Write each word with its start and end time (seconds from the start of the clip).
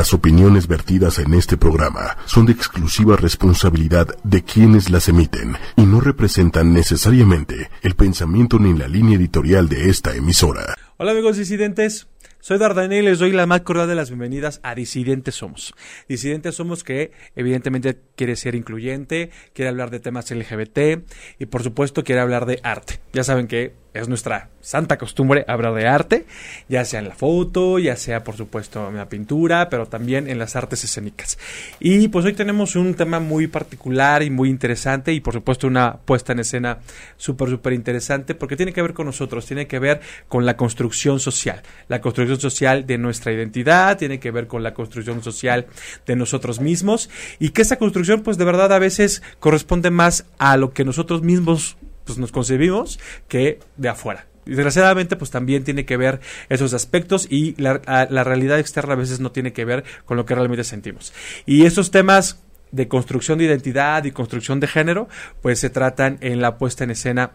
Las 0.00 0.14
opiniones 0.14 0.66
vertidas 0.66 1.18
en 1.18 1.34
este 1.34 1.58
programa 1.58 2.16
son 2.24 2.46
de 2.46 2.52
exclusiva 2.52 3.16
responsabilidad 3.16 4.08
de 4.24 4.42
quienes 4.42 4.88
las 4.88 5.10
emiten 5.10 5.56
y 5.76 5.82
no 5.82 6.00
representan 6.00 6.72
necesariamente 6.72 7.68
el 7.82 7.96
pensamiento 7.96 8.58
ni 8.58 8.72
la 8.72 8.88
línea 8.88 9.18
editorial 9.18 9.68
de 9.68 9.90
esta 9.90 10.16
emisora. 10.16 10.74
Hola 10.96 11.10
amigos 11.10 11.36
disidentes, 11.36 12.08
soy 12.42 12.56
Dardanel 12.56 13.04
y 13.04 13.06
les 13.08 13.18
doy 13.18 13.32
la 13.32 13.44
más 13.44 13.60
cordial 13.60 13.88
de 13.88 13.94
las 13.94 14.08
bienvenidas 14.08 14.60
a 14.62 14.74
Disidentes 14.74 15.34
Somos. 15.34 15.74
Disidentes 16.08 16.54
Somos 16.54 16.82
que 16.82 17.12
evidentemente 17.36 18.00
quiere 18.16 18.36
ser 18.36 18.54
incluyente, 18.54 19.28
quiere 19.52 19.68
hablar 19.68 19.90
de 19.90 20.00
temas 20.00 20.30
LGBT 20.30 21.04
y 21.38 21.44
por 21.44 21.62
supuesto 21.62 22.04
quiere 22.04 22.22
hablar 22.22 22.46
de 22.46 22.58
arte. 22.62 23.00
Ya 23.12 23.24
saben 23.24 23.46
que 23.46 23.74
es 23.92 24.08
nuestra 24.08 24.48
santa 24.60 24.98
costumbre 24.98 25.44
hablar 25.48 25.74
de 25.74 25.88
arte, 25.88 26.26
ya 26.68 26.84
sea 26.84 27.00
en 27.00 27.08
la 27.08 27.14
foto, 27.14 27.78
ya 27.78 27.96
sea 27.96 28.22
por 28.22 28.36
supuesto 28.36 28.88
en 28.88 28.96
la 28.96 29.08
pintura, 29.08 29.68
pero 29.68 29.86
también 29.86 30.28
en 30.28 30.38
las 30.38 30.54
artes 30.54 30.84
escénicas. 30.84 31.38
Y 31.80 32.08
pues 32.08 32.24
hoy 32.24 32.34
tenemos 32.34 32.76
un 32.76 32.94
tema 32.94 33.20
muy 33.20 33.46
particular 33.46 34.22
y 34.22 34.30
muy 34.30 34.48
interesante 34.48 35.12
y 35.12 35.20
por 35.20 35.34
supuesto 35.34 35.66
una 35.66 35.96
puesta 35.96 36.32
en 36.32 36.40
escena 36.40 36.78
súper, 37.16 37.48
súper 37.48 37.72
interesante 37.72 38.34
porque 38.34 38.56
tiene 38.56 38.72
que 38.72 38.82
ver 38.82 38.94
con 38.94 39.06
nosotros, 39.06 39.46
tiene 39.46 39.66
que 39.66 39.78
ver 39.78 40.00
con 40.28 40.46
la 40.46 40.56
construcción 40.56 41.18
social, 41.18 41.62
la 41.88 42.00
construcción 42.00 42.38
social 42.38 42.86
de 42.86 42.98
nuestra 42.98 43.32
identidad, 43.32 43.98
tiene 43.98 44.20
que 44.20 44.30
ver 44.30 44.46
con 44.46 44.62
la 44.62 44.74
construcción 44.74 45.22
social 45.22 45.66
de 46.06 46.16
nosotros 46.16 46.60
mismos 46.60 47.10
y 47.38 47.50
que 47.50 47.62
esa 47.62 47.76
construcción 47.76 48.22
pues 48.22 48.38
de 48.38 48.44
verdad 48.44 48.72
a 48.72 48.78
veces 48.78 49.22
corresponde 49.40 49.90
más 49.90 50.26
a 50.38 50.56
lo 50.56 50.72
que 50.72 50.84
nosotros 50.84 51.22
mismos 51.22 51.76
pues 52.10 52.18
nos 52.18 52.32
concebimos 52.32 52.98
que 53.28 53.60
de 53.76 53.88
afuera. 53.88 54.26
Desgraciadamente, 54.46 55.16
pues 55.16 55.30
también 55.30 55.64
tiene 55.64 55.84
que 55.84 55.96
ver 55.96 56.20
esos 56.48 56.74
aspectos 56.74 57.26
y 57.30 57.54
la, 57.60 57.80
la, 58.10 58.24
realidad 58.24 58.58
externa 58.58 58.94
a 58.94 58.96
veces 58.96 59.20
no 59.20 59.30
tiene 59.30 59.52
que 59.52 59.64
ver 59.64 59.84
con 60.06 60.16
lo 60.16 60.26
que 60.26 60.34
realmente 60.34 60.64
sentimos. 60.64 61.12
Y 61.46 61.66
esos 61.66 61.90
temas 61.90 62.42
de 62.72 62.88
construcción 62.88 63.38
de 63.38 63.44
identidad 63.44 64.02
y 64.04 64.10
construcción 64.10 64.58
de 64.58 64.66
género, 64.66 65.08
pues 65.40 65.60
se 65.60 65.70
tratan 65.70 66.18
en 66.20 66.40
la 66.40 66.58
puesta 66.58 66.84
en 66.84 66.90
escena. 66.90 67.32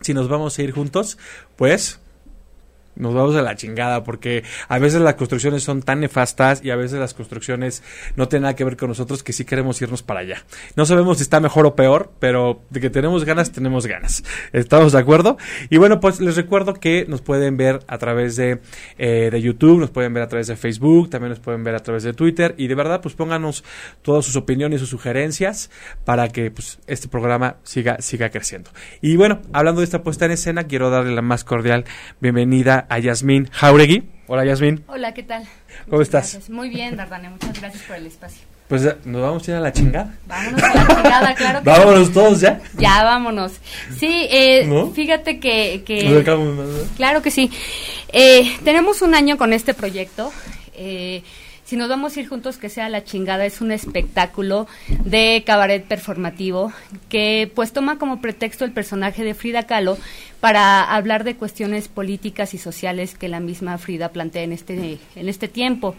Si 0.00 0.14
nos 0.14 0.28
vamos 0.28 0.58
a 0.58 0.62
ir 0.62 0.72
juntos, 0.72 1.18
pues 1.56 2.00
nos 2.96 3.14
vamos 3.14 3.36
a 3.36 3.42
la 3.42 3.56
chingada 3.56 4.04
porque 4.04 4.44
a 4.68 4.78
veces 4.78 5.00
las 5.00 5.14
construcciones 5.14 5.62
son 5.62 5.82
tan 5.82 6.00
nefastas 6.00 6.64
y 6.64 6.70
a 6.70 6.76
veces 6.76 6.98
las 6.98 7.14
construcciones 7.14 7.82
no 8.16 8.28
tienen 8.28 8.42
nada 8.42 8.56
que 8.56 8.64
ver 8.64 8.76
con 8.76 8.88
nosotros 8.88 9.22
que 9.22 9.32
sí 9.32 9.44
queremos 9.44 9.80
irnos 9.80 10.02
para 10.02 10.20
allá. 10.20 10.44
No 10.74 10.86
sabemos 10.86 11.18
si 11.18 11.22
está 11.22 11.40
mejor 11.40 11.66
o 11.66 11.74
peor, 11.74 12.10
pero 12.18 12.62
de 12.70 12.80
que 12.80 12.90
tenemos 12.90 13.24
ganas, 13.24 13.52
tenemos 13.52 13.86
ganas. 13.86 14.24
¿Estamos 14.52 14.92
de 14.92 14.98
acuerdo? 14.98 15.36
Y 15.70 15.78
bueno, 15.78 16.00
pues 16.00 16.20
les 16.20 16.36
recuerdo 16.36 16.74
que 16.74 17.06
nos 17.08 17.22
pueden 17.22 17.56
ver 17.56 17.80
a 17.86 17.98
través 17.98 18.36
de, 18.36 18.60
eh, 18.98 19.28
de 19.30 19.42
YouTube, 19.42 19.80
nos 19.80 19.90
pueden 19.90 20.12
ver 20.14 20.22
a 20.22 20.28
través 20.28 20.46
de 20.46 20.56
Facebook, 20.56 21.10
también 21.10 21.30
nos 21.30 21.40
pueden 21.40 21.64
ver 21.64 21.74
a 21.74 21.80
través 21.80 22.02
de 22.02 22.12
Twitter 22.12 22.54
y 22.58 22.66
de 22.66 22.74
verdad 22.74 23.00
pues 23.00 23.14
pónganos 23.14 23.64
todas 24.02 24.24
sus 24.24 24.36
opiniones, 24.36 24.80
sus 24.80 24.90
sugerencias 24.90 25.70
para 26.04 26.28
que 26.28 26.50
pues 26.50 26.78
este 26.86 27.08
programa 27.08 27.56
siga, 27.62 28.00
siga 28.00 28.30
creciendo. 28.30 28.70
Y 29.00 29.16
bueno, 29.16 29.42
hablando 29.52 29.80
de 29.80 29.84
esta 29.84 30.02
puesta 30.02 30.24
en 30.24 30.32
escena, 30.32 30.64
quiero 30.64 30.90
darle 30.90 31.14
la 31.14 31.22
más 31.22 31.44
cordial 31.44 31.84
bienvenida 32.20 32.85
a 32.88 32.98
Yasmín 32.98 33.48
Jauregui. 33.52 34.04
Hola 34.28 34.44
Yasmín. 34.44 34.82
Hola, 34.88 35.14
¿qué 35.14 35.22
tal? 35.22 35.46
¿Cómo 35.88 36.02
estás? 36.02 36.50
Muy 36.50 36.68
bien, 36.68 36.96
Dardane, 36.96 37.30
muchas 37.30 37.60
gracias 37.60 37.82
por 37.84 37.96
el 37.96 38.06
espacio. 38.06 38.42
Pues 38.68 38.82
nos 39.04 39.22
vamos 39.22 39.46
a 39.46 39.50
ir 39.52 39.56
a 39.56 39.60
la 39.60 39.72
chingada. 39.72 40.12
Vámonos 40.26 40.62
a 40.62 40.74
la 40.74 40.86
chingada, 40.88 41.34
claro 41.36 41.58
que 41.62 41.70
Vámonos 41.70 42.12
todos 42.12 42.40
ya. 42.40 42.60
Ya, 42.76 43.04
vámonos. 43.04 43.52
Sí, 43.96 44.26
eh, 44.28 44.68
fíjate 44.92 45.38
que... 45.38 45.84
que 45.86 46.24
claro 46.96 47.22
que 47.22 47.30
sí. 47.30 47.50
Eh, 48.12 48.56
tenemos 48.64 49.02
un 49.02 49.14
año 49.14 49.38
con 49.38 49.52
este 49.52 49.72
proyecto. 49.72 50.32
Eh, 50.74 51.22
si 51.66 51.76
nos 51.76 51.88
vamos 51.88 52.16
a 52.16 52.20
ir 52.20 52.28
juntos, 52.28 52.58
que 52.58 52.68
sea 52.68 52.88
la 52.88 53.02
chingada, 53.02 53.44
es 53.44 53.60
un 53.60 53.72
espectáculo 53.72 54.68
de 55.04 55.42
cabaret 55.44 55.84
performativo 55.84 56.72
que 57.08 57.50
pues 57.56 57.72
toma 57.72 57.98
como 57.98 58.20
pretexto 58.20 58.64
el 58.64 58.70
personaje 58.70 59.24
de 59.24 59.34
Frida 59.34 59.64
Kahlo 59.64 59.98
para 60.40 60.82
hablar 60.94 61.24
de 61.24 61.36
cuestiones 61.36 61.88
políticas 61.88 62.54
y 62.54 62.58
sociales 62.58 63.16
que 63.16 63.28
la 63.28 63.40
misma 63.40 63.78
Frida 63.78 64.10
plantea 64.10 64.42
en 64.42 64.52
este, 64.52 64.98
en 65.14 65.28
este 65.28 65.48
tiempo. 65.48 65.94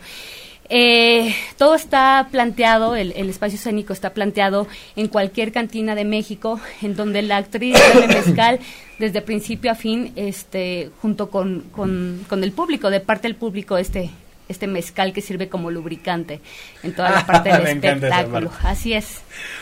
Eh, 0.70 1.34
todo 1.58 1.76
está 1.76 2.28
planteado, 2.30 2.96
el, 2.96 3.12
espacio 3.30 3.58
escénico 3.58 3.94
está 3.94 4.14
planteado 4.14 4.68
en 4.98 5.08
cualquier 5.08 5.54
cantina 5.54 5.96
de 5.96 6.04
México, 6.04 6.60
en 6.82 6.96
donde 6.96 7.22
la 7.22 7.38
actriz 7.38 7.78
de 8.00 8.08
mezcal 8.08 8.60
desde 9.00 9.22
principio 9.22 9.72
a 9.72 9.76
fin, 9.76 10.12
este, 10.16 10.90
junto 11.02 11.30
con, 11.30 11.62
con, 11.72 12.26
con 12.28 12.44
el 12.44 12.52
público, 12.52 12.90
de 12.90 13.00
parte 13.00 13.28
del 13.30 13.36
público, 13.36 13.78
este, 13.78 14.10
este 14.50 14.68
mezcal 14.68 15.14
que 15.14 15.22
sirve 15.22 15.48
como 15.48 15.72
lubricante 15.72 16.42
en 16.84 16.94
toda 16.94 17.12
la 17.12 17.26
parte 17.26 17.50
del 17.54 17.68
espectáculo. 17.68 18.52
Así 18.64 18.94
es. 18.94 19.22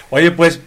Oye, 0.09 0.31
pues 0.31 0.59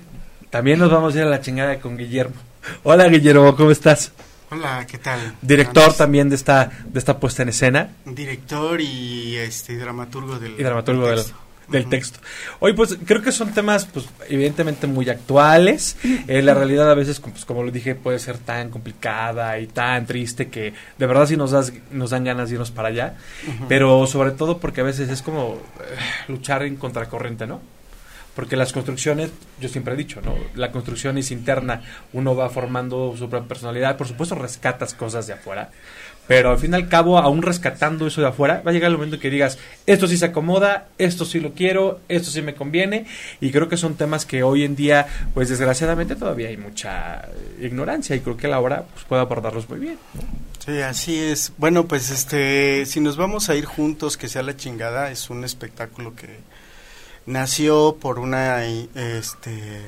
también 0.50 0.78
nos 0.78 0.90
vamos 0.90 1.14
a 1.14 1.18
ir 1.18 1.24
a 1.24 1.28
la 1.28 1.40
chingada 1.40 1.80
con 1.80 1.96
Guillermo. 1.96 2.36
Hola 2.82 3.08
Guillermo, 3.08 3.54
¿cómo 3.56 3.70
estás? 3.70 4.12
Hola, 4.50 4.86
¿qué 4.90 4.98
tal? 4.98 5.34
Director 5.42 5.94
también 5.94 6.28
de 6.28 6.36
esta 6.36 6.70
de 6.84 6.98
esta 6.98 7.18
puesta 7.18 7.42
en 7.42 7.50
escena. 7.50 7.90
Director 8.04 8.80
y 8.80 9.36
este 9.36 9.76
dramaturgo 9.76 10.38
del, 10.38 10.58
y 10.58 10.62
dramaturgo 10.62 11.06
del 11.06 11.16
texto 11.16 11.48
del 11.68 11.88
texto. 11.88 12.18
Hoy 12.60 12.72
pues 12.72 12.98
creo 13.04 13.22
que 13.22 13.30
son 13.32 13.52
temas 13.52 13.86
pues 13.86 14.06
evidentemente 14.28 14.86
muy 14.86 15.08
actuales. 15.08 15.96
Eh, 16.26 16.42
la 16.42 16.54
realidad 16.54 16.90
a 16.90 16.94
veces 16.94 17.20
pues, 17.20 17.44
como 17.44 17.62
lo 17.62 17.70
dije 17.70 17.94
puede 17.94 18.18
ser 18.18 18.38
tan 18.38 18.70
complicada 18.70 19.58
y 19.58 19.66
tan 19.66 20.06
triste 20.06 20.48
que 20.48 20.72
de 20.96 21.06
verdad 21.06 21.26
sí 21.26 21.36
nos, 21.36 21.50
das, 21.50 21.72
nos 21.90 22.10
dan 22.10 22.24
ganas 22.24 22.48
de 22.48 22.54
irnos 22.54 22.70
para 22.70 22.88
allá. 22.88 23.14
Pero 23.68 24.06
sobre 24.06 24.32
todo 24.32 24.58
porque 24.58 24.80
a 24.80 24.84
veces 24.84 25.08
es 25.10 25.22
como 25.22 25.58
eh, 25.80 25.96
luchar 26.28 26.62
en 26.62 26.76
contracorriente, 26.76 27.46
¿no? 27.46 27.60
Porque 28.38 28.54
las 28.54 28.72
construcciones, 28.72 29.30
yo 29.60 29.68
siempre 29.68 29.94
he 29.94 29.96
dicho, 29.96 30.20
¿no? 30.20 30.32
La 30.54 30.70
construcción 30.70 31.18
es 31.18 31.32
interna, 31.32 31.82
uno 32.12 32.36
va 32.36 32.48
formando 32.48 33.12
su 33.18 33.28
propia 33.28 33.48
personalidad, 33.48 33.96
por 33.96 34.06
supuesto 34.06 34.36
rescatas 34.36 34.94
cosas 34.94 35.26
de 35.26 35.32
afuera, 35.32 35.70
pero 36.28 36.52
al 36.52 36.58
fin 36.58 36.70
y 36.70 36.76
al 36.76 36.88
cabo, 36.88 37.18
aún 37.18 37.42
rescatando 37.42 38.06
eso 38.06 38.20
de 38.20 38.28
afuera, 38.28 38.62
va 38.64 38.70
a 38.70 38.72
llegar 38.72 38.92
el 38.92 38.96
momento 38.96 39.18
que 39.18 39.28
digas, 39.28 39.58
esto 39.86 40.06
sí 40.06 40.16
se 40.16 40.26
acomoda, 40.26 40.86
esto 40.98 41.24
sí 41.24 41.40
lo 41.40 41.52
quiero, 41.52 41.98
esto 42.08 42.30
sí 42.30 42.40
me 42.40 42.54
conviene. 42.54 43.06
Y 43.40 43.50
creo 43.50 43.68
que 43.68 43.76
son 43.76 43.96
temas 43.96 44.24
que 44.24 44.44
hoy 44.44 44.62
en 44.62 44.76
día, 44.76 45.08
pues 45.34 45.48
desgraciadamente 45.48 46.14
todavía 46.14 46.46
hay 46.46 46.58
mucha 46.58 47.28
ignorancia 47.60 48.14
y 48.14 48.20
creo 48.20 48.36
que 48.36 48.46
la 48.46 48.60
obra 48.60 48.84
pues, 48.94 49.04
puede 49.04 49.20
abordarlos 49.20 49.68
muy 49.68 49.80
bien. 49.80 49.98
Sí, 50.64 50.80
así 50.80 51.18
es. 51.18 51.52
Bueno, 51.58 51.88
pues 51.88 52.10
este, 52.10 52.86
si 52.86 53.00
nos 53.00 53.16
vamos 53.16 53.48
a 53.48 53.56
ir 53.56 53.64
juntos, 53.64 54.16
que 54.16 54.28
sea 54.28 54.44
la 54.44 54.56
chingada, 54.56 55.10
es 55.10 55.28
un 55.28 55.42
espectáculo 55.42 56.14
que 56.14 56.38
nació 57.28 57.96
por 58.00 58.18
una, 58.18 58.64
este, 58.64 59.82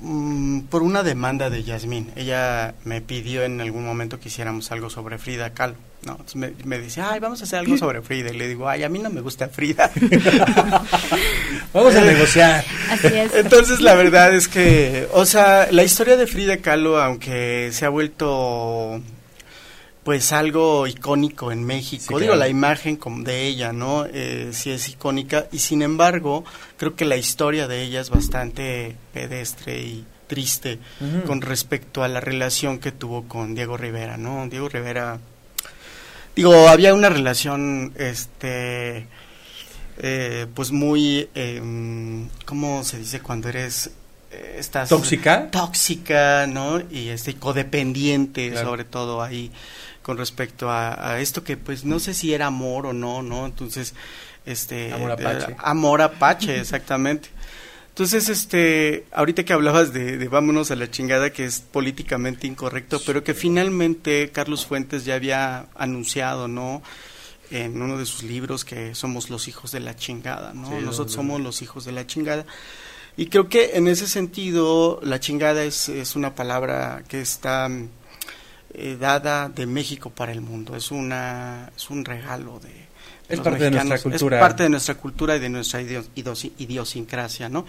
Mm, 0.00 0.60
por 0.70 0.82
una 0.82 1.02
demanda 1.02 1.50
de 1.50 1.64
Yasmín. 1.64 2.12
Ella 2.14 2.74
me 2.84 3.00
pidió 3.00 3.42
en 3.42 3.60
algún 3.60 3.84
momento 3.84 4.20
que 4.20 4.28
hiciéramos 4.28 4.70
algo 4.70 4.90
sobre 4.90 5.18
Frida 5.18 5.50
Kahlo. 5.50 5.74
No, 6.06 6.16
me, 6.34 6.52
me, 6.64 6.78
dice, 6.78 7.00
ay, 7.00 7.18
vamos 7.18 7.40
a 7.40 7.44
hacer 7.44 7.58
algo 7.58 7.76
sobre 7.76 8.00
Frida. 8.02 8.30
Y 8.30 8.38
le 8.38 8.46
digo, 8.46 8.68
ay, 8.68 8.84
a 8.84 8.88
mí 8.88 9.00
no 9.00 9.10
me 9.10 9.20
gusta 9.20 9.48
Frida. 9.48 9.90
vamos 11.72 11.96
a 11.96 12.00
negociar. 12.00 12.64
Así 12.90 13.08
es. 13.08 13.34
Entonces, 13.34 13.80
la 13.80 13.94
verdad 13.94 14.32
es 14.32 14.46
que, 14.46 15.08
o 15.12 15.26
sea, 15.26 15.66
la 15.72 15.82
historia 15.82 16.16
de 16.16 16.28
Frida 16.28 16.58
Kahlo, 16.58 17.00
aunque 17.00 17.70
se 17.72 17.84
ha 17.84 17.88
vuelto 17.88 19.00
pues 20.08 20.32
algo 20.32 20.86
icónico 20.86 21.52
en 21.52 21.64
México. 21.64 22.18
Digo, 22.18 22.34
la 22.34 22.48
imagen 22.48 22.98
de 23.24 23.46
ella, 23.46 23.74
¿no? 23.74 24.06
Eh, 24.06 24.52
sí 24.52 24.70
es 24.70 24.88
icónica. 24.88 25.48
Y 25.52 25.58
sin 25.58 25.82
embargo 25.82 26.46
creo 26.78 26.96
que 26.96 27.04
la 27.04 27.18
historia 27.18 27.68
de 27.68 27.82
ella 27.82 28.00
es 28.00 28.08
bastante 28.08 28.96
pedestre 29.12 29.82
y 29.82 30.06
triste 30.26 30.78
con 31.26 31.42
respecto 31.42 32.02
a 32.04 32.08
la 32.08 32.20
relación 32.20 32.78
que 32.78 32.90
tuvo 32.90 33.28
con 33.28 33.54
Diego 33.54 33.76
Rivera, 33.76 34.16
¿no? 34.16 34.48
Diego 34.48 34.70
Rivera, 34.70 35.18
digo, 36.34 36.68
había 36.70 36.94
una 36.94 37.10
relación, 37.10 37.92
este, 37.98 39.08
eh, 39.98 40.46
pues 40.54 40.72
muy, 40.72 41.28
eh, 41.34 41.60
¿cómo 42.46 42.82
se 42.82 42.96
dice 42.96 43.20
cuando 43.20 43.50
eres 43.50 43.90
eh, 44.30 44.56
estás 44.58 44.90
tóxica 44.90 45.50
tóxica 45.50 46.46
no 46.46 46.82
y 46.90 47.08
este 47.08 47.36
codependiente 47.36 48.54
sobre 48.58 48.84
todo 48.84 49.22
ahí 49.22 49.50
con 50.08 50.16
respecto 50.16 50.70
a, 50.70 51.20
esto 51.20 51.44
que 51.44 51.58
pues 51.58 51.84
no 51.84 52.00
sé 52.00 52.14
si 52.14 52.32
era 52.32 52.46
amor 52.46 52.86
o 52.86 52.94
no, 52.94 53.20
¿no? 53.20 53.44
Entonces, 53.44 53.92
este... 54.46 54.90
Amor 54.90 55.10
apache. 55.10 55.56
amor 55.58 56.00
apache, 56.00 56.58
exactamente. 56.58 57.28
Entonces, 57.90 58.30
este, 58.30 59.04
ahorita 59.12 59.44
que 59.44 59.52
hablabas 59.52 59.92
de, 59.92 60.26
vámonos 60.28 60.70
a 60.70 60.76
la 60.76 60.90
chingada, 60.90 61.30
que 61.30 61.44
es 61.44 61.60
políticamente 61.60 62.46
incorrecto, 62.46 63.02
pero 63.04 63.22
que 63.22 63.34
finalmente 63.34 64.30
Carlos 64.30 64.64
Fuentes 64.64 65.04
ya 65.04 65.14
había 65.14 65.66
anunciado, 65.74 66.48
¿no? 66.48 66.82
En 67.50 67.82
uno 67.82 67.98
de 67.98 68.06
sus 68.06 68.22
libros 68.22 68.64
que 68.64 68.94
somos 68.94 69.28
los 69.28 69.46
hijos 69.46 69.72
de 69.72 69.80
la 69.80 69.94
chingada, 69.94 70.54
¿no? 70.54 70.80
Nosotros 70.80 71.12
somos 71.12 71.38
los 71.42 71.60
hijos 71.60 71.84
de 71.84 71.92
la 71.92 72.06
chingada. 72.06 72.46
Y 73.18 73.26
creo 73.26 73.50
que 73.50 73.72
en 73.74 73.88
ese 73.88 74.08
sentido, 74.08 75.00
la 75.02 75.20
chingada 75.20 75.64
es, 75.64 75.90
es 75.90 76.16
una 76.16 76.34
palabra 76.34 77.04
que 77.08 77.20
está 77.20 77.68
eh, 78.74 78.96
dada 78.98 79.48
de 79.48 79.66
México 79.66 80.10
para 80.10 80.32
el 80.32 80.40
mundo. 80.40 80.76
Es, 80.76 80.90
una, 80.90 81.70
es 81.76 81.90
un 81.90 82.04
regalo 82.04 82.60
de, 82.60 82.88
Es 83.28 83.40
parte 83.40 83.64
de 83.64 83.70
nuestra 83.70 83.98
cultura. 83.98 84.36
Es 84.36 84.40
parte 84.40 84.62
de 84.64 84.68
nuestra 84.68 84.94
cultura 84.94 85.36
y 85.36 85.40
de 85.40 85.48
nuestra 85.48 85.80
idiosincrasia, 85.82 87.48
¿no? 87.48 87.66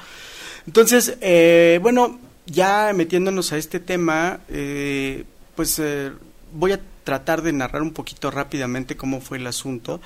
Entonces, 0.65 1.17
eh, 1.21 1.79
bueno, 1.81 2.19
ya 2.45 2.91
metiéndonos 2.93 3.51
a 3.53 3.57
este 3.57 3.79
tema, 3.79 4.41
eh, 4.49 5.23
pues 5.55 5.79
eh, 5.79 6.11
voy 6.53 6.73
a 6.73 6.79
tratar 7.03 7.41
de 7.41 7.53
narrar 7.53 7.81
un 7.81 7.91
poquito 7.91 8.31
rápidamente 8.31 8.95
cómo 8.95 9.21
fue 9.21 9.37
el 9.37 9.47
asunto 9.47 9.99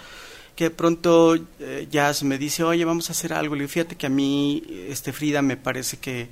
que 0.56 0.66
de 0.66 0.69
pronto 0.69 1.36
eh, 1.60 1.88
Jazz 1.89 2.24
me 2.24 2.38
dice, 2.38 2.63
oye, 2.63 2.86
vamos 2.86 3.10
a 3.10 3.13
hacer 3.13 3.34
algo. 3.34 3.56
Le 3.56 3.62
digo, 3.62 3.72
fíjate 3.72 3.96
que 3.96 4.06
a 4.06 4.10
mí, 4.10 4.63
este 4.88 5.12
Frida, 5.12 5.42
me 5.42 5.57
parece 5.57 5.98
que 5.98 6.30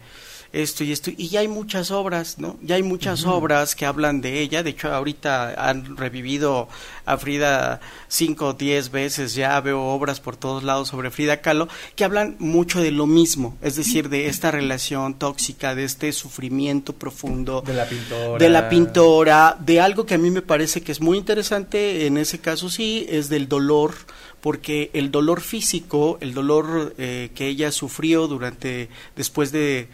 esto 0.54 0.84
y 0.84 0.92
esto, 0.92 1.12
y 1.16 1.30
ya 1.30 1.40
hay 1.40 1.48
muchas 1.48 1.92
obras, 1.92 2.38
¿no? 2.38 2.58
Ya 2.62 2.76
hay 2.76 2.84
muchas 2.84 3.26
obras 3.26 3.76
que 3.76 3.86
hablan 3.86 4.22
de 4.22 4.42
ella, 4.42 4.64
de 4.64 4.72
hecho 4.72 4.94
ahorita 4.94 5.54
han 5.58 5.96
revivido 5.96 6.68
a 7.06 7.18
Frida 7.18 7.80
cinco 8.08 8.48
o 8.48 8.54
diez 8.54 8.92
veces, 8.92 9.34
ya 9.34 9.60
veo 9.62 9.82
obras 9.82 10.20
por 10.20 10.36
todos 10.36 10.64
lados 10.64 10.90
sobre 10.90 11.12
Frida 11.12 11.42
Kahlo, 11.42 11.68
que 11.96 12.04
hablan 12.04 12.36
mucho 12.40 12.82
de 12.82 12.92
lo 12.92 13.08
mismo, 13.08 13.58
es 13.62 13.76
decir, 13.76 14.10
de 14.10 14.28
esta 14.28 14.52
relación 14.52 15.14
tóxica, 15.14 15.74
de 15.74 15.86
este 15.86 16.12
sufrimiento 16.12 16.94
profundo. 16.94 17.62
De 17.62 17.74
la 17.74 17.86
pintora. 17.86 18.38
De 18.38 18.50
la 18.50 18.70
pintora, 18.70 19.58
de 19.60 19.80
algo 19.80 20.06
que 20.06 20.16
a 20.16 20.18
mí 20.18 20.32
me 20.32 20.42
parece 20.42 20.82
que 20.82 20.92
es 20.92 21.00
muy 21.00 21.18
interesante, 21.18 22.06
en 22.08 22.18
ese 22.18 22.40
caso 22.40 22.70
sí, 22.70 23.06
es 23.10 23.30
del 23.30 23.48
dolor, 23.48 23.94
porque 24.42 24.90
el 24.94 25.12
dolor 25.12 25.40
físico, 25.42 26.18
el 26.20 26.34
dolor 26.34 26.94
eh, 26.98 27.30
que 27.36 27.48
ella 27.48 27.72
sufrió 27.72 28.28
durante, 28.28 28.90
después 29.16 29.52
de 29.52 29.88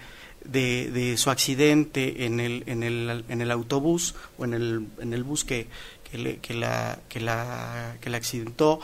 de, 0.51 0.91
de 0.91 1.17
su 1.17 1.29
accidente 1.29 2.25
en 2.25 2.39
el, 2.39 2.63
en, 2.67 2.83
el, 2.83 3.25
en 3.27 3.41
el 3.41 3.51
autobús 3.51 4.15
o 4.37 4.45
en 4.45 4.53
el, 4.53 4.87
en 4.99 5.13
el 5.13 5.23
bus 5.23 5.43
que, 5.43 5.67
que, 6.09 6.39
que, 6.39 6.53
la, 6.53 6.99
que, 7.09 7.19
la, 7.19 7.97
que 8.01 8.09
la 8.09 8.17
accidentó 8.17 8.79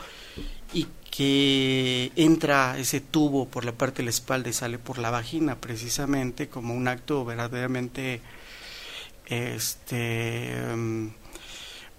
y 0.72 0.86
que 1.10 2.10
entra 2.16 2.76
ese 2.78 3.00
tubo 3.00 3.46
por 3.46 3.64
la 3.64 3.72
parte 3.72 3.98
de 3.98 4.04
la 4.04 4.10
espalda 4.10 4.50
y 4.50 4.52
sale 4.52 4.78
por 4.78 4.98
la 4.98 5.10
vagina 5.10 5.56
precisamente 5.60 6.48
como 6.48 6.74
un 6.74 6.88
acto 6.88 7.24
verdaderamente 7.24 8.20
este 9.26 10.52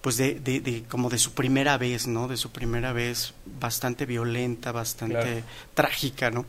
pues 0.02 0.18
de, 0.18 0.38
de, 0.38 0.84
como 0.88 1.08
de 1.08 1.18
su 1.18 1.32
primera 1.32 1.78
vez 1.78 2.06
no 2.06 2.28
de 2.28 2.36
su 2.36 2.50
primera 2.52 2.92
vez 2.92 3.32
bastante 3.46 4.04
violenta 4.04 4.70
bastante 4.70 5.42
trágica 5.74 6.30
no 6.30 6.44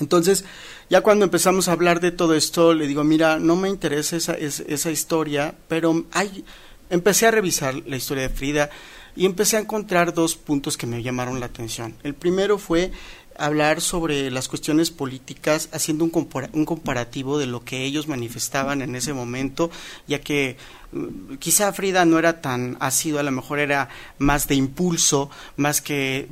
entonces, 0.00 0.44
ya 0.90 1.00
cuando 1.00 1.24
empezamos 1.24 1.68
a 1.68 1.72
hablar 1.72 2.00
de 2.00 2.12
todo 2.12 2.34
esto, 2.34 2.74
le 2.74 2.86
digo, 2.86 3.04
mira, 3.04 3.38
no 3.38 3.56
me 3.56 3.68
interesa 3.68 4.16
esa, 4.16 4.34
esa, 4.34 4.90
historia, 4.90 5.54
pero 5.68 6.06
hay, 6.12 6.44
empecé 6.90 7.26
a 7.26 7.30
revisar 7.30 7.74
la 7.86 7.96
historia 7.96 8.24
de 8.24 8.34
Frida 8.34 8.70
y 9.16 9.26
empecé 9.26 9.56
a 9.56 9.60
encontrar 9.60 10.14
dos 10.14 10.36
puntos 10.36 10.76
que 10.76 10.86
me 10.86 11.02
llamaron 11.02 11.40
la 11.40 11.46
atención. 11.46 11.94
El 12.04 12.14
primero 12.14 12.58
fue 12.58 12.92
hablar 13.36 13.80
sobre 13.80 14.30
las 14.30 14.48
cuestiones 14.48 14.90
políticas 14.90 15.68
haciendo 15.72 16.04
un, 16.04 16.28
un 16.52 16.64
comparativo 16.64 17.38
de 17.38 17.46
lo 17.46 17.64
que 17.64 17.84
ellos 17.84 18.08
manifestaban 18.08 18.82
en 18.82 18.96
ese 18.96 19.12
momento, 19.12 19.70
ya 20.06 20.20
que 20.20 20.56
quizá 21.38 21.72
Frida 21.72 22.04
no 22.04 22.18
era 22.18 22.40
tan 22.40 22.76
ácido, 22.80 23.18
a 23.18 23.22
lo 23.22 23.30
mejor 23.30 23.58
era 23.58 23.88
más 24.18 24.48
de 24.48 24.54
impulso, 24.54 25.30
más 25.56 25.80
que 25.80 26.28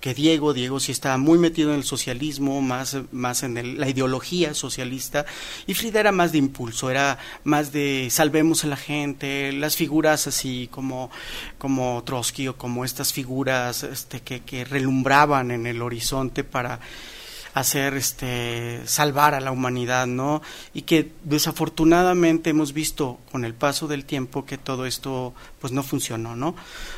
que 0.00 0.14
Diego, 0.14 0.54
Diego 0.54 0.80
sí 0.80 0.92
estaba 0.92 1.18
muy 1.18 1.38
metido 1.38 1.70
en 1.70 1.76
el 1.76 1.84
socialismo, 1.84 2.62
más, 2.62 2.96
más 3.12 3.42
en 3.42 3.78
la 3.78 3.88
ideología 3.88 4.54
socialista, 4.54 5.26
y 5.66 5.74
Frida 5.74 6.00
era 6.00 6.10
más 6.10 6.32
de 6.32 6.38
impulso, 6.38 6.90
era 6.90 7.18
más 7.44 7.70
de 7.72 8.08
salvemos 8.10 8.64
a 8.64 8.68
la 8.68 8.76
gente, 8.76 9.52
las 9.52 9.76
figuras 9.76 10.26
así 10.26 10.68
como, 10.70 11.10
como 11.58 12.02
Trotsky 12.04 12.48
o 12.48 12.56
como 12.56 12.84
estas 12.84 13.12
figuras 13.12 13.82
este, 13.82 14.20
que, 14.20 14.40
que 14.40 14.64
relumbraban 14.64 15.50
en 15.50 15.66
el 15.66 15.82
horizonte 15.82 16.44
para 16.44 16.80
hacer 17.54 17.94
este 17.94 18.80
salvar 18.86 19.34
a 19.34 19.40
la 19.40 19.50
humanidad, 19.50 20.06
¿no? 20.06 20.42
Y 20.74 20.82
que 20.82 21.12
desafortunadamente 21.24 22.50
hemos 22.50 22.72
visto 22.72 23.18
con 23.32 23.44
el 23.44 23.54
paso 23.54 23.88
del 23.88 24.04
tiempo 24.04 24.44
que 24.44 24.58
todo 24.58 24.86
esto 24.86 25.34
pues 25.60 25.72
no 25.72 25.82
funcionó, 25.82 26.34
¿no? 26.34 26.56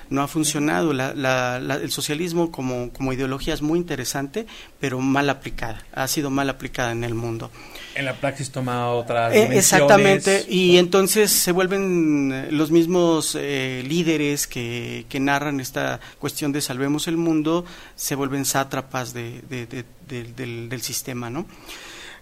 No 0.09 0.23
ha 0.23 0.29
funcionado. 0.29 0.93
La, 0.93 1.57
el 1.57 1.91
socialismo 1.91 2.53
como, 2.53 2.93
como 2.93 3.13
ideología 3.13 3.55
es 3.55 3.63
muy 3.63 3.79
interesante, 3.79 4.47
pero 4.79 5.01
mal 5.01 5.29
aplicada. 5.29 5.85
Ha 5.93 6.07
sido 6.07 6.31
mal 6.31 6.49
aplicada 6.49 6.93
en 6.93 7.03
el 7.03 7.15
mundo. 7.15 7.51
En 7.95 8.05
la 8.05 8.15
praxis 8.15 8.51
toma 8.51 8.89
otras 8.91 9.35
eh, 9.35 9.49
Exactamente, 9.53 10.47
y 10.49 10.79
entonces 10.79 11.31
se 11.31 11.53
vuelven 11.53 12.33
eh, 12.33 12.53
los 12.53 12.71
mismos 12.71 13.37
eh, 13.39 13.85
líderes 13.87 14.47
que, 14.47 15.05
que, 15.09 15.21
narran 15.21 15.61
esta 15.61 16.01
cuestión 16.19 16.53
de 16.53 16.63
salvemos 16.63 17.07
el 17.09 17.17
mundo, 17.17 17.67
se 17.95 18.15
vuelven 18.15 18.45
sátrapas 18.45 19.13
de, 19.13 19.43
del, 20.09 20.69
del 20.69 20.83
sistema, 20.83 21.29
¿no? 21.29 21.47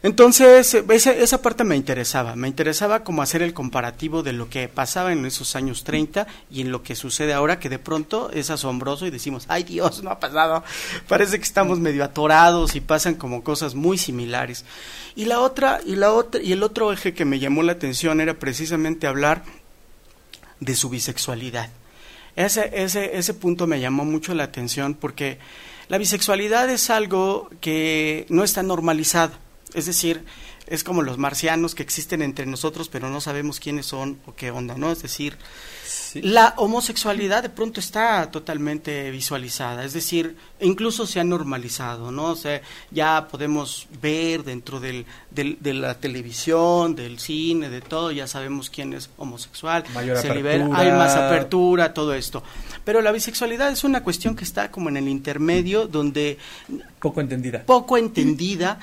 Entonces, 0.03 0.75
esa, 0.75 1.13
esa, 1.13 1.43
parte 1.43 1.63
me 1.63 1.77
interesaba, 1.77 2.35
me 2.35 2.49
interesaba 2.49 3.05
como 3.05 3.21
hacer 3.21 3.43
el 3.43 3.53
comparativo 3.53 4.23
de 4.23 4.33
lo 4.33 4.49
que 4.49 4.67
pasaba 4.67 5.13
en 5.13 5.27
esos 5.27 5.57
años 5.57 5.85
30 5.85 6.27
y 6.51 6.63
en 6.63 6.73
lo 6.73 6.83
que 6.83 6.97
sucede 6.97 7.35
ahora, 7.35 7.59
que 7.59 7.69
de 7.69 7.79
pronto 7.79 8.31
es 8.33 8.49
asombroso 8.49 9.07
y 9.07 9.11
decimos, 9.11 9.45
ay 9.49 9.63
Dios, 9.65 10.03
no 10.03 10.09
ha 10.11 10.19
pasado, 10.19 10.65
parece 11.09 11.37
que 11.37 11.45
estamos 11.45 11.81
medio 11.81 12.03
atorados 12.03 12.77
y 12.77 12.81
pasan 12.81 13.15
como 13.15 13.45
cosas 13.45 13.75
muy 13.75 13.99
similares. 13.99 14.65
Y 15.17 15.27
la 15.27 15.41
otra, 15.41 15.81
y 15.85 15.97
la 15.97 16.15
otra, 16.15 16.41
y 16.41 16.53
el 16.53 16.63
otro 16.63 16.91
eje 16.95 17.13
que 17.13 17.27
me 17.27 17.39
llamó 17.39 17.63
la 17.63 17.73
atención 17.73 18.23
era 18.23 18.39
precisamente 18.39 19.07
hablar 19.07 19.43
de 20.61 20.77
su 20.77 20.89
bisexualidad. 20.89 21.69
Ese, 22.37 22.71
ese, 22.73 23.19
ese 23.19 23.35
punto 23.35 23.67
me 23.67 23.81
llamó 23.81 24.07
mucho 24.07 24.33
la 24.33 24.45
atención 24.45 24.95
porque 24.95 25.39
la 25.89 25.99
bisexualidad 25.99 26.71
es 26.71 26.89
algo 26.89 27.51
que 27.61 28.25
no 28.31 28.45
está 28.45 28.63
normalizado 28.63 29.33
es 29.75 29.87
decir, 29.87 30.25
es 30.67 30.85
como 30.85 31.03
los 31.03 31.19
marcianos 31.19 31.75
que 31.75 31.83
existen 31.83 32.23
entre 32.23 32.47
nosotros, 32.47 32.89
pero 32.89 33.11
no 33.11 33.21
sabemos 33.21 33.61
quiénes 33.61 33.87
son 33.87 34.21
o 34.27 34.35
qué 34.35 34.51
onda, 34.51 34.77
¿no? 34.77 34.93
Es 34.93 35.03
decir, 35.03 35.37
la 36.15 36.55
homosexualidad 36.57 37.43
de 37.43 37.51
pronto 37.51 37.81
está 37.81 38.31
totalmente 38.31 39.11
visualizada, 39.11 39.85
es 39.85 39.93
decir, 39.93 40.37
incluso 40.61 41.07
se 41.07 41.21
ha 41.21 41.25
normalizado, 41.25 42.11
¿no? 42.11 42.27
O 42.27 42.37
sea, 42.37 42.61
ya 42.91 43.29
podemos 43.29 43.87
ver 44.01 44.45
dentro 44.45 44.81
del, 44.81 45.07
de 45.31 45.75
la 45.75 45.95
televisión, 45.95 46.95
del 46.95 47.19
cine, 47.19 47.69
de 47.69 47.81
todo, 47.81 48.11
ya 48.11 48.27
sabemos 48.27 48.71
quién 48.71 48.93
es 48.93 49.11
homosexual, 49.17 49.85
se 50.21 50.35
libera, 50.35 50.69
hay 50.73 50.91
más 50.93 51.15
apertura, 51.17 51.95
todo 51.95 52.15
esto. 52.15 52.43
Pero 52.85 53.03
la 53.03 53.13
bisexualidad 53.13 53.71
es 53.71 53.85
una 53.85 54.03
cuestión 54.03 54.35
que 54.35 54.45
está 54.45 54.71
como 54.71 54.89
en 54.89 54.97
el 54.97 55.09
intermedio, 55.09 55.87
donde... 55.87 56.39
Poco 56.99 57.21
entendida. 57.21 57.63
Poco 57.65 57.97
entendida, 57.97 58.79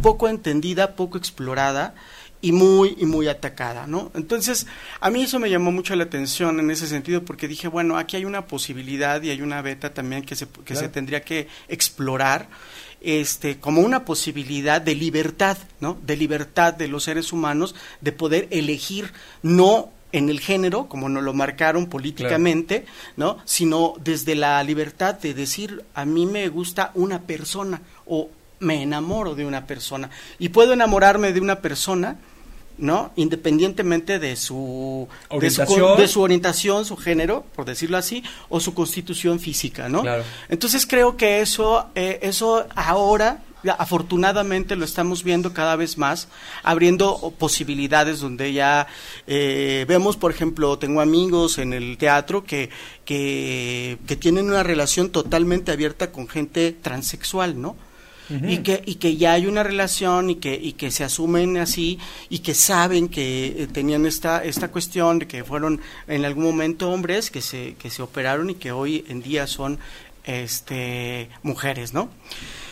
poco 0.00 0.28
entendida, 0.28 0.94
poco 0.94 1.18
explorada 1.18 1.94
y 2.42 2.52
muy 2.52 2.96
y 2.98 3.06
muy 3.06 3.28
atacada, 3.28 3.86
¿no? 3.86 4.10
Entonces, 4.14 4.66
a 5.00 5.08
mí 5.10 5.22
eso 5.22 5.38
me 5.38 5.48
llamó 5.48 5.72
mucho 5.72 5.94
la 5.96 6.04
atención 6.04 6.58
en 6.60 6.70
ese 6.70 6.88
sentido 6.88 7.24
porque 7.24 7.48
dije, 7.48 7.68
bueno, 7.68 7.96
aquí 7.96 8.16
hay 8.16 8.24
una 8.24 8.46
posibilidad 8.46 9.22
y 9.22 9.30
hay 9.30 9.40
una 9.40 9.62
beta 9.62 9.94
también 9.94 10.24
que 10.24 10.34
se 10.34 10.46
que 10.64 10.74
se 10.74 10.88
tendría 10.88 11.22
que 11.22 11.48
explorar 11.68 12.48
este 13.00 13.58
como 13.58 13.80
una 13.80 14.04
posibilidad 14.04 14.82
de 14.82 14.96
libertad, 14.96 15.56
¿no? 15.80 15.96
De 16.04 16.16
libertad 16.16 16.74
de 16.74 16.88
los 16.88 17.04
seres 17.04 17.32
humanos 17.32 17.74
de 18.00 18.12
poder 18.12 18.48
elegir 18.50 19.12
no 19.42 19.90
en 20.10 20.28
el 20.28 20.40
género, 20.40 20.88
como 20.88 21.08
nos 21.08 21.22
lo 21.22 21.32
marcaron 21.32 21.86
políticamente, 21.86 22.84
¿no? 23.16 23.38
Sino 23.44 23.94
desde 24.02 24.34
la 24.34 24.62
libertad 24.62 25.14
de 25.14 25.32
decir, 25.32 25.84
a 25.94 26.04
mí 26.04 26.26
me 26.26 26.48
gusta 26.48 26.90
una 26.94 27.22
persona 27.22 27.80
o 28.04 28.28
me 28.60 28.82
enamoro 28.82 29.34
de 29.34 29.44
una 29.44 29.66
persona 29.66 30.10
y 30.38 30.50
puedo 30.50 30.72
enamorarme 30.72 31.32
de 31.32 31.40
una 31.40 31.60
persona 31.60 32.18
¿no? 32.82 33.12
Independientemente 33.14 34.18
de 34.18 34.34
su 34.34 35.08
orientación, 35.28 35.96
de 35.96 36.08
su, 36.08 36.20
orientación, 36.20 36.84
su 36.84 36.96
género, 36.96 37.44
por 37.54 37.64
decirlo 37.64 37.96
así, 37.96 38.24
o 38.48 38.58
su 38.58 38.74
constitución 38.74 39.38
física, 39.38 39.88
¿no? 39.88 40.02
Entonces 40.48 40.84
creo 40.84 41.16
que 41.16 41.40
eso, 41.40 41.86
eh, 41.94 42.18
eso 42.22 42.66
ahora 42.74 43.40
afortunadamente 43.78 44.74
lo 44.74 44.84
estamos 44.84 45.22
viendo 45.22 45.52
cada 45.54 45.76
vez 45.76 45.96
más, 45.96 46.26
abriendo 46.64 47.32
posibilidades 47.38 48.18
donde 48.18 48.52
ya 48.52 48.88
eh, 49.28 49.84
vemos, 49.86 50.16
por 50.16 50.32
ejemplo, 50.32 50.76
tengo 50.76 51.00
amigos 51.00 51.58
en 51.58 51.72
el 51.72 51.96
teatro 51.96 52.42
que, 52.42 52.70
que, 53.04 53.98
que 54.08 54.16
tienen 54.16 54.46
una 54.50 54.64
relación 54.64 55.10
totalmente 55.10 55.70
abierta 55.70 56.10
con 56.10 56.26
gente 56.26 56.72
transexual, 56.72 57.60
¿no? 57.60 57.76
Y, 58.48 58.58
que, 58.58 58.82
y 58.84 58.96
que 58.96 59.16
ya 59.16 59.32
hay 59.32 59.46
una 59.46 59.62
relación 59.62 60.30
y 60.30 60.36
que, 60.36 60.54
y 60.54 60.72
que 60.72 60.90
se 60.90 61.04
asumen 61.04 61.56
así 61.56 61.98
y 62.28 62.40
que 62.40 62.54
saben 62.54 63.08
que 63.08 63.46
eh, 63.46 63.66
tenían 63.66 64.06
esta, 64.06 64.42
esta 64.44 64.68
cuestión 64.68 65.18
de 65.18 65.26
que 65.26 65.44
fueron 65.44 65.80
en 66.06 66.24
algún 66.24 66.44
momento 66.44 66.90
hombres 66.90 67.30
que 67.30 67.40
se, 67.40 67.74
que 67.74 67.90
se 67.90 68.02
operaron 68.02 68.50
y 68.50 68.54
que 68.54 68.72
hoy 68.72 69.04
en 69.08 69.22
día 69.22 69.46
son 69.46 69.78
este, 70.24 71.28
mujeres, 71.42 71.92
¿no? 71.92 72.08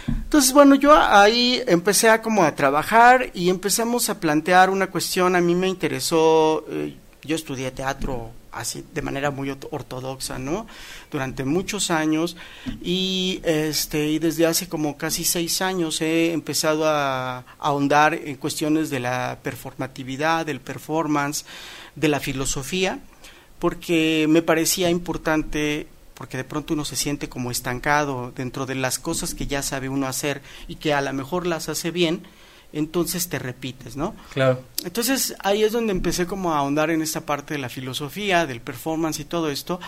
Entonces, 0.06 0.52
bueno, 0.52 0.74
yo 0.74 0.94
ahí 0.94 1.62
empecé 1.66 2.08
a 2.08 2.22
como 2.22 2.44
a 2.44 2.54
trabajar 2.54 3.30
y 3.34 3.48
empezamos 3.48 4.08
a 4.10 4.18
plantear 4.18 4.70
una 4.70 4.88
cuestión, 4.88 5.36
a 5.36 5.40
mí 5.40 5.54
me 5.54 5.68
interesó, 5.68 6.64
eh, 6.70 6.96
yo 7.22 7.36
estudié 7.36 7.70
teatro 7.70 8.30
así 8.52 8.84
de 8.92 9.02
manera 9.02 9.30
muy 9.30 9.50
ortodoxa, 9.50 10.38
¿no? 10.38 10.66
Durante 11.10 11.44
muchos 11.44 11.90
años 11.90 12.36
y 12.82 13.40
este 13.44 14.08
y 14.08 14.18
desde 14.18 14.46
hace 14.46 14.68
como 14.68 14.96
casi 14.96 15.24
seis 15.24 15.62
años 15.62 16.00
he 16.00 16.32
empezado 16.32 16.88
a, 16.88 17.44
ahondar 17.58 18.14
en 18.14 18.36
cuestiones 18.36 18.90
de 18.90 19.00
la 19.00 19.38
performatividad, 19.42 20.46
del 20.46 20.60
performance, 20.60 21.44
de 21.94 22.08
la 22.08 22.20
filosofía, 22.20 23.00
porque 23.58 24.26
me 24.28 24.42
parecía 24.42 24.90
importante 24.90 25.86
porque 26.14 26.36
de 26.36 26.44
pronto 26.44 26.74
uno 26.74 26.84
se 26.84 26.96
siente 26.96 27.30
como 27.30 27.50
estancado 27.50 28.30
dentro 28.36 28.66
de 28.66 28.74
las 28.74 28.98
cosas 28.98 29.34
que 29.34 29.46
ya 29.46 29.62
sabe 29.62 29.88
uno 29.88 30.06
hacer 30.06 30.42
y 30.68 30.74
que 30.74 30.92
a 30.92 31.00
lo 31.00 31.10
mejor 31.14 31.46
las 31.46 31.70
hace 31.70 31.90
bien, 31.90 32.24
entonces 32.72 33.28
te 33.28 33.38
repites, 33.38 33.96
¿no? 33.96 34.14
Claro. 34.32 34.62
Entonces 34.84 35.34
ahí 35.40 35.62
es 35.62 35.72
donde 35.72 35.92
empecé 35.92 36.26
como 36.26 36.52
a 36.52 36.58
ahondar 36.58 36.90
en 36.90 37.02
esta 37.02 37.22
parte 37.22 37.54
de 37.54 37.58
la 37.58 37.68
filosofía, 37.68 38.46
del 38.46 38.60
performance 38.60 39.20
y 39.20 39.24
todo 39.24 39.50
esto, 39.50 39.80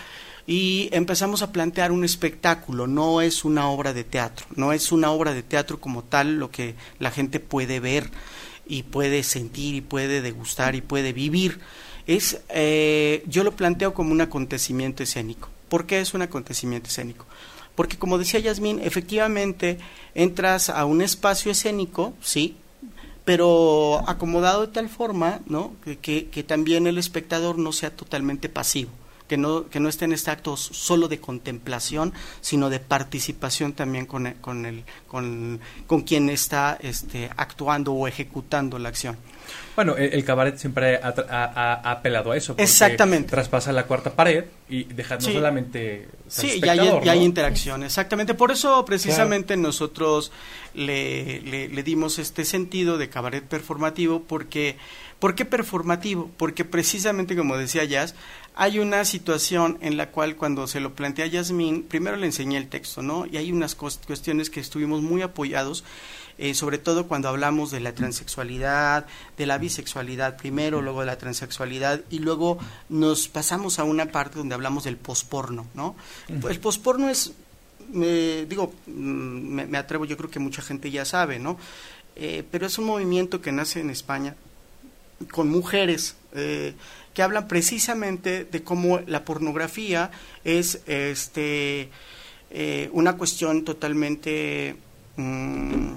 y 0.45 0.89
empezamos 0.91 1.41
a 1.41 1.51
plantear 1.51 1.91
un 1.91 2.03
espectáculo, 2.03 2.87
no 2.87 3.21
es 3.21 3.45
una 3.45 3.69
obra 3.69 3.93
de 3.93 4.03
teatro, 4.03 4.45
no 4.55 4.73
es 4.73 4.91
una 4.91 5.11
obra 5.11 5.33
de 5.33 5.43
teatro 5.43 5.79
como 5.79 6.03
tal 6.03 6.35
lo 6.35 6.51
que 6.51 6.75
la 6.99 7.11
gente 7.11 7.39
puede 7.39 7.79
ver 7.79 8.11
y 8.65 8.83
puede 8.83 9.23
sentir 9.23 9.75
y 9.75 9.81
puede 9.81 10.21
degustar 10.21 10.75
y 10.75 10.81
puede 10.81 11.13
vivir. 11.13 11.59
Es, 12.07 12.41
eh, 12.49 13.23
yo 13.27 13.45
lo 13.45 13.55
planteo 13.55 13.93
como 13.93 14.11
un 14.11 14.19
acontecimiento 14.19 15.03
escénico. 15.03 15.49
¿Por 15.69 15.85
qué 15.85 16.01
es 16.01 16.13
un 16.13 16.21
acontecimiento 16.21 16.89
escénico? 16.89 17.25
Porque 17.75 17.97
como 17.97 18.17
decía 18.17 18.39
Yasmín, 18.39 18.79
efectivamente 18.83 19.79
entras 20.13 20.69
a 20.69 20.85
un 20.85 21.01
espacio 21.01 21.51
escénico, 21.51 22.13
sí, 22.21 22.57
pero 23.25 24.03
acomodado 24.07 24.65
de 24.65 24.73
tal 24.73 24.89
forma 24.89 25.39
¿no? 25.45 25.73
que, 26.01 26.27
que, 26.27 26.43
también 26.43 26.87
el 26.87 26.97
espectador 26.97 27.57
no 27.57 27.71
sea 27.71 27.95
totalmente 27.95 28.49
pasivo, 28.49 28.91
que 29.27 29.37
no, 29.37 29.69
que 29.69 29.79
no 29.79 29.89
esté 29.89 30.05
en 30.05 30.13
este 30.13 30.31
acto 30.31 30.57
solo 30.57 31.07
de 31.07 31.19
contemplación, 31.19 32.13
sino 32.41 32.69
de 32.69 32.79
participación 32.79 33.73
también 33.73 34.05
con, 34.05 34.31
con, 34.41 34.65
el, 34.65 34.83
con, 35.07 35.61
con 35.87 36.01
quien 36.01 36.29
está 36.29 36.77
este, 36.81 37.29
actuando 37.37 37.93
o 37.93 38.07
ejecutando 38.07 38.77
la 38.77 38.89
acción. 38.89 39.17
Bueno, 39.75 39.95
el, 39.97 40.23
cabaret 40.23 40.57
siempre 40.57 40.99
ha, 41.01 41.91
apelado 41.91 42.31
a 42.31 42.37
eso. 42.37 42.53
Exactamente. 42.57 43.29
Traspasa 43.29 43.71
la 43.71 43.85
cuarta 43.85 44.11
pared 44.11 44.45
y 44.69 44.83
deja 44.83 45.15
no 45.15 45.21
solamente. 45.21 46.07
Sí, 46.27 46.61
y 46.63 46.67
hay, 46.67 47.23
interacción, 47.23 47.83
exactamente. 47.83 48.35
Por 48.35 48.51
eso, 48.51 48.85
precisamente, 48.85 49.57
nosotros 49.57 50.31
le, 50.75 51.41
le, 51.41 51.83
dimos 51.83 52.19
este 52.19 52.45
sentido 52.45 52.97
de 52.97 53.09
cabaret 53.09 53.43
performativo, 53.43 54.23
porque. 54.23 54.77
¿Por 55.19 55.35
qué 55.35 55.45
performativo? 55.45 56.29
Porque 56.35 56.65
precisamente, 56.65 57.37
como 57.37 57.55
decía 57.55 57.85
Jazz, 57.85 58.13
hay 58.55 58.79
una 58.79 59.05
situación 59.05 59.77
en 59.81 59.95
la 59.95 60.11
cual 60.11 60.35
cuando 60.35 60.67
se 60.67 60.81
lo 60.81 60.93
plantea 60.95 61.27
Yasmín, 61.27 61.83
primero 61.83 62.17
le 62.17 62.25
enseñé 62.25 62.57
el 62.57 62.67
texto, 62.67 63.01
¿no? 63.01 63.25
Y 63.25 63.37
hay 63.37 63.51
unas 63.51 63.73
cuestiones 63.75 64.49
que 64.49 64.59
estuvimos 64.59 65.01
muy 65.01 65.21
apoyados 65.21 65.85
eh, 66.39 66.55
sobre 66.55 66.79
todo 66.79 67.07
cuando 67.07 67.29
hablamos 67.29 67.69
de 67.69 67.79
la 67.79 67.93
transexualidad, 67.93 69.05
de 69.37 69.45
la 69.45 69.59
bisexualidad 69.59 70.35
primero, 70.35 70.81
luego 70.81 71.01
de 71.01 71.05
la 71.05 71.17
transexualidad 71.17 72.01
y 72.09 72.19
luego 72.19 72.57
nos 72.89 73.27
pasamos 73.27 73.77
a 73.77 73.83
una 73.83 74.07
parte 74.07 74.39
donde 74.39 74.55
hablamos 74.55 74.83
del 74.83 74.97
posporno, 74.97 75.67
¿no? 75.75 75.95
El 76.27 76.59
posporno 76.59 77.09
es, 77.09 77.33
digo, 77.91 78.73
mm, 78.87 79.69
me, 79.69 79.77
atrevo, 79.77 80.05
yo 80.05 80.17
creo 80.17 80.31
que 80.31 80.39
mucha 80.39 80.63
gente 80.63 80.89
ya 80.89 81.05
sabe, 81.05 81.37
¿no? 81.37 81.57
Eh, 82.15 82.43
pero 82.49 82.65
es 82.65 82.79
un 82.79 82.85
movimiento 82.85 83.39
que 83.39 83.51
nace 83.51 83.81
en 83.81 83.91
España 83.91 84.35
con 85.31 85.49
mujeres 85.49 86.15
eh, 86.33 86.73
que 87.13 87.21
hablan 87.21 87.47
precisamente 87.47 88.43
de 88.43 88.63
cómo 88.63 88.99
la 89.05 89.23
pornografía 89.23 90.09
es 90.43 90.81
este 90.87 91.91
una 92.91 93.17
cuestión 93.17 93.63
totalmente 93.65 94.75
mm, 95.15 95.93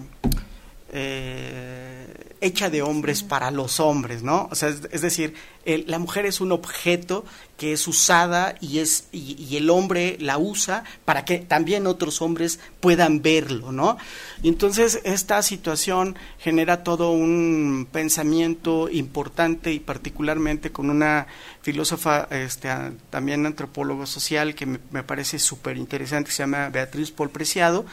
eh, 0.92 2.36
hecha 2.40 2.70
de 2.70 2.82
hombres 2.82 3.22
para 3.22 3.50
los 3.50 3.80
hombres, 3.80 4.22
¿no? 4.22 4.48
O 4.50 4.54
sea, 4.54 4.68
es, 4.68 5.00
decir, 5.00 5.34
la 5.64 5.98
mujer 5.98 6.26
es 6.26 6.40
un 6.40 6.52
objeto 6.52 7.24
que 7.56 7.72
es 7.72 7.88
usada 7.88 8.54
y, 8.60 8.78
es, 8.78 9.08
y, 9.12 9.56
el 9.56 9.70
hombre 9.70 10.16
la 10.20 10.38
usa 10.38 10.84
para 11.04 11.24
que 11.24 11.38
también 11.38 11.86
otros 11.86 12.20
hombres 12.20 12.60
puedan 12.80 13.22
verlo, 13.22 13.72
¿no? 13.72 13.96
Y 14.42 14.48
entonces 14.48 15.00
esta 15.04 15.42
situación 15.42 16.16
genera 16.38 16.84
todo 16.84 17.10
un 17.10 17.88
pensamiento 17.90 18.88
importante 18.90 19.72
y 19.72 19.80
particularmente 19.80 20.70
con 20.70 20.90
una 20.90 21.26
filósofa, 21.62 22.28
este, 22.30 22.68
también 23.10 23.46
antropólogo 23.46 24.06
social 24.06 24.54
que 24.54 24.66
me, 24.66 25.02
parece 25.02 25.38
súper 25.38 25.78
interesante, 25.78 26.30
se 26.30 26.42
llama 26.42 26.68
Beatriz 26.68 27.10
Paul 27.10 27.30
Preciado, 27.30 27.86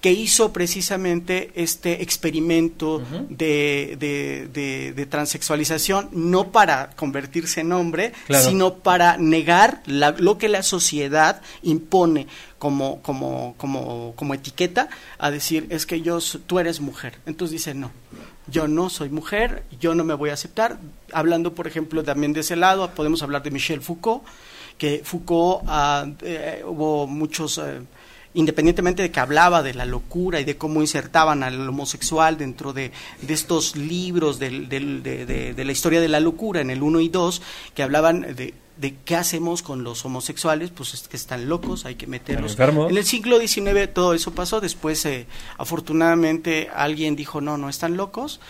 que 0.00 0.12
hizo 0.12 0.52
precisamente 0.52 1.50
este 1.54 2.02
experimento 2.02 3.02
de, 3.28 3.96
de, 3.98 4.92
de, 4.94 5.06
transexualización, 5.06 6.08
no 6.12 6.52
para 6.52 6.90
convertirse 6.96 7.60
en 7.60 7.72
hombre, 7.72 8.12
sino 8.30 8.76
para 8.76 9.18
negar 9.18 9.82
lo 9.86 10.38
que 10.38 10.48
la 10.48 10.62
sociedad 10.62 11.42
impone 11.62 12.26
como, 12.58 13.02
como, 13.02 13.54
como, 13.58 14.14
como 14.16 14.34
etiqueta 14.34 14.88
a 15.18 15.30
decir, 15.30 15.66
es 15.70 15.84
que 15.84 16.00
yo, 16.00 16.18
tú 16.46 16.58
eres 16.58 16.80
mujer. 16.80 17.18
Entonces 17.26 17.52
dice, 17.52 17.74
no, 17.74 17.90
yo 18.46 18.68
no 18.68 18.88
soy 18.88 19.10
mujer, 19.10 19.64
yo 19.80 19.94
no 19.94 20.04
me 20.04 20.14
voy 20.14 20.30
a 20.30 20.34
aceptar. 20.34 20.78
Hablando, 21.12 21.54
por 21.54 21.66
ejemplo, 21.66 22.02
también 22.04 22.32
de 22.32 22.40
ese 22.40 22.56
lado, 22.56 22.90
podemos 22.94 23.22
hablar 23.22 23.42
de 23.42 23.50
Michel 23.50 23.82
Foucault, 23.82 24.24
que 24.78 25.02
Foucault 25.04 25.62
ah, 25.66 26.06
eh, 26.22 26.62
hubo 26.66 27.06
muchos... 27.06 27.58
Eh, 27.58 27.80
independientemente 28.34 29.02
de 29.02 29.10
que 29.10 29.20
hablaba 29.20 29.62
de 29.62 29.74
la 29.74 29.84
locura 29.84 30.40
y 30.40 30.44
de 30.44 30.56
cómo 30.56 30.80
insertaban 30.80 31.42
al 31.42 31.68
homosexual 31.68 32.38
dentro 32.38 32.72
de, 32.72 32.92
de 33.22 33.34
estos 33.34 33.76
libros 33.76 34.38
de, 34.38 34.50
de, 34.60 35.64
la 35.64 35.72
historia 35.72 36.00
de 36.00 36.08
la 36.08 36.20
locura 36.20 36.60
en 36.60 36.70
el 36.70 36.82
1 36.82 37.00
y 37.00 37.08
2, 37.08 37.42
que 37.74 37.82
hablaban 37.82 38.34
de, 38.36 38.54
de 38.76 38.94
qué 39.04 39.16
hacemos 39.16 39.62
con 39.62 39.82
los 39.82 40.04
homosexuales, 40.04 40.70
pues 40.70 40.94
es 40.94 41.08
que 41.08 41.16
están 41.16 41.48
locos, 41.48 41.84
hay 41.84 41.96
que 41.96 42.06
meterlos. 42.06 42.56
En 42.58 42.96
el 42.96 43.04
siglo 43.04 43.40
XIX 43.40 43.92
todo 43.92 44.14
eso 44.14 44.32
pasó, 44.32 44.60
después 44.60 45.04
eh, 45.06 45.26
afortunadamente 45.58 46.68
alguien 46.72 47.16
dijo, 47.16 47.40
no, 47.40 47.58
no 47.58 47.68
están 47.68 47.96
locos. 47.96 48.40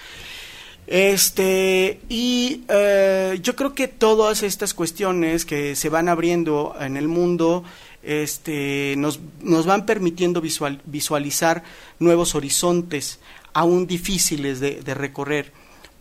Este, 0.87 2.01
y 2.09 2.65
eh, 2.69 3.39
yo 3.43 3.55
creo 3.55 3.75
que 3.75 3.87
todas 3.87 4.43
estas 4.43 4.75
cuestiones 4.75 5.45
que 5.45 5.77
se 5.77 5.89
van 5.89 6.09
abriendo 6.09 6.75
en 6.81 6.97
el 6.97 7.07
mundo, 7.07 7.63
este, 8.03 8.95
nos, 8.97 9.21
nos 9.41 9.67
van 9.67 9.87
permitiendo 9.87 10.41
visual, 10.41 10.81
visualizar 10.85 11.63
nuevos 11.99 12.35
horizontes, 12.35 13.21
aún 13.53 13.87
difíciles 13.87 14.61
de, 14.61 14.81
de, 14.83 14.95
recorrer, 14.95 15.53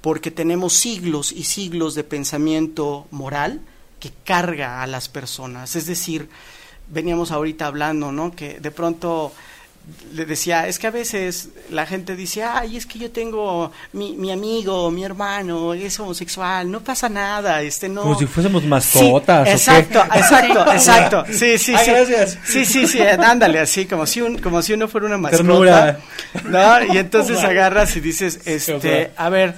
porque 0.01 0.31
tenemos 0.31 0.73
siglos 0.73 1.31
y 1.31 1.43
siglos 1.43 1.95
de 1.95 2.03
pensamiento 2.03 3.07
moral 3.11 3.61
que 3.99 4.11
carga 4.23 4.81
a 4.81 4.87
las 4.87 5.09
personas. 5.09 5.75
Es 5.75 5.85
decir, 5.85 6.29
veníamos 6.89 7.31
ahorita 7.31 7.67
hablando, 7.67 8.11
¿no? 8.11 8.31
Que 8.31 8.59
de 8.59 8.71
pronto 8.71 9.33
le 10.13 10.25
decía, 10.25 10.67
es 10.67 10.79
que 10.79 10.87
a 10.87 10.91
veces 10.91 11.49
la 11.69 11.85
gente 11.85 12.15
dice, 12.15 12.43
ay, 12.43 12.77
es 12.77 12.85
que 12.85 12.99
yo 12.99 13.11
tengo 13.11 13.71
mi, 13.93 14.13
mi 14.13 14.31
amigo, 14.31 14.89
mi 14.91 15.03
hermano, 15.03 15.73
es 15.73 15.99
homosexual, 15.99 16.69
no 16.69 16.81
pasa 16.81 17.09
nada, 17.09 17.61
este 17.61 17.89
no. 17.89 18.01
Como 18.01 18.17
si 18.17 18.25
fuésemos 18.25 18.63
mascotas. 18.65 19.47
exacto, 19.47 20.03
exacto, 20.15 20.71
exacto. 20.71 21.25
Sí, 21.31 21.57
sí, 21.57 21.75
sí. 21.77 21.91
Gracias. 21.91 22.37
Sí, 22.43 22.65
sí, 22.65 22.87
sí, 22.87 23.01
ándale, 23.01 23.59
así, 23.59 23.85
como 23.85 24.05
si, 24.05 24.21
un, 24.21 24.37
como 24.37 24.61
si 24.61 24.73
uno 24.73 24.87
fuera 24.87 25.07
una 25.07 25.17
mascota. 25.17 25.43
Ternura. 25.43 25.99
¿no? 26.45 26.93
Y 26.93 26.97
entonces 26.97 27.43
agarras 27.43 27.95
y 27.95 27.99
dices, 27.99 28.41
este, 28.45 29.11
a 29.15 29.29
ver, 29.29 29.55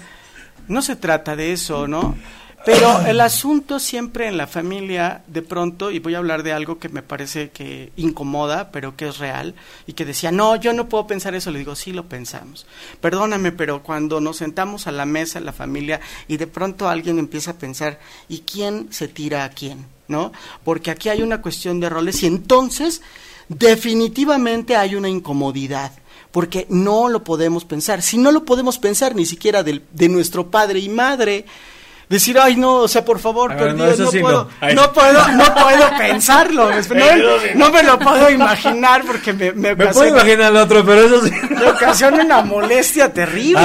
no 0.67 0.81
se 0.81 0.95
trata 0.95 1.35
de 1.35 1.53
eso, 1.53 1.87
¿no? 1.87 2.15
Pero 2.63 3.01
el 3.07 3.21
asunto 3.21 3.79
siempre 3.79 4.27
en 4.27 4.37
la 4.37 4.45
familia, 4.45 5.23
de 5.25 5.41
pronto, 5.41 5.89
y 5.89 5.97
voy 5.97 6.13
a 6.13 6.19
hablar 6.19 6.43
de 6.43 6.53
algo 6.53 6.77
que 6.77 6.89
me 6.89 7.01
parece 7.01 7.49
que 7.49 7.91
incomoda, 7.95 8.71
pero 8.71 8.95
que 8.95 9.07
es 9.07 9.17
real, 9.17 9.55
y 9.87 9.93
que 9.93 10.05
decía, 10.05 10.31
no, 10.31 10.55
yo 10.57 10.71
no 10.71 10.87
puedo 10.87 11.07
pensar 11.07 11.33
eso, 11.33 11.49
le 11.49 11.59
digo, 11.59 11.75
sí 11.75 11.91
lo 11.91 12.05
pensamos. 12.05 12.67
Perdóname, 12.99 13.51
pero 13.51 13.81
cuando 13.81 14.21
nos 14.21 14.37
sentamos 14.37 14.85
a 14.85 14.91
la 14.91 15.07
mesa, 15.07 15.39
la 15.39 15.53
familia, 15.53 16.01
y 16.27 16.37
de 16.37 16.45
pronto 16.45 16.87
alguien 16.87 17.17
empieza 17.17 17.51
a 17.51 17.57
pensar, 17.57 17.99
¿y 18.29 18.41
quién 18.41 18.87
se 18.91 19.07
tira 19.07 19.43
a 19.43 19.49
quién? 19.49 19.85
¿No? 20.07 20.31
Porque 20.63 20.91
aquí 20.91 21.09
hay 21.09 21.23
una 21.23 21.41
cuestión 21.41 21.79
de 21.79 21.89
roles, 21.89 22.21
y 22.21 22.27
entonces, 22.27 23.01
definitivamente 23.49 24.75
hay 24.75 24.95
una 24.95 25.09
incomodidad 25.09 25.93
porque 26.31 26.65
no 26.69 27.09
lo 27.09 27.25
podemos 27.25 27.65
pensar. 27.65 28.01
Si 28.01 28.17
no 28.17 28.31
lo 28.31 28.45
podemos 28.45 28.77
pensar 28.77 29.15
ni 29.15 29.25
siquiera 29.25 29.63
de, 29.63 29.81
de 29.91 30.07
nuestro 30.07 30.49
padre 30.49 30.79
y 30.79 30.87
madre, 30.87 31.45
decir, 32.11 32.37
ay 32.37 32.55
no, 32.55 32.75
o 32.75 32.87
sea, 32.87 33.03
por 33.05 33.19
favor, 33.19 33.55
no, 33.55 33.73
no, 33.73 34.11
puedo, 34.11 34.49
no. 34.73 34.93
puedo, 34.93 35.27
no 35.33 35.55
puedo 35.55 35.89
pensarlo, 35.97 36.69
no, 37.55 37.71
me 37.71 37.83
lo 37.83 37.97
puedo 37.97 38.29
imaginar 38.29 39.03
porque 39.05 39.33
me, 39.33 39.51
me, 39.53 39.75
me 39.75 39.87
puedo 39.87 40.09
imaginar 40.09 40.47
al 40.47 40.57
otro, 40.57 40.85
pero 40.85 41.05
eso 41.05 41.25
sí. 41.25 41.31
Me 41.49 41.67
ocasiona 41.67 42.23
una 42.23 42.41
molestia 42.41 43.13
terrible, 43.13 43.61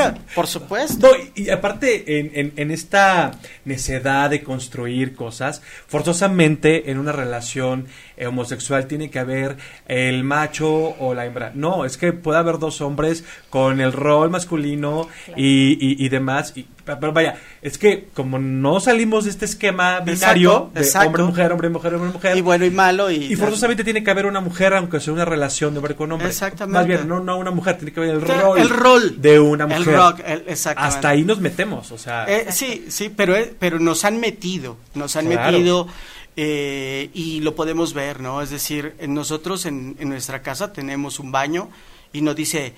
ah, 0.00 0.14
por 0.34 0.46
supuesto. 0.46 1.10
y, 1.34 1.50
aparte, 1.50 2.18
en, 2.18 2.30
en, 2.34 2.52
en 2.56 2.70
esta 2.70 3.32
necedad 3.64 4.30
de 4.30 4.42
construir 4.42 5.14
cosas, 5.14 5.62
forzosamente 5.86 6.90
en 6.90 6.98
una 6.98 7.12
relación 7.12 7.88
homosexual 8.26 8.86
tiene 8.86 9.10
que 9.10 9.18
haber 9.18 9.56
el 9.86 10.24
macho 10.24 10.94
o 10.98 11.14
la 11.14 11.26
hembra. 11.26 11.52
No, 11.54 11.84
es 11.84 11.96
que 11.96 12.12
puede 12.12 12.38
haber 12.38 12.58
dos 12.58 12.80
hombres 12.80 13.24
con 13.50 13.80
el 13.80 13.92
rol 13.92 14.30
masculino 14.30 15.08
y, 15.36 16.04
y, 16.04 16.08
demás. 16.08 16.52
Y, 16.56 16.66
pero 16.84 17.12
vaya, 17.12 17.36
es 17.60 17.78
que 17.78 18.08
como 18.14 18.38
no 18.38 18.80
salimos 18.80 19.24
de 19.24 19.30
este 19.30 19.44
esquema 19.44 20.00
binario 20.00 20.70
de 20.74 20.88
hombre-mujer, 21.06 21.52
hombre-mujer, 21.52 21.94
hombre-mujer. 21.94 22.36
Y 22.36 22.40
bueno 22.40 22.64
y 22.64 22.70
malo. 22.70 23.10
Y, 23.10 23.16
y 23.16 23.36
forzosamente 23.36 23.84
tiene 23.84 24.02
que 24.02 24.10
haber 24.10 24.26
una 24.26 24.40
mujer, 24.40 24.74
aunque 24.74 25.00
sea 25.00 25.12
una 25.12 25.24
relación 25.24 25.72
de 25.72 25.78
hombre 25.78 25.94
con 25.94 26.10
hombre. 26.12 26.28
Exactamente. 26.28 26.78
Más 26.78 26.86
bien, 26.86 27.08
no, 27.08 27.20
no 27.20 27.38
una 27.38 27.50
mujer, 27.50 27.76
tiene 27.76 27.92
que 27.92 28.00
haber 28.00 28.14
el 28.16 28.22
rol, 28.22 28.58
el 28.58 28.68
rol 28.68 29.20
de 29.20 29.38
una 29.38 29.66
mujer. 29.66 29.88
El 29.88 29.94
rock, 29.94 30.20
exactamente. 30.46 30.96
Hasta 30.96 31.08
ahí 31.08 31.24
nos 31.24 31.40
metemos, 31.40 31.92
o 31.92 31.98
sea. 31.98 32.24
Eh, 32.28 32.46
sí, 32.50 32.86
sí, 32.88 33.12
pero, 33.14 33.34
pero 33.58 33.78
nos 33.78 34.04
han 34.04 34.18
metido, 34.20 34.76
nos 34.94 35.16
han 35.16 35.28
metido 35.28 35.86
eh, 36.36 37.10
y 37.12 37.40
lo 37.40 37.54
podemos 37.54 37.92
ver, 37.92 38.20
¿no? 38.20 38.42
Es 38.42 38.50
decir, 38.50 38.96
nosotros 39.06 39.66
en, 39.66 39.96
en, 39.98 40.08
nuestra 40.08 40.42
casa 40.42 40.72
tenemos 40.72 41.18
un 41.18 41.30
baño 41.30 41.68
y 42.12 42.22
no 42.22 42.34
dice 42.34 42.74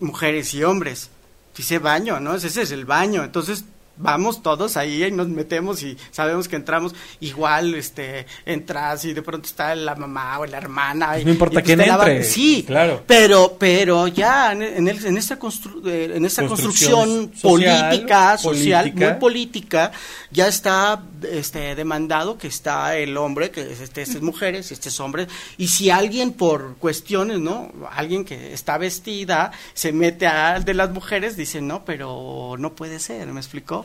mujeres 0.00 0.54
y 0.54 0.64
hombres, 0.64 1.10
dice 1.56 1.78
baño, 1.78 2.20
¿no? 2.20 2.34
Ese 2.34 2.62
es 2.62 2.70
el 2.70 2.84
baño. 2.84 3.22
Entonces 3.24 3.64
vamos 3.96 4.42
todos 4.42 4.76
ahí 4.76 5.04
y 5.04 5.10
nos 5.10 5.28
metemos 5.28 5.82
y 5.82 5.96
sabemos 6.10 6.48
que 6.48 6.56
entramos 6.56 6.94
igual 7.20 7.74
este 7.74 8.26
entras 8.44 9.04
y 9.04 9.12
de 9.12 9.22
pronto 9.22 9.46
está 9.46 9.74
la 9.74 9.94
mamá 9.94 10.40
o 10.40 10.46
la 10.46 10.58
hermana 10.58 11.10
pues 11.12 11.24
no 11.24 11.30
importa 11.30 11.54
pues 11.54 11.64
quién 11.64 11.80
entre 11.80 12.24
sí 12.24 12.64
claro 12.66 13.04
pero 13.06 13.56
pero 13.58 14.08
ya 14.08 14.52
en, 14.52 14.62
en, 14.62 14.88
en 14.88 15.16
esta 15.16 15.38
eh, 15.86 16.12
en 16.14 16.24
esta 16.24 16.46
construcción, 16.46 17.30
política 17.40 18.36
social 18.36 18.92
muy 18.94 19.12
política 19.14 19.92
ya 20.30 20.48
está 20.48 21.00
este 21.24 21.74
demandado 21.74 22.38
que 22.38 22.48
está 22.48 22.96
el 22.96 23.16
hombre 23.16 23.50
que 23.50 23.72
este, 23.72 24.02
es 24.02 24.20
mujeres 24.22 24.72
este 24.72 24.88
es 24.88 25.00
hombre 25.00 25.26
y 25.58 25.68
si 25.68 25.90
alguien 25.90 26.32
por 26.32 26.76
cuestiones 26.76 27.38
no 27.38 27.72
alguien 27.90 28.24
que 28.24 28.52
está 28.52 28.78
vestida 28.78 29.52
se 29.74 29.92
mete 29.92 30.26
al 30.26 30.64
de 30.64 30.74
las 30.74 30.90
mujeres 30.90 31.36
dice 31.36 31.60
no 31.60 31.84
pero 31.84 32.56
no 32.58 32.74
puede 32.74 32.98
ser 32.98 33.26
me 33.28 33.40
explicó 33.40 33.84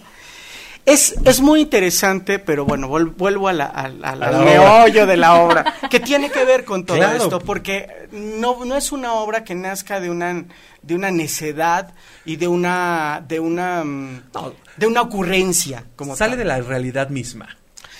es, 0.85 1.15
es 1.25 1.41
muy 1.41 1.61
interesante, 1.61 2.39
pero 2.39 2.65
bueno, 2.65 2.87
vuelvo 2.87 3.47
a 3.47 3.53
la, 3.53 3.65
al 3.65 4.43
meollo 4.43 5.05
de 5.05 5.17
la 5.17 5.35
obra, 5.35 5.75
que 5.89 5.99
tiene 5.99 6.31
que 6.31 6.45
ver 6.45 6.65
con 6.65 6.85
todo 6.85 7.03
esto, 7.03 7.39
porque 7.39 8.07
no, 8.11 8.65
no 8.65 8.75
es 8.75 8.91
una 8.91 9.13
obra 9.13 9.43
que 9.43 9.55
nazca 9.55 9.99
de 9.99 10.09
una, 10.09 10.45
de 10.81 10.95
una 10.95 11.11
necedad 11.11 11.93
y 12.25 12.37
de 12.37 12.47
una, 12.47 13.23
de 13.27 13.39
una, 13.39 13.83
mm, 13.83 14.23
de 14.77 14.87
una 14.87 15.01
ocurrencia. 15.01 15.85
Como 15.95 16.15
Sale 16.15 16.35
de 16.35 16.45
la 16.45 16.59
realidad 16.61 17.09
misma. 17.09 17.58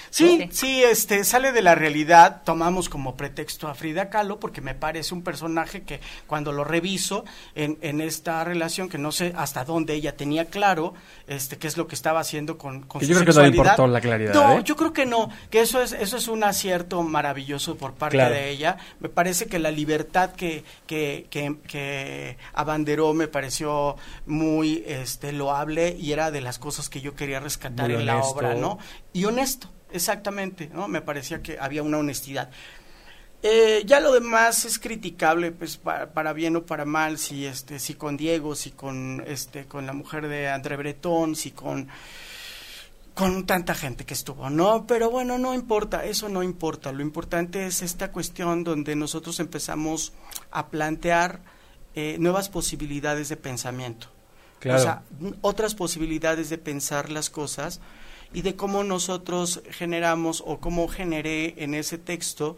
Sí, 0.10 0.50
sí, 0.52 0.84
este, 0.84 1.24
sale 1.24 1.52
de 1.52 1.62
la 1.62 1.76
realidad, 1.76 2.42
tomamos 2.44 2.90
como 2.90 3.16
pretexto 3.16 3.68
a 3.68 3.76
Frida 3.76 4.10
Kahlo, 4.10 4.40
porque 4.40 4.62
me 4.62 4.76
parece 4.76 5.14
un 5.14 5.24
personaje 5.24 5.84
que 5.84 6.00
cuando 6.28 6.52
lo 6.52 6.64
reviso 6.64 7.26
en, 7.56 7.78
en 7.82 8.02
esta 8.02 8.44
relación, 8.44 8.90
que 8.90 8.98
no 8.98 9.12
sé 9.12 9.34
hasta 9.36 9.66
dónde 9.66 9.94
ella 9.94 10.16
tenía 10.16 10.46
claro, 10.46 10.94
este, 11.28 11.58
qué 11.58 11.68
es 11.68 11.78
lo 11.78 11.88
que 11.88 11.96
estaba 11.96 12.20
haciendo 12.20 12.58
con, 12.58 12.82
con 12.82 13.02
yo 13.02 13.16
creo 13.16 13.26
que 13.26 13.34
no 13.34 13.42
le 13.42 13.48
importó 13.50 13.88
la 13.88 14.02
claridad. 14.02 14.34
No, 14.34 14.60
¿eh? 14.60 14.62
yo 14.64 14.76
creo 14.76 14.94
que 14.94 15.06
no, 15.06 15.30
que 15.50 15.62
eso 15.62 15.82
es, 15.82 15.94
eso 15.94 16.18
es 16.18 16.28
un 16.28 16.44
acierto 16.44 17.02
maravilloso 17.04 17.76
por 17.76 17.94
parte 17.94 18.18
de 18.18 18.50
ella. 18.50 18.78
Me 19.00 19.10
parece 19.10 19.48
que 19.48 19.60
la 19.60 19.72
libertad 19.72 20.32
que, 20.32 20.64
que, 20.88 21.28
que, 21.30 21.58
que 21.68 22.38
abanderó 22.54 23.14
me 23.14 23.28
pareció 23.28 23.96
muy 24.26 24.84
este, 24.88 25.32
loable 25.32 25.96
y 26.00 26.12
era 26.12 26.32
de 26.32 26.42
las 26.42 26.60
cosas 26.60 26.90
que 26.90 27.02
yo 27.02 27.16
quería 27.16 27.40
rescatar 27.40 27.92
en 27.92 28.06
la 28.06 28.18
obra, 28.18 28.56
¿no? 28.56 28.80
Y 29.14 29.26
honesto 29.26 29.70
exactamente, 29.92 30.70
¿no? 30.74 30.88
Me 30.88 31.02
parecía 31.02 31.42
que 31.42 31.58
había 31.60 31.84
una 31.84 31.98
honestidad. 31.98 32.50
Eh, 33.42 33.84
ya 33.86 34.02
lo 34.02 34.12
demás 34.12 34.66
es 34.66 34.80
criticable, 34.80 35.52
pues 35.52 35.78
para, 35.78 36.34
bien 36.34 36.58
o 36.58 36.66
para 36.66 36.84
mal, 36.84 37.18
si 37.18 37.46
este, 37.46 37.80
si 37.80 37.94
con 37.94 38.18
Diego, 38.18 38.54
si 38.54 38.72
con 38.72 39.24
este, 39.26 39.66
con 39.66 39.86
la 39.86 39.94
mujer 39.94 40.28
de 40.28 40.50
André 40.50 40.76
Breton, 40.76 41.36
si 41.36 41.52
con 41.52 41.88
con 43.14 43.46
tanta 43.46 43.76
gente 43.76 44.06
que 44.06 44.14
estuvo, 44.14 44.50
¿no? 44.50 44.88
Pero 44.88 45.10
bueno, 45.10 45.38
no 45.38 45.54
importa, 45.54 46.06
eso 46.06 46.30
no 46.30 46.42
importa. 46.42 46.94
Lo 46.94 47.02
importante 47.02 47.66
es 47.66 47.82
esta 47.82 48.14
cuestión 48.14 48.64
donde 48.64 48.96
nosotros 48.96 49.42
empezamos 49.42 50.14
a 50.52 50.68
plantear 50.68 51.42
eh, 51.96 52.16
nuevas 52.18 52.48
posibilidades 52.48 53.28
de 53.28 53.36
pensamiento. 53.36 54.08
O 54.66 54.78
sea, 54.78 55.04
otras 55.42 55.76
posibilidades 55.76 56.50
de 56.50 56.58
pensar 56.58 57.10
las 57.10 57.30
cosas 57.30 57.80
y 58.34 58.42
de 58.42 58.56
cómo 58.56 58.84
nosotros 58.84 59.62
generamos 59.72 60.44
o 60.46 60.60
cómo 60.60 60.88
generé 60.88 61.56
en 61.58 61.74
ese 61.74 61.98
texto 61.98 62.58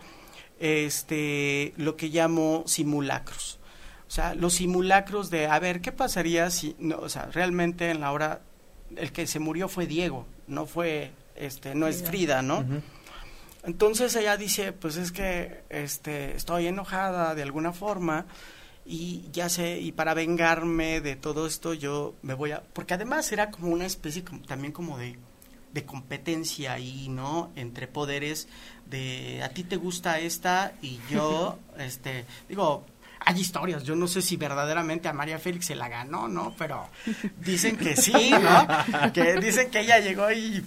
este 0.59 1.73
lo 1.77 1.95
que 1.97 2.09
llamo 2.09 2.63
simulacros. 2.67 3.59
O 4.07 4.13
sea, 4.13 4.35
los 4.35 4.55
simulacros 4.55 5.29
de, 5.29 5.47
a 5.47 5.57
ver, 5.59 5.79
¿qué 5.79 5.93
pasaría 5.93 6.49
si, 6.51 6.75
no, 6.79 6.97
o 6.97 7.07
sea, 7.07 7.27
realmente 7.27 7.89
en 7.89 8.01
la 8.01 8.11
hora, 8.11 8.41
el 8.97 9.13
que 9.13 9.25
se 9.25 9.39
murió 9.39 9.69
fue 9.69 9.87
Diego, 9.87 10.27
no 10.47 10.65
fue, 10.65 11.11
este, 11.35 11.75
no 11.75 11.87
es 11.87 12.03
Frida, 12.03 12.41
¿no? 12.41 12.65
Entonces 13.63 14.13
ella 14.17 14.35
dice, 14.35 14.73
pues 14.73 14.97
es 14.97 15.13
que, 15.13 15.61
este, 15.69 16.35
estoy 16.35 16.67
enojada 16.67 17.35
de 17.35 17.43
alguna 17.43 17.71
forma 17.71 18.25
y 18.85 19.29
ya 19.31 19.47
sé, 19.47 19.79
y 19.79 19.93
para 19.93 20.13
vengarme 20.13 20.99
de 20.99 21.15
todo 21.15 21.47
esto 21.47 21.73
yo 21.73 22.15
me 22.21 22.33
voy 22.33 22.51
a, 22.51 22.63
porque 22.73 22.95
además 22.95 23.31
era 23.31 23.49
como 23.49 23.69
una 23.69 23.85
especie 23.85 24.23
también 24.45 24.73
como 24.73 24.97
de 24.97 25.17
de 25.73 25.85
competencia 25.85 26.73
ahí, 26.73 27.07
¿no? 27.09 27.51
Entre 27.55 27.87
poderes 27.87 28.47
de 28.89 29.41
a 29.43 29.49
ti 29.49 29.63
te 29.63 29.77
gusta 29.77 30.19
esta 30.19 30.73
y 30.81 30.99
yo, 31.09 31.59
este, 31.77 32.25
digo, 32.49 32.85
hay 33.23 33.39
historias, 33.39 33.83
yo 33.83 33.95
no 33.95 34.07
sé 34.07 34.21
si 34.21 34.35
verdaderamente 34.35 35.07
a 35.07 35.13
María 35.13 35.39
Félix 35.39 35.67
se 35.67 35.75
la 35.75 35.87
ganó, 35.87 36.27
¿no? 36.27 36.55
Pero 36.57 36.87
dicen 37.37 37.77
que 37.77 37.95
sí, 37.95 38.31
¿no? 38.31 39.13
Que 39.13 39.35
dicen 39.35 39.69
que 39.69 39.81
ella 39.81 39.99
llegó 39.99 40.31
y, 40.31 40.63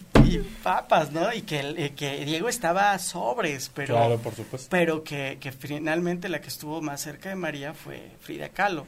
papas, 0.63 1.13
¿no? 1.13 1.33
Y 1.33 1.43
que, 1.43 1.61
eh, 1.61 1.93
que 1.95 2.25
Diego 2.25 2.49
estaba 2.49 2.99
sobres, 2.99 3.71
pero, 3.75 3.95
claro, 3.95 4.19
por 4.19 4.35
supuesto. 4.35 4.69
pero 4.71 5.05
que, 5.05 5.39
que 5.41 5.53
finalmente 5.53 6.29
la 6.29 6.41
que 6.41 6.49
estuvo 6.49 6.81
más 6.81 7.03
cerca 7.03 7.29
de 7.29 7.37
María 7.37 7.75
fue 7.75 8.11
Frida 8.21 8.49
Kahlo. 8.49 8.87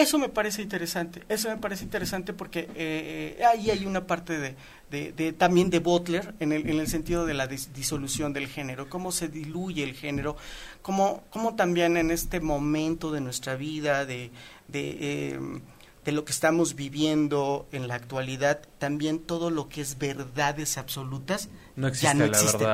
Eso 0.00 0.18
me 0.18 0.30
parece 0.30 0.62
interesante, 0.62 1.22
eso 1.28 1.50
me 1.50 1.58
parece 1.58 1.84
interesante 1.84 2.32
porque 2.32 2.60
eh, 2.60 3.36
eh, 3.38 3.44
ahí 3.44 3.70
hay 3.70 3.84
una 3.84 4.06
parte 4.06 4.38
de, 4.38 4.56
de, 4.90 5.32
también 5.34 5.68
de 5.68 5.78
Butler 5.78 6.34
en 6.40 6.52
el, 6.52 6.66
en 6.70 6.80
el 6.80 6.88
sentido 6.88 7.26
de 7.26 7.34
la 7.34 7.46
disolución 7.46 8.32
del 8.32 8.48
género, 8.48 8.88
cómo 8.88 9.12
se 9.12 9.28
diluye 9.28 9.84
el 9.84 9.92
género, 9.92 10.36
cómo, 10.80 11.22
cómo 11.28 11.54
también 11.54 11.98
en 11.98 12.10
este 12.10 12.40
momento 12.40 13.12
de 13.12 13.20
nuestra 13.20 13.56
vida, 13.56 14.06
de, 14.06 14.30
de, 14.68 15.32
em, 15.32 15.60
de 16.02 16.12
lo 16.12 16.24
que 16.24 16.32
estamos 16.32 16.76
viviendo 16.76 17.68
en 17.70 17.86
la 17.86 17.96
actualidad, 17.96 18.62
también 18.78 19.18
todo 19.18 19.50
lo 19.50 19.68
que 19.68 19.82
es 19.82 19.98
verdades 19.98 20.78
absolutas 20.78 21.50
no 21.76 21.88
existe 21.88 22.06
ya 22.06 22.14
no 22.14 22.24
existen, 22.24 22.68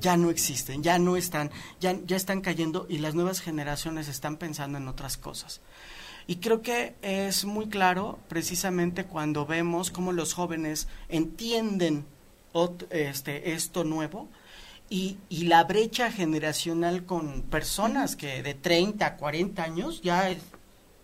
Ya 0.00 0.16
no 0.18 0.30
existen, 0.30 0.82
ya 0.82 0.98
no 0.98 1.16
están, 1.16 1.50
ya, 1.80 1.96
ya 2.04 2.16
están 2.16 2.42
cayendo 2.42 2.84
y 2.90 2.98
las 2.98 3.14
nuevas 3.14 3.40
generaciones 3.40 4.08
están 4.08 4.36
pensando 4.36 4.76
en 4.76 4.86
otras 4.86 5.16
cosas. 5.16 5.62
Y 6.28 6.36
creo 6.36 6.60
que 6.60 6.94
es 7.00 7.46
muy 7.46 7.68
claro 7.68 8.18
precisamente 8.28 9.04
cuando 9.04 9.46
vemos 9.46 9.90
cómo 9.90 10.12
los 10.12 10.34
jóvenes 10.34 10.86
entienden 11.08 12.04
este, 12.90 13.52
esto 13.52 13.82
nuevo 13.82 14.28
y, 14.90 15.16
y, 15.30 15.44
la 15.44 15.64
brecha 15.64 16.12
generacional 16.12 17.04
con 17.04 17.42
personas 17.42 18.14
que 18.14 18.42
de 18.42 18.54
30 18.54 19.06
a 19.06 19.16
40 19.16 19.62
años 19.62 20.02
ya 20.02 20.28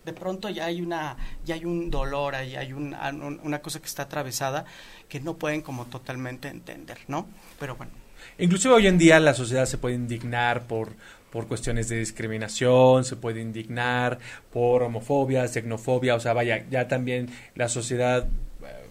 de 0.05 0.13
pronto 0.13 0.49
ya 0.49 0.65
hay 0.65 0.81
una 0.81 1.17
ya 1.45 1.55
hay 1.55 1.65
un 1.65 1.89
dolor 1.89 2.35
ahí 2.35 2.55
hay 2.55 2.73
una 2.73 3.61
cosa 3.61 3.79
que 3.79 3.85
está 3.85 4.03
atravesada 4.03 4.65
que 5.07 5.19
no 5.19 5.35
pueden 5.35 5.61
como 5.61 5.85
totalmente 5.85 6.49
entender 6.49 6.97
no 7.07 7.27
pero 7.59 7.75
bueno. 7.75 7.91
Inclusive 8.37 8.73
hoy 8.73 8.87
en 8.87 8.97
día 8.97 9.19
la 9.19 9.33
sociedad 9.33 9.65
se 9.65 9.77
puede 9.77 9.95
indignar 9.95 10.67
por 10.67 10.93
por 11.35 11.47
cuestiones 11.47 11.89
de 11.89 11.99
discriminación, 11.99 13.03
se 13.03 13.17
puede 13.17 13.41
indignar 13.41 14.19
por 14.53 14.83
homofobia, 14.83 15.45
xenofobia, 15.49 16.15
o 16.15 16.19
sea, 16.21 16.31
vaya, 16.31 16.63
ya 16.69 16.87
también 16.87 17.27
la 17.55 17.67
sociedad 17.67 18.25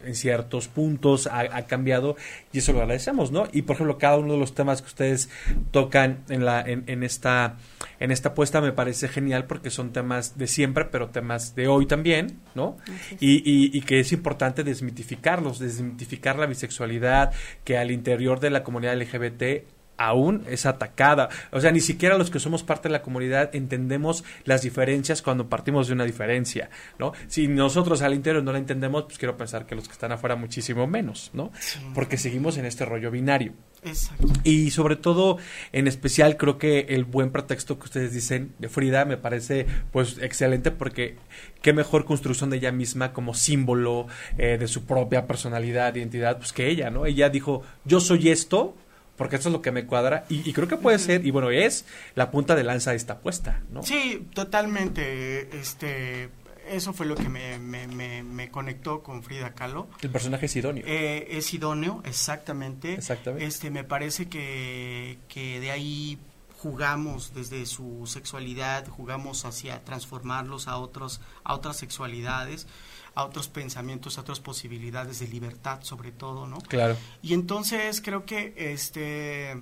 en 0.04 0.14
ciertos 0.14 0.68
puntos 0.68 1.26
ha, 1.26 1.62
cambiado 1.62 2.16
y 2.52 2.58
eso 2.58 2.74
lo 2.74 2.80
agradecemos, 2.80 3.32
¿no? 3.32 3.48
Y 3.50 3.62
por 3.62 3.76
ejemplo, 3.76 3.96
cada 3.96 4.18
uno 4.18 4.34
de 4.34 4.38
los 4.38 4.54
temas 4.54 4.82
que 4.82 4.88
ustedes 4.88 5.30
tocan 5.70 6.18
en 6.28 6.44
la 6.44 6.60
en, 6.60 6.84
en 6.86 7.02
esta 7.02 7.56
en 7.98 8.10
esta 8.10 8.28
apuesta 8.28 8.60
me 8.60 8.72
parece 8.72 9.08
genial 9.08 9.46
porque 9.46 9.70
son 9.70 9.94
temas 9.94 10.36
de 10.36 10.46
siempre, 10.46 10.84
pero 10.84 11.08
temas 11.08 11.54
de 11.54 11.68
hoy 11.68 11.86
también, 11.86 12.40
¿no? 12.54 12.76
Y, 13.20 13.36
y, 13.36 13.70
y, 13.72 13.80
que 13.80 14.00
es 14.00 14.12
importante 14.12 14.64
desmitificarlos, 14.64 15.60
desmitificar 15.60 16.38
la 16.38 16.44
bisexualidad, 16.44 17.32
que 17.64 17.78
al 17.78 17.90
interior 17.90 18.38
de 18.38 18.50
la 18.50 18.62
comunidad 18.62 19.00
LGBT 19.00 19.64
aún 19.96 20.44
es 20.48 20.66
atacada. 20.66 21.28
O 21.50 21.60
sea, 21.60 21.70
ni 21.70 21.80
siquiera 21.80 22.18
los 22.18 22.30
que 22.30 22.40
somos 22.40 22.62
parte 22.62 22.88
de 22.88 22.92
la 22.92 23.02
comunidad 23.02 23.54
entendemos 23.54 24.24
las 24.44 24.62
diferencias 24.62 25.22
cuando 25.22 25.48
partimos 25.48 25.86
de 25.86 25.94
una 25.94 26.04
diferencia, 26.04 26.70
¿no? 26.98 27.12
Si 27.28 27.48
nosotros 27.48 28.02
al 28.02 28.14
interior 28.14 28.42
no 28.42 28.52
la 28.52 28.58
entendemos, 28.58 29.04
pues 29.04 29.18
quiero 29.18 29.36
pensar 29.36 29.66
que 29.66 29.74
los 29.74 29.86
que 29.86 29.92
están 29.92 30.12
afuera 30.12 30.36
muchísimo 30.36 30.86
menos, 30.86 31.30
¿no? 31.32 31.52
Porque 31.94 32.16
seguimos 32.16 32.56
en 32.56 32.66
este 32.66 32.84
rollo 32.84 33.10
binario. 33.10 33.52
Exacto. 33.84 34.26
Y 34.44 34.70
sobre 34.70 34.96
todo, 34.96 35.38
en 35.72 35.86
especial, 35.86 36.36
creo 36.36 36.56
que 36.58 36.86
el 36.90 37.04
buen 37.04 37.30
pretexto 37.30 37.78
que 37.78 37.84
ustedes 37.84 38.12
dicen 38.12 38.54
de 38.58 38.68
Frida 38.68 39.04
me 39.04 39.18
parece, 39.18 39.66
pues, 39.92 40.18
excelente 40.18 40.70
porque 40.70 41.16
qué 41.60 41.72
mejor 41.72 42.04
construcción 42.06 42.50
de 42.50 42.56
ella 42.56 42.72
misma 42.72 43.12
como 43.12 43.34
símbolo 43.34 44.06
eh, 44.38 44.56
de 44.58 44.68
su 44.68 44.84
propia 44.84 45.26
personalidad, 45.26 45.94
identidad, 45.94 46.38
pues 46.38 46.52
que 46.52 46.68
ella, 46.68 46.90
¿no? 46.90 47.04
Ella 47.06 47.28
dijo, 47.28 47.62
yo 47.84 48.00
soy 48.00 48.30
esto, 48.30 48.74
porque 49.16 49.36
eso 49.36 49.48
es 49.48 49.52
lo 49.52 49.62
que 49.62 49.72
me 49.72 49.86
cuadra 49.86 50.24
y, 50.28 50.52
creo 50.52 50.68
que 50.68 50.76
puede 50.76 50.98
ser 50.98 51.24
y 51.26 51.30
bueno 51.30 51.50
es 51.50 51.84
la 52.14 52.30
punta 52.30 52.54
de 52.54 52.64
lanza 52.64 52.90
de 52.90 52.96
esta 52.96 53.14
apuesta 53.14 53.62
no 53.70 53.82
sí 53.82 54.26
totalmente 54.34 55.56
este 55.58 56.30
eso 56.68 56.94
fue 56.94 57.04
lo 57.04 57.14
que 57.14 57.28
me, 57.28 57.58
me, 57.58 58.50
conectó 58.50 59.02
con 59.02 59.22
Frida 59.22 59.52
Kahlo. 59.52 59.86
El 60.00 60.08
personaje 60.08 60.46
es 60.46 60.56
idóneo. 60.56 60.82
Eh, 60.86 61.26
es 61.32 61.52
idóneo 61.52 62.00
exactamente. 62.06 62.94
Exactamente. 62.94 63.44
Este 63.44 63.68
me 63.68 63.84
parece 63.84 64.30
que 64.30 65.18
que 65.28 65.60
de 65.60 65.70
ahí 65.70 66.18
jugamos 66.64 67.34
desde 67.34 67.66
su 67.66 68.06
sexualidad 68.06 68.88
jugamos 68.88 69.44
hacia 69.44 69.84
transformarlos 69.84 70.66
a 70.66 70.78
otros 70.78 71.20
a 71.44 71.52
otras 71.52 71.76
sexualidades 71.76 72.66
a 73.14 73.24
otros 73.24 73.48
pensamientos, 73.48 74.18
a 74.18 74.22
otras 74.22 74.40
posibilidades 74.40 75.20
de 75.20 75.28
libertad 75.28 75.80
sobre 75.82 76.12
todo, 76.12 76.46
¿no? 76.46 76.58
Claro. 76.58 76.96
Y 77.22 77.34
entonces 77.34 78.00
creo 78.00 78.24
que 78.24 78.54
este 78.56 79.60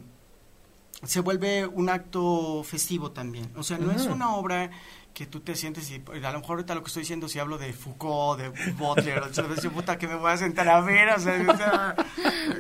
se 1.05 1.21
vuelve 1.21 1.67
un 1.67 1.89
acto 1.89 2.63
festivo 2.65 3.11
también. 3.11 3.51
O 3.57 3.63
sea, 3.63 3.79
no 3.79 3.91
es 3.91 4.07
una 4.07 4.37
obra 4.37 4.71
que 5.13 5.27
tú 5.27 5.41
te 5.41 5.55
sientes 5.57 5.91
y 5.91 5.97
a 5.97 6.31
lo 6.31 6.41
mejor 6.41 6.57
ahorita 6.57 6.75
lo 6.75 6.83
que 6.83 6.87
estoy 6.87 7.03
diciendo 7.03 7.29
si 7.29 7.39
hablo 7.39 7.59
de 7.59 7.73
Foucault, 7.73 8.41
de 8.41 8.49
Butler, 8.73 9.23
o 9.23 9.71
puta 9.71 9.99
que 9.99 10.09
me 10.09 10.15
voy 10.15 10.31
a 10.31 10.37
sentar 10.37 10.69
a 10.69 10.81
ver, 10.81 11.11
o 11.11 11.21
sea, 11.21 11.95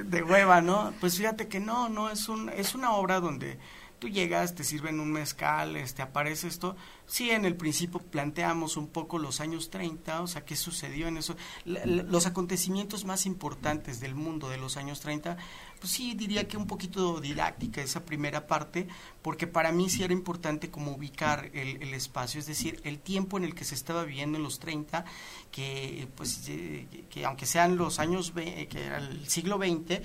de 0.04 0.22
hueva, 0.22 0.60
¿no? 0.60 0.92
Pues 1.00 1.16
fíjate 1.16 1.48
que 1.48 1.60
no, 1.60 1.88
no 1.88 2.10
es 2.10 2.28
un 2.28 2.50
es 2.50 2.74
una 2.74 2.92
obra 2.92 3.20
donde 3.20 3.58
tú 3.98 4.08
llegas, 4.08 4.54
te 4.54 4.64
sirven 4.64 5.00
un 5.00 5.12
mezcal, 5.12 5.76
este 5.76 6.02
aparece 6.02 6.48
esto. 6.48 6.76
Sí, 7.12 7.30
en 7.30 7.44
el 7.44 7.56
principio 7.56 8.00
planteamos 8.00 8.78
un 8.78 8.88
poco 8.88 9.18
los 9.18 9.42
años 9.42 9.68
30, 9.68 10.22
o 10.22 10.26
sea, 10.26 10.46
qué 10.46 10.56
sucedió 10.56 11.08
en 11.08 11.18
eso, 11.18 11.36
los 11.66 12.24
acontecimientos 12.24 13.04
más 13.04 13.26
importantes 13.26 14.00
del 14.00 14.14
mundo 14.14 14.48
de 14.48 14.56
los 14.56 14.78
años 14.78 15.00
30, 15.00 15.36
pues 15.78 15.92
sí, 15.92 16.14
diría 16.14 16.48
que 16.48 16.56
un 16.56 16.66
poquito 16.66 17.20
didáctica 17.20 17.82
esa 17.82 18.06
primera 18.06 18.46
parte, 18.46 18.88
porque 19.20 19.46
para 19.46 19.72
mí 19.72 19.90
sí 19.90 20.02
era 20.02 20.14
importante 20.14 20.70
como 20.70 20.92
ubicar 20.92 21.50
el, 21.52 21.92
espacio, 21.92 22.40
es 22.40 22.46
decir, 22.46 22.80
el 22.82 22.98
tiempo 22.98 23.36
en 23.36 23.44
el 23.44 23.54
que 23.54 23.66
se 23.66 23.74
estaba 23.74 24.04
viviendo 24.04 24.38
en 24.38 24.44
los 24.44 24.58
30, 24.58 25.04
que 25.50 26.08
pues 26.16 26.48
eh, 26.48 26.86
que 27.10 27.26
aunque 27.26 27.44
sean 27.44 27.76
los 27.76 27.98
años, 27.98 28.32
que 28.32 28.68
era 28.86 28.96
el 28.96 29.28
siglo 29.28 29.58
XX, 29.58 29.90
eh, 29.90 30.02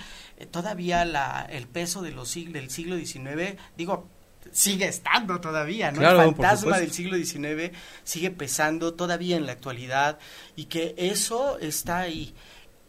todavía 0.51 1.05
la, 1.05 1.47
el 1.49 1.69
peso 1.69 2.01
de 2.01 2.11
los, 2.11 2.33
del 2.33 2.69
siglo 2.69 2.97
XIX, 2.97 3.57
digo, 3.77 4.09
sigue 4.51 4.87
estando 4.87 5.39
todavía, 5.41 5.91
¿no? 5.91 6.01
el 6.01 6.17
fantasma 6.17 6.79
del 6.79 6.91
siglo 6.91 7.17
XIX 7.17 7.71
sigue 8.03 8.31
pesando 8.31 8.93
todavía 8.93 9.37
en 9.37 9.45
la 9.45 9.53
actualidad 9.53 10.19
y 10.55 10.65
que 10.65 10.95
eso 10.97 11.59
está 11.59 11.99
ahí. 11.99 12.33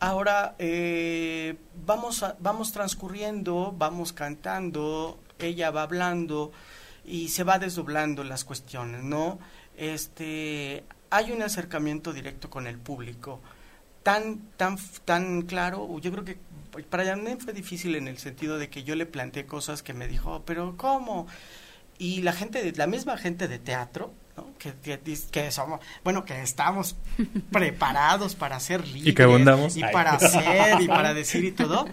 Ahora 0.00 0.54
eh, 0.58 1.56
vamos, 1.84 2.24
vamos 2.38 2.72
transcurriendo, 2.72 3.74
vamos 3.76 4.12
cantando, 4.12 5.18
ella 5.38 5.70
va 5.70 5.82
hablando 5.82 6.52
y 7.04 7.28
se 7.28 7.42
va 7.42 7.58
desdoblando 7.58 8.22
las 8.22 8.44
cuestiones, 8.44 9.02
¿no? 9.02 9.38
Este, 9.76 10.84
hay 11.10 11.32
un 11.32 11.42
acercamiento 11.42 12.12
directo 12.12 12.50
con 12.50 12.66
el 12.66 12.78
público 12.78 13.40
tan, 14.02 14.38
tan, 14.56 14.78
tan 15.04 15.42
claro. 15.42 15.98
Yo 15.98 16.10
creo 16.12 16.24
que 16.24 16.38
para 16.84 17.16
mí 17.16 17.36
fue 17.38 17.52
difícil 17.52 17.94
en 17.96 18.08
el 18.08 18.18
sentido 18.18 18.58
de 18.58 18.68
que 18.68 18.84
yo 18.84 18.94
le 18.94 19.06
planteé 19.06 19.46
cosas 19.46 19.82
que 19.82 19.94
me 19.94 20.08
dijo, 20.08 20.42
pero 20.44 20.76
¿cómo? 20.76 21.26
Y 21.98 22.22
la 22.22 22.32
gente, 22.32 22.72
la 22.76 22.86
misma 22.86 23.16
gente 23.16 23.48
de 23.48 23.58
teatro, 23.58 24.12
que, 24.58 25.00
que, 25.30 25.50
somos, 25.50 25.80
bueno, 26.04 26.24
que 26.24 26.40
estamos 26.42 26.96
preparados 27.52 28.34
para 28.34 28.56
hacer 28.56 28.86
libros 28.86 29.08
y 29.08 29.14
que 29.14 29.22
abundamos 29.22 29.76
y 29.76 29.80
para 29.80 30.12
hacer 30.12 30.80
y 30.80 30.86
para 30.86 31.14
decir 31.14 31.44
y 31.44 31.52
todo. 31.52 31.86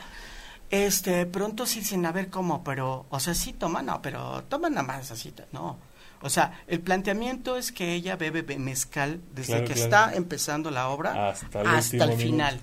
Este, 0.71 1.25
pronto 1.25 1.65
sí 1.65 1.83
sin 1.83 2.05
a 2.05 2.11
ver 2.11 2.29
cómo, 2.29 2.63
pero, 2.63 3.05
o 3.09 3.19
sea, 3.19 3.35
sí 3.35 3.53
toma, 3.53 3.81
no, 3.81 4.01
pero 4.01 4.43
toma 4.45 4.69
nada 4.69 4.83
más 4.83 5.11
así, 5.11 5.33
no. 5.51 5.77
O 6.21 6.29
sea, 6.29 6.63
el 6.67 6.79
planteamiento 6.79 7.55
es 7.55 7.71
que 7.71 7.93
ella 7.93 8.15
bebe 8.15 8.57
mezcal 8.57 9.21
desde 9.33 9.63
que 9.63 9.73
está 9.73 10.13
empezando 10.15 10.71
la 10.71 10.89
obra 10.89 11.29
hasta 11.29 12.05
el, 12.05 12.17
final. 12.17 12.61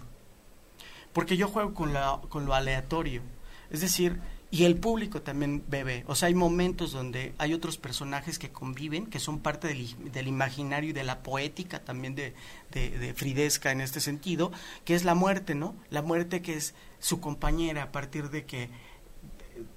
Porque 1.12 1.36
yo 1.36 1.48
juego 1.48 1.74
con, 1.74 1.92
la, 1.92 2.20
con 2.28 2.46
lo 2.46 2.54
aleatorio. 2.54 3.22
Es 3.70 3.80
decir, 3.80 4.20
y 4.52 4.66
el 4.66 4.76
público 4.76 5.22
también 5.22 5.64
bebe. 5.66 6.04
O 6.06 6.14
sea, 6.14 6.28
hay 6.28 6.34
momentos 6.34 6.92
donde 6.92 7.32
hay 7.38 7.54
otros 7.54 7.78
personajes 7.78 8.38
que 8.38 8.50
conviven, 8.50 9.06
que 9.06 9.18
son 9.18 9.40
parte 9.40 9.66
del, 9.66 10.28
imaginario 10.28 10.90
y 10.90 10.92
de 10.92 11.04
la 11.04 11.22
poética 11.22 11.82
también 11.82 12.14
de, 12.14 12.34
de, 12.70 13.14
Fridesca 13.14 13.72
en 13.72 13.80
este 13.80 13.98
sentido, 13.98 14.52
que 14.84 14.94
es 14.94 15.04
la 15.04 15.14
muerte, 15.14 15.54
¿no? 15.54 15.74
La 15.88 16.02
muerte 16.02 16.42
que 16.42 16.54
es 16.54 16.74
su 16.98 17.18
compañera 17.18 17.84
a 17.84 17.92
partir 17.92 18.28
de 18.28 18.44
que 18.44 18.68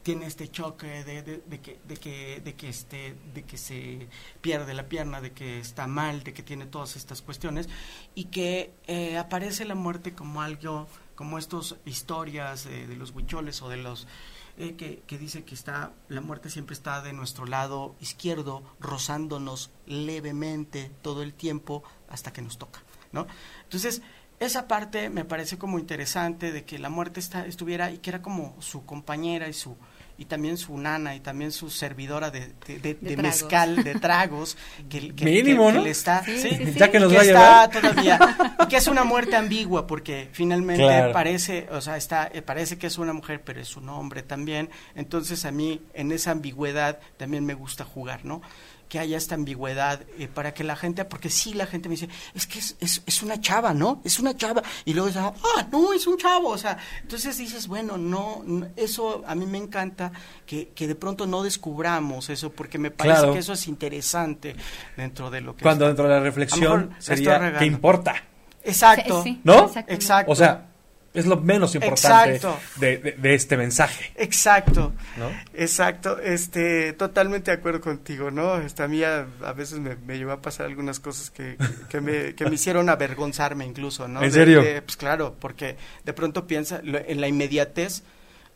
tiene 0.04 0.26
este 0.26 0.50
choque 0.50 1.06
de, 1.06 1.21
de, 1.21 1.60
que 1.62 1.80
de 1.88 1.95
que 1.95 2.41
de 2.43 2.56
que 2.56 2.67
este 2.67 3.15
de 3.34 3.43
que 3.43 3.58
se 3.58 4.10
pierde 4.41 4.74
la 4.74 4.89
pierna 4.89 5.21
de 5.21 5.32
que 5.32 5.60
está 5.60 5.86
mal 5.86 6.24
de 6.24 6.34
que 6.34 6.43
tiene 6.43 6.65
todas 6.65 6.95
estas 6.95 7.21
cuestiones 7.21 7.69
y 8.15 8.26
que 8.26 8.71
eh, 8.88 9.17
aparece 9.17 9.65
la 9.65 9.76
muerte 9.76 10.13
como 10.13 10.41
algo 10.41 10.88
como 11.15 11.38
estas 11.38 11.75
historias 11.86 12.65
eh, 12.65 12.88
de 12.88 12.95
los 12.95 13.12
huicholes 13.12 13.62
o 13.62 13.69
de 13.69 13.78
los 13.78 14.08
eh, 14.58 14.75
que, 14.75 15.17
dice 15.17 15.43
que 15.43 15.54
está 15.54 15.91
la 16.08 16.21
muerte 16.21 16.49
siempre 16.49 16.75
está 16.75 17.01
de 17.01 17.12
nuestro 17.12 17.45
lado 17.45 17.95
izquierdo, 17.99 18.63
rozándonos 18.80 19.69
levemente 19.86 20.91
todo 21.01 21.23
el 21.23 21.34
tiempo 21.34 21.84
hasta 22.08 22.32
que 22.32 22.41
nos 22.41 22.58
toca, 22.58 22.82
¿no? 23.12 23.28
Entonces, 23.63 24.01
esa 24.39 24.67
parte 24.67 25.10
me 25.10 25.25
parece 25.25 25.58
como 25.58 25.78
interesante 25.78 26.54
de 26.54 26.63
que 26.63 26.80
la 26.80 26.89
muerte 26.89 27.19
está, 27.19 27.45
estuviera 27.45 27.91
y 27.91 27.97
que 27.97 28.12
era 28.12 28.21
como 28.21 28.56
su 28.62 28.86
compañera 28.86 29.49
y 29.49 29.54
su 29.54 29.75
y 30.17 30.25
también 30.25 30.58
su 30.58 30.78
nana 30.78 31.15
y 31.15 31.19
también 31.19 31.51
su 31.51 31.69
servidora 31.69 32.32
de, 32.32 32.54
de, 32.65 33.17
mezcal, 33.17 33.84
de 33.84 33.95
tragos, 33.95 34.58
que, 34.89 35.13
que, 35.13 35.25
Mínimo, 35.25 35.71
le 35.71 35.89
está, 35.89 36.23
ya 36.25 36.89
que 36.89 36.99
nos 36.99 37.13
va 37.13 37.21
a 37.21 37.23
llevar. 37.23 37.69
todavía, 37.69 38.56
y 38.63 38.67
que 38.67 38.78
es 38.78 38.88
una 38.88 39.04
muerte 39.04 39.36
ambigua 39.36 39.88
porque 39.88 40.30
finalmente 40.32 41.10
parece, 41.12 41.67
o 41.71 41.82
sea, 41.82 41.97
está, 41.97 42.30
eh, 42.34 42.41
parece 42.41 42.78
que 42.78 42.88
es 42.88 42.97
una 42.97 43.13
mujer, 43.13 43.41
pero 43.43 43.60
es 43.60 43.75
un 43.75 43.89
hombre 43.89 44.23
también, 44.23 44.69
entonces 44.95 45.45
a 45.45 45.51
mí 45.51 45.82
en 45.93 46.12
esa 46.12 46.32
ambigüedad 46.32 46.99
también 47.17 47.45
me 47.45 47.54
gusta 47.54 47.84
jugar, 47.84 48.25
¿no? 48.25 48.41
Que 48.89 49.00
haya 49.00 49.17
esta 49.17 49.36
ambigüedad 49.36 50.02
eh, 50.19 50.28
para 50.28 50.54
que 50.54 50.63
la 50.63 50.76
gente, 50.76 51.06
porque 51.06 51.30
sí 51.30 51.54
la 51.54 51.65
gente 51.65 51.89
me 51.89 51.95
dice, 51.95 52.10
es 52.34 52.48
que 52.48 52.60
es, 52.60 52.76
es, 52.80 53.24
una 53.24 53.39
chava, 53.41 53.74
¿no? 53.74 54.02
Es 54.04 54.19
una 54.19 54.36
chava. 54.36 54.62
Y 54.86 54.93
luego 54.93 55.08
dice, 55.08 55.19
ah, 55.19 55.67
no, 55.71 55.93
es 55.93 56.06
un 56.08 56.17
chavo. 56.17 56.50
O 56.50 56.58
sea, 56.58 56.78
entonces 57.02 57.38
dices, 57.38 57.67
bueno, 57.67 57.98
no, 57.98 58.43
eso 58.76 59.24
a 59.26 59.36
mí 59.36 59.45
me 59.45 59.58
encanta 59.58 60.12
que, 60.45 60.69
que 60.69 60.88
de 60.88 60.95
pronto 60.95 61.26
no 61.26 61.43
descubramos 61.43 62.30
eso, 62.30 62.52
porque 62.52 62.78
me 62.78 62.91
parece 62.91 63.32
que 63.32 63.39
eso 63.39 63.54
es 63.54 63.67
interesante 63.67 64.56
dentro 64.95 65.30
de 65.30 65.41
lo 65.41 65.56
que... 65.56 65.63
Cuando 65.63 65.88
dentro 65.88 66.08
de 66.08 66.12
la 66.12 66.19
reflexión 66.19 66.95
sería, 67.00 67.58
¿qué 67.58 67.65
importa? 67.65 68.15
Exacto. 68.63 69.24
¿No? 69.43 69.71
Exacto. 69.88 70.32
O 70.32 70.36
sea, 70.36 70.75
es 71.15 71.25
lo 71.25 71.38
menos 71.38 71.73
importante 71.75 72.39
de, 72.75 72.97
de, 73.17 73.34
este 73.34 73.58
mensaje. 73.58 74.12
Exacto. 74.15 74.93
¿No? 75.17 75.32
Exacto. 75.54 76.19
Este, 76.19 76.93
totalmente 76.93 77.51
de 77.51 77.58
acuerdo 77.58 77.82
contigo, 77.82 78.32
¿no? 78.32 78.58
Este, 78.58 78.84
a 78.84 78.88
mí 78.88 79.04
a, 79.04 79.25
veces 79.56 79.80
me, 79.80 79.95
me, 79.95 80.17
llevó 80.17 80.34
a 80.34 80.41
pasar 80.41 80.67
algunas 80.67 80.99
cosas 80.99 81.32
que, 81.32 81.58
que, 81.89 82.01
me, 82.01 82.36
que 82.36 82.45
me 82.45 82.56
hicieron 82.56 82.89
avergonzarme 82.89 83.65
incluso, 83.65 84.08
¿no? 84.08 84.21
¿En 84.21 84.32
serio? 84.32 84.62
pues 84.86 84.97
claro, 84.97 85.36
porque 85.39 85.78
de 86.04 86.13
pronto 86.13 86.45
piensa 86.47 86.82
en 86.84 87.21
la 87.21 87.28
inmediatez, 87.28 88.04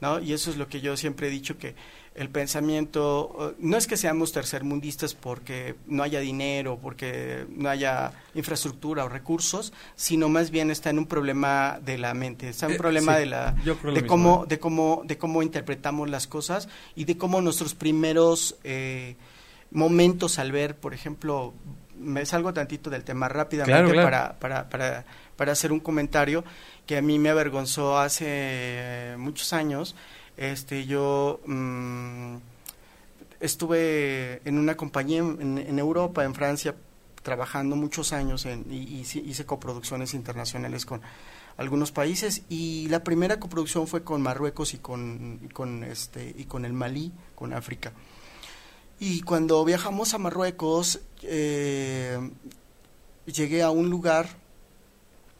¿no? 0.01 0.19
Y 0.19 0.33
eso 0.33 0.51
es 0.51 0.57
lo 0.57 0.67
que 0.67 0.81
yo 0.81 0.97
siempre 0.97 1.27
he 1.27 1.31
dicho 1.31 1.57
que 1.57 1.75
el 2.19 2.29
pensamiento, 2.29 3.55
no 3.59 3.77
es 3.77 3.87
que 3.87 3.95
seamos 3.95 4.33
tercermundistas 4.33 5.15
porque 5.15 5.75
no 5.87 6.03
haya 6.03 6.19
dinero, 6.19 6.77
porque 6.81 7.45
no 7.55 7.69
haya 7.69 8.11
infraestructura 8.35 9.05
o 9.05 9.09
recursos, 9.09 9.71
sino 9.95 10.27
más 10.27 10.51
bien 10.51 10.69
está 10.69 10.89
en 10.89 10.99
un 10.99 11.05
problema 11.05 11.79
de 11.81 11.97
la 11.97 12.13
mente, 12.13 12.49
está 12.49 12.65
en 12.65 12.73
un 12.73 12.75
eh, 12.75 12.79
problema 12.79 13.15
de 13.15 13.25
la 13.25 13.51
de 13.53 14.05
cómo 14.05 14.45
de 14.45 14.59
cómo 14.59 15.03
de 15.05 15.17
cómo 15.17 15.41
interpretamos 15.43 16.09
las 16.09 16.27
cosas 16.27 16.67
y 16.93 17.05
de 17.05 17.17
cómo 17.17 17.39
nuestros 17.39 17.73
primeros 17.73 18.57
eh, 18.65 19.15
momentos 19.71 20.39
al 20.39 20.51
ver, 20.51 20.75
por 20.75 20.93
ejemplo, 20.93 21.53
me 21.97 22.25
salgo 22.25 22.53
tantito 22.53 22.89
del 22.89 23.05
tema 23.05 23.29
rápidamente 23.29 23.93
Para, 23.93 24.37
para, 24.39 24.67
para, 24.67 25.05
para 25.37 25.53
hacer 25.53 25.71
un 25.71 25.79
comentario 25.79 26.43
que 26.85 26.97
a 26.97 27.01
mí 27.01 27.17
me 27.17 27.29
avergonzó 27.29 27.97
hace 27.97 29.15
muchos 29.17 29.53
años 29.53 29.95
este, 30.39 30.85
yo 30.85 31.41
mm, 31.45 32.37
estuve 33.41 34.41
en 34.47 34.57
una 34.57 34.77
compañía 34.77 35.19
en, 35.19 35.77
Europa, 35.77 36.23
en 36.23 36.33
Francia, 36.33 36.75
trabajando 37.23 37.75
muchos 37.75 38.13
años 38.13 38.45
en, 38.45 38.65
y, 38.71 39.01
hice 39.01 39.45
coproducciones 39.45 40.13
internacionales 40.13 40.85
con 40.85 41.01
algunos 41.57 41.91
países 41.91 42.43
y 42.47 42.87
la 42.87 43.03
primera 43.03 43.37
coproducción 43.37 43.85
fue 43.85 44.05
con 44.05 44.21
Marruecos 44.21 44.73
y 44.73 44.77
con, 44.77 45.49
con 45.51 45.83
este 45.83 46.33
y 46.37 46.45
con 46.45 46.63
el 46.63 46.71
Malí, 46.71 47.11
con 47.35 47.51
África. 47.51 47.91
Y 48.97 49.21
cuando 49.23 49.65
viajamos 49.65 50.13
a 50.13 50.19
Marruecos, 50.19 51.01
eh, 51.23 52.17
llegué 53.25 53.61
a 53.61 53.71
un 53.71 53.89
lugar 53.89 54.29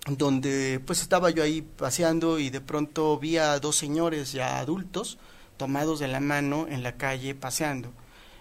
donde 0.08 0.82
pues 0.86 1.02
estaba 1.02 1.30
yo 1.30 1.44
ahí 1.44 1.62
paseando 1.62 2.40
y 2.40 2.50
de 2.50 2.62
pronto 2.62 3.18
vi 3.20 3.38
a 3.38 3.60
dos 3.60 3.76
señores 3.76 4.32
ya 4.32 4.60
adultos 4.60 5.18
tomados 5.58 6.00
de 6.00 6.08
la 6.08 6.20
mano 6.20 6.68
en 6.68 6.84
la 6.84 6.96
calle 6.96 7.36
paseando. 7.36 7.92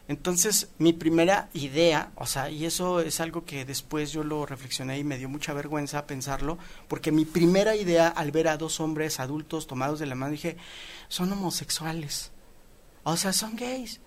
Entonces, 0.08 0.68
mi 0.78 0.94
primera 0.94 1.50
idea, 1.52 2.12
o 2.14 2.24
sea, 2.24 2.48
y 2.48 2.64
eso 2.64 3.00
es 3.00 3.20
algo 3.20 3.44
que 3.44 3.66
después 3.66 4.10
yo 4.10 4.24
lo 4.24 4.46
reflexioné 4.46 4.98
y 4.98 5.04
me 5.04 5.18
dio 5.18 5.28
mucha 5.28 5.52
vergüenza 5.52 6.06
pensarlo, 6.06 6.56
porque 6.88 7.12
mi 7.12 7.26
primera 7.26 7.76
idea 7.76 8.08
al 8.08 8.30
ver 8.30 8.48
a 8.48 8.56
dos 8.56 8.80
hombres 8.80 9.20
adultos 9.20 9.66
tomados 9.66 9.98
de 9.98 10.06
la 10.06 10.14
mano, 10.14 10.32
dije, 10.32 10.56
son 11.08 11.30
homosexuales, 11.32 12.30
o 13.02 13.18
sea, 13.18 13.34
son 13.34 13.54
gays. 13.54 14.00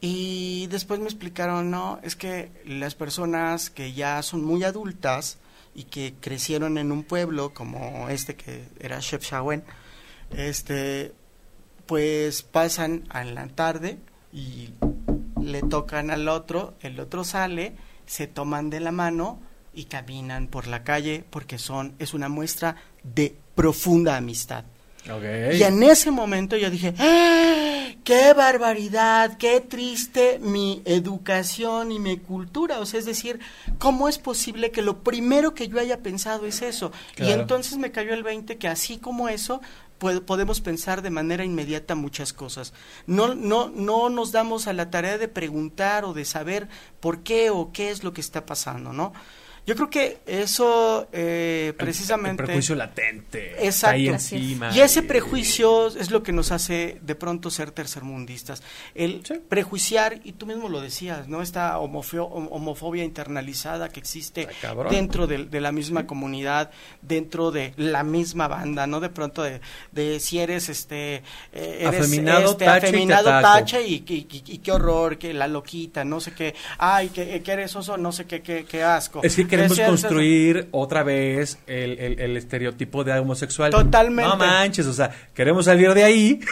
Y 0.00 0.68
después 0.68 1.00
me 1.00 1.06
explicaron, 1.06 1.72
no, 1.72 1.98
es 2.04 2.14
que 2.14 2.52
las 2.66 2.94
personas 2.94 3.68
que 3.68 3.94
ya 3.94 4.22
son 4.22 4.44
muy 4.44 4.62
adultas, 4.62 5.38
y 5.74 5.84
que 5.84 6.14
crecieron 6.20 6.78
en 6.78 6.92
un 6.92 7.02
pueblo 7.02 7.52
como 7.52 8.08
este 8.08 8.36
que 8.36 8.68
era 8.78 9.00
Chefchaouen, 9.00 9.64
este, 10.36 11.12
pues 11.86 12.42
pasan 12.42 13.04
a 13.08 13.24
la 13.24 13.48
tarde 13.48 13.98
y 14.32 14.70
le 15.40 15.62
tocan 15.62 16.10
al 16.10 16.28
otro, 16.28 16.74
el 16.80 16.98
otro 17.00 17.24
sale, 17.24 17.76
se 18.06 18.26
toman 18.26 18.70
de 18.70 18.80
la 18.80 18.92
mano 18.92 19.40
y 19.72 19.84
caminan 19.84 20.46
por 20.46 20.66
la 20.66 20.84
calle 20.84 21.24
porque 21.30 21.58
son 21.58 21.94
es 21.98 22.14
una 22.14 22.28
muestra 22.28 22.76
de 23.02 23.36
profunda 23.54 24.16
amistad. 24.16 24.64
Y 25.06 25.62
en 25.62 25.82
ese 25.82 26.10
momento 26.10 26.56
yo 26.56 26.70
dije, 26.70 26.94
¡Ah! 26.98 27.88
qué 28.04 28.32
barbaridad, 28.34 29.36
qué 29.36 29.60
triste 29.60 30.38
mi 30.40 30.82
educación 30.84 31.92
y 31.92 31.98
mi 31.98 32.18
cultura. 32.18 32.78
O 32.80 32.86
sea, 32.86 33.00
es 33.00 33.06
decir, 33.06 33.40
¿cómo 33.78 34.08
es 34.08 34.18
posible 34.18 34.70
que 34.70 34.82
lo 34.82 35.02
primero 35.02 35.54
que 35.54 35.68
yo 35.68 35.78
haya 35.78 36.02
pensado 36.02 36.46
es 36.46 36.62
eso? 36.62 36.92
Y 37.18 37.30
entonces 37.30 37.78
me 37.78 37.92
cayó 37.92 38.14
el 38.14 38.22
20 38.22 38.56
que 38.56 38.68
así 38.68 38.98
como 38.98 39.28
eso, 39.28 39.60
podemos 39.98 40.60
pensar 40.60 41.02
de 41.02 41.10
manera 41.10 41.44
inmediata 41.44 41.94
muchas 41.94 42.32
cosas. 42.32 42.72
No, 43.06 43.34
no, 43.34 43.70
no 43.70 44.10
nos 44.10 44.32
damos 44.32 44.66
a 44.66 44.72
la 44.72 44.90
tarea 44.90 45.18
de 45.18 45.28
preguntar 45.28 46.04
o 46.04 46.12
de 46.12 46.24
saber 46.24 46.68
por 47.00 47.22
qué 47.22 47.50
o 47.50 47.72
qué 47.72 47.90
es 47.90 48.04
lo 48.04 48.12
que 48.12 48.20
está 48.20 48.44
pasando, 48.44 48.92
¿no? 48.92 49.12
Yo 49.66 49.74
creo 49.74 49.88
que 49.88 50.18
eso 50.26 51.08
eh, 51.12 51.72
precisamente... 51.78 52.42
El, 52.42 52.46
prejuicio 52.46 52.74
latente. 52.74 53.66
Exacto. 53.66 53.98
y 53.98 54.80
ese 54.80 55.02
prejuicio 55.02 55.86
es 55.86 56.10
lo 56.10 56.22
que 56.22 56.32
nos 56.32 56.52
hace 56.52 56.98
de 57.00 57.14
pronto 57.14 57.50
ser 57.50 57.70
tercermundistas. 57.70 58.62
El 58.94 59.22
prejuiciar, 59.48 60.20
y 60.22 60.32
tú 60.32 60.44
mismo 60.44 60.68
lo 60.68 60.82
decías, 60.82 61.28
¿no? 61.28 61.40
Esta 61.40 61.78
homofobia 61.78 63.04
internalizada 63.04 63.88
que 63.88 64.00
existe 64.00 64.48
dentro 64.90 65.26
de, 65.26 65.60
la 65.60 65.72
misma 65.72 66.06
comunidad, 66.06 66.70
dentro 67.00 67.50
de 67.50 67.72
la 67.78 68.04
misma 68.04 68.48
banda, 68.48 68.86
¿no? 68.86 69.00
De 69.00 69.08
pronto 69.08 69.42
de, 69.42 69.62
de 69.92 70.20
si 70.20 70.40
eres 70.40 70.68
este... 70.68 71.22
Eh, 71.52 71.78
eres, 71.80 72.00
afeminado, 72.00 72.50
este, 72.50 72.66
afeminado 72.66 73.30
tache 73.40 73.82
y, 73.86 74.00
qué 74.00 74.72
horror, 74.72 75.16
que 75.16 75.32
la 75.32 75.48
loquita, 75.48 76.04
no 76.04 76.20
sé 76.20 76.32
qué, 76.32 76.54
ay, 76.76 77.08
que, 77.08 77.42
eres 77.46 77.74
oso, 77.76 77.96
no 77.96 78.12
sé 78.12 78.26
qué, 78.26 78.42
qué, 78.42 78.82
asco. 78.82 79.22
Es 79.22 79.36
que 79.36 79.53
queremos 79.56 79.80
construir 79.80 80.68
otra 80.70 81.02
vez 81.02 81.58
el, 81.66 81.98
el, 81.98 82.36
estereotipo 82.36 83.04
de 83.04 83.18
homosexual. 83.18 83.70
Totalmente. 83.70 84.28
No 84.28 84.36
manches, 84.36 84.86
o 84.86 84.92
sea, 84.92 85.10
queremos 85.34 85.64
salir 85.66 85.92
de 85.94 86.04
ahí. 86.04 86.40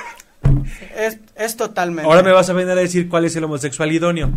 Es, 0.97 1.19
es 1.37 1.57
totalmente. 1.57 2.05
Ahora 2.05 2.23
me 2.23 2.33
vas 2.33 2.51
a 2.51 2.53
venir 2.53 2.73
a 2.73 2.75
decir 2.75 3.09
cuál 3.09 3.25
es 3.25 3.37
el 3.37 3.45
homosexual 3.45 3.93
idóneo. 3.93 4.31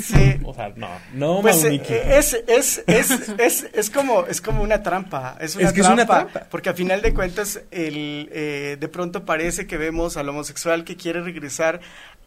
Sí. 0.00 0.40
O 0.44 0.54
sea, 0.54 0.72
no, 0.76 0.88
no, 1.12 1.40
pues, 1.40 1.64
eh, 1.64 1.80
es, 1.88 2.34
es, 2.46 2.82
es, 2.86 3.10
es, 3.38 3.66
es, 3.72 3.90
como, 3.90 4.26
es 4.26 4.40
como 4.40 4.62
una 4.62 4.82
trampa. 4.82 5.36
Es 5.40 5.56
una, 5.56 5.72
que 5.72 5.80
trampa, 5.82 6.02
es 6.02 6.06
una 6.06 6.06
trampa. 6.06 6.46
Porque 6.50 6.70
a 6.70 6.74
final 6.74 7.02
de 7.02 7.14
cuentas, 7.14 7.60
el, 7.70 8.28
eh, 8.32 8.76
de 8.78 8.88
pronto 8.88 9.24
parece 9.24 9.66
que 9.66 9.76
vemos 9.76 10.16
al 10.16 10.28
homosexual 10.28 10.84
que 10.84 10.96
quiere 10.96 11.20
regresar 11.20 11.80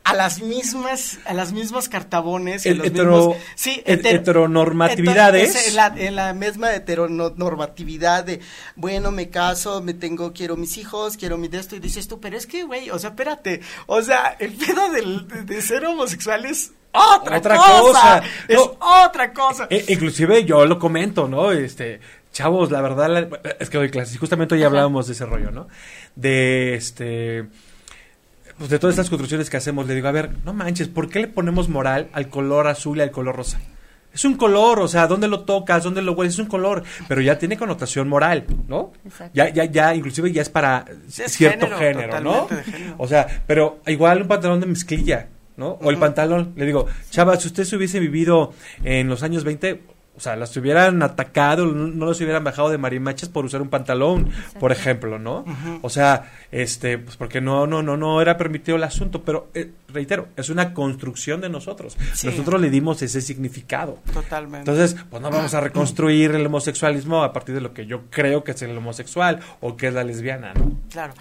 a 0.08 0.14
las 0.14 0.42
mismas 0.42 1.20
a 1.26 1.34
las 1.34 1.52
mismas 1.52 1.90
cartabones 1.90 2.66
el 2.66 2.84
hetero, 2.84 3.36
sí, 3.56 3.84
heteronormatividades. 3.86 5.68
en, 5.68 5.76
la, 5.76 5.94
en 5.98 6.16
la 6.16 6.34
misma 6.34 6.74
heteronormatividad 6.74 8.24
de 8.24 8.40
bueno 8.78 9.12
me 9.12 9.30
caso 9.30 9.82
me 9.82 9.94
tengo 9.94 10.32
quiero 10.32 10.56
mis 10.56 10.78
hijos 10.78 11.18
quiero 11.18 11.38
mi 11.38 11.50
de 11.50 11.60
esto 11.60 11.76
y 11.76 11.80
dices 11.80 12.08
tú 12.08 12.22
pero 12.22 12.38
es 12.38 12.48
que 12.48 12.64
güey 12.64 12.90
o 12.90 12.98
sea 12.98 13.10
espérate 13.10 13.60
o 13.88 14.02
sea 14.02 14.38
el 14.40 14.54
pedo 14.54 14.90
del, 14.92 15.46
de, 15.46 15.62
ser 15.62 15.86
homosexual 15.86 16.46
es 16.46 16.72
otra, 16.94 17.42
cosa, 17.42 18.24
es 18.48 18.60
otra 18.60 19.34
cosa 19.34 19.68
e, 19.70 19.84
inclusive 19.90 20.46
yo 20.46 20.66
lo 20.66 20.80
comento 20.80 21.28
no 21.28 21.52
este 21.52 22.00
chavos 22.32 22.72
la 22.72 22.80
verdad 22.80 23.28
es 23.60 23.70
que 23.70 23.78
hoy 23.78 23.90
clase 23.90 24.18
justamente 24.18 24.56
hoy 24.56 24.64
hablábamos 24.64 25.08
de 25.08 25.14
ese 25.14 25.26
rollo 25.26 25.52
no 25.52 25.68
de 26.16 26.76
este 26.76 27.50
pues 28.58 28.70
de 28.70 28.80
todas 28.80 28.94
estas 28.94 29.10
construcciones 29.10 29.50
que 29.50 29.58
hacemos, 29.58 29.88
le 29.88 29.96
digo, 29.96 30.08
a 30.08 30.12
ver, 30.12 30.32
no 30.44 30.54
manches, 30.54 30.88
¿por 30.88 31.10
qué 31.10 31.20
le 31.20 31.28
ponemos 31.28 31.70
moral 31.70 32.10
al 32.14 32.30
color 32.30 32.68
azul 32.68 32.98
y 32.98 33.02
al 33.02 33.12
color 33.12 33.36
rosa? 33.36 33.60
Es 34.14 34.26
un 34.26 34.36
color, 34.36 34.80
o 34.80 34.88
sea, 34.88 35.06
¿dónde 35.06 35.28
lo 35.28 35.42
tocas? 35.42 35.84
¿Dónde 35.84 36.02
lo 36.02 36.14
hueles? 36.14 36.34
Es 36.34 36.40
un 36.40 36.48
color, 36.48 36.84
pero 37.08 37.22
ya 37.22 37.38
tiene 37.38 37.56
connotación 37.56 38.10
moral, 38.10 38.46
¿no? 38.68 38.92
Exacto. 39.06 39.32
Ya, 39.36 39.50
ya, 39.50 39.66
ya, 39.66 39.94
inclusive 39.94 40.32
ya 40.32 40.42
es 40.42 40.50
para 40.50 40.86
cierto 41.08 41.68
género, 41.78 42.20
¿no? 42.20 42.48
O 42.98 43.08
sea, 43.08 43.28
pero 43.46 43.82
igual 43.86 44.24
un 44.24 44.28
pantalón 44.28 44.60
de 44.60 44.66
mezclilla, 44.66 45.28
¿no? 45.56 45.78
O 45.82 45.92
el 45.92 45.98
pantalón, 45.98 46.54
le 46.56 46.66
digo, 46.66 46.88
chava, 47.12 47.36
si 47.38 47.48
usted 47.48 47.64
se 47.64 47.76
hubiese 47.76 48.00
vivido 48.00 48.54
en 48.84 49.08
los 49.08 49.22
años 49.22 49.44
20, 49.44 49.82
o 50.18 50.20
sea, 50.20 50.36
las 50.36 50.58
hubieran 50.58 51.04
atacado, 51.04 51.68
no 51.68 52.08
las 52.08 52.20
hubieran 52.20 52.44
bajado 52.44 52.70
de 52.70 52.80
marimachas 52.80 53.30
por 53.30 53.46
usar 53.46 53.62
un 53.62 53.70
pantalón, 53.70 54.32
por 54.60 54.72
ejemplo, 54.72 55.20
¿no? 55.20 55.46
O 55.84 55.90
sea, 55.92 56.32
este, 56.52 56.98
pues 56.98 57.18
porque 57.18 57.40
no, 57.40 57.68
no, 57.68 57.84
no, 57.84 57.98
no 57.98 58.20
era 58.20 58.36
permitido 58.36 58.78
el 58.78 58.84
asunto, 58.84 59.24
pero 59.24 59.50
eh, 59.54 59.72
reitero, 59.90 60.30
es 60.36 60.50
una 60.50 60.74
construcción 60.74 61.40
de 61.40 61.50
nosotros. 61.50 61.96
Nosotros 62.24 62.60
le 62.60 62.72
dimos 62.72 63.00
ese 63.04 63.22
significado. 63.22 64.00
Totalmente. 64.12 64.72
Entonces, 64.72 65.00
pues 65.08 65.22
no 65.22 65.30
vamos 65.30 65.54
a 65.54 65.62
reconstruir 65.62 66.32
el 66.32 66.46
homosexualismo 66.48 67.24
a 67.24 67.32
partir 67.32 67.54
de 67.54 67.62
lo 67.62 67.74
que 67.74 67.86
yo 67.86 68.10
creo 68.10 68.44
que 68.44 68.52
es 68.52 68.62
el 68.64 68.76
homosexual 68.76 69.40
o 69.62 69.78
que 69.78 69.90
es 69.90 69.94
la 69.94 70.04
lesbiana, 70.04 70.54
¿no? 70.56 70.72
Claro. 70.90 71.14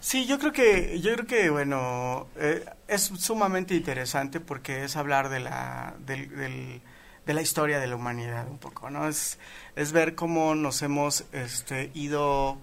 Sí, 0.00 0.26
yo 0.26 0.38
creo 0.38 0.52
que, 0.52 1.00
yo 1.00 1.14
creo 1.14 1.26
que, 1.26 1.48
bueno, 1.48 2.26
eh, 2.36 2.62
es 2.88 3.10
sumamente 3.16 3.74
interesante 3.74 4.38
porque 4.40 4.84
es 4.84 4.96
hablar 4.96 5.30
de 5.30 5.40
la, 5.40 5.94
del 6.06 6.82
de 7.26 7.34
la 7.34 7.42
historia 7.42 7.78
de 7.78 7.86
la 7.86 7.96
humanidad 7.96 8.48
un 8.48 8.58
poco, 8.58 8.90
¿no? 8.90 9.08
Es, 9.08 9.38
es 9.76 9.92
ver 9.92 10.14
cómo 10.14 10.54
nos 10.54 10.82
hemos 10.82 11.24
este, 11.32 11.90
ido 11.94 12.58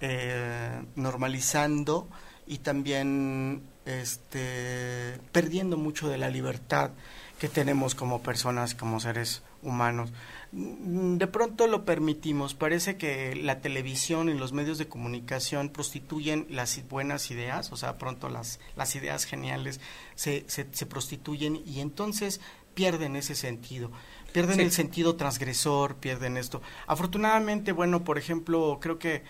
eh, 0.00 0.82
normalizando 0.96 2.08
y 2.46 2.58
también 2.58 3.62
este, 3.84 5.18
perdiendo 5.32 5.76
mucho 5.76 6.08
de 6.08 6.18
la 6.18 6.30
libertad 6.30 6.90
que 7.38 7.48
tenemos 7.48 7.94
como 7.94 8.22
personas, 8.22 8.74
como 8.74 9.00
seres 9.00 9.42
humanos. 9.62 10.12
De 10.52 11.26
pronto 11.26 11.66
lo 11.66 11.84
permitimos. 11.84 12.54
Parece 12.54 12.96
que 12.96 13.34
la 13.36 13.60
televisión 13.60 14.28
y 14.28 14.34
los 14.34 14.52
medios 14.52 14.78
de 14.78 14.88
comunicación 14.88 15.68
prostituyen 15.68 16.46
las 16.50 16.86
buenas 16.88 17.30
ideas, 17.30 17.72
o 17.72 17.76
sea, 17.76 17.98
pronto 17.98 18.28
las, 18.28 18.58
las 18.76 18.94
ideas 18.96 19.24
geniales 19.24 19.80
se, 20.16 20.44
se 20.48 20.86
prostituyen 20.86 21.62
y 21.64 21.80
entonces 21.80 22.40
pierden 22.80 23.14
ese 23.14 23.34
sentido 23.34 23.90
pierden 24.32 24.60
el 24.60 24.70
sentido 24.70 25.16
transgresor, 25.16 25.96
pierden 25.96 26.36
esto. 26.36 26.62
Afortunadamente, 26.86 27.72
bueno, 27.72 28.04
por 28.04 28.16
ejemplo, 28.16 28.78
creo 28.80 28.98
que 28.98 29.22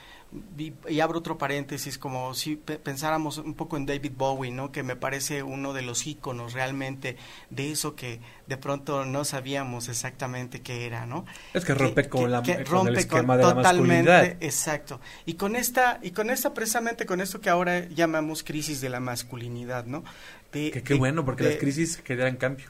y, 0.57 1.01
abro 1.01 1.19
otro 1.19 1.39
paréntesis, 1.39 1.99
como 1.99 2.35
si 2.35 2.55
pensáramos 2.55 3.39
un 3.39 3.55
poco 3.55 3.77
en 3.77 3.85
David 3.87 4.13
Bowie, 4.17 4.53
¿no? 4.53 4.71
Que 4.71 4.85
me 4.85 4.95
parece 4.95 5.43
uno 5.43 5.73
de 5.73 5.83
los 5.83 6.07
íconos 6.07 6.53
realmente 6.53 7.17
de 7.51 7.73
eso 7.73 7.97
que 7.97 8.21
de 8.47 8.57
pronto 8.57 9.05
no 9.05 9.25
sabíamos 9.25 9.89
exactamente 9.89 10.61
qué 10.61 10.87
era, 10.87 11.05
¿no? 11.05 11.27
Es 11.53 11.65
que 11.65 11.75
rompe 11.75 12.09
con, 12.09 12.31
la, 12.31 12.43
rompe 12.65 12.91
el 12.91 12.99
esquema 12.99 13.37
de 13.37 13.43
totalmente, 13.43 14.11
la 14.11 14.25
exacto. 14.25 15.01
Y 15.27 15.35
con 15.35 15.57
esta 15.57 15.99
y 16.01 16.13
con 16.13 16.31
esta 16.31 16.55
precisamente 16.55 17.07
con 17.07 17.21
esto 17.21 17.41
que 17.41 17.51
ahora 17.51 17.89
llamamos 17.89 18.45
crisis 18.45 18.81
de 18.81 18.89
la 18.89 19.01
masculinidad, 19.01 19.87
¿no? 19.87 20.05
que 20.53 20.83
qué 20.83 20.95
bueno, 20.95 21.25
porque 21.25 21.45
las 21.45 21.57
crisis 21.57 22.01
generan 22.05 22.37
cambio. 22.37 22.67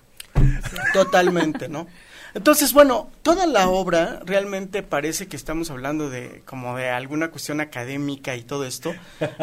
Totalmente, 0.93 1.69
¿no? 1.69 1.87
Entonces, 2.33 2.73
bueno, 2.73 3.11
toda 3.23 3.47
la 3.47 3.69
obra 3.69 4.21
realmente 4.25 4.83
parece 4.83 5.27
que 5.27 5.37
estamos 5.37 5.71
hablando 5.71 6.11
de 6.11 6.43
como 6.45 6.77
de 6.77 6.88
alguna 6.88 7.31
cuestión 7.31 7.61
académica 7.61 8.37
y 8.37 8.43
todo 8.43 8.64
esto, 8.64 8.95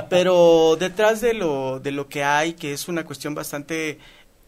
pero 0.10 0.78
detrás 0.80 1.20
de 1.20 1.34
lo 1.34 1.80
de 1.82 1.92
lo 1.92 2.08
que 2.08 2.24
hay, 2.24 2.54
que 2.54 2.72
es 2.72 2.88
una 2.88 3.04
cuestión 3.04 3.36
bastante 3.36 4.00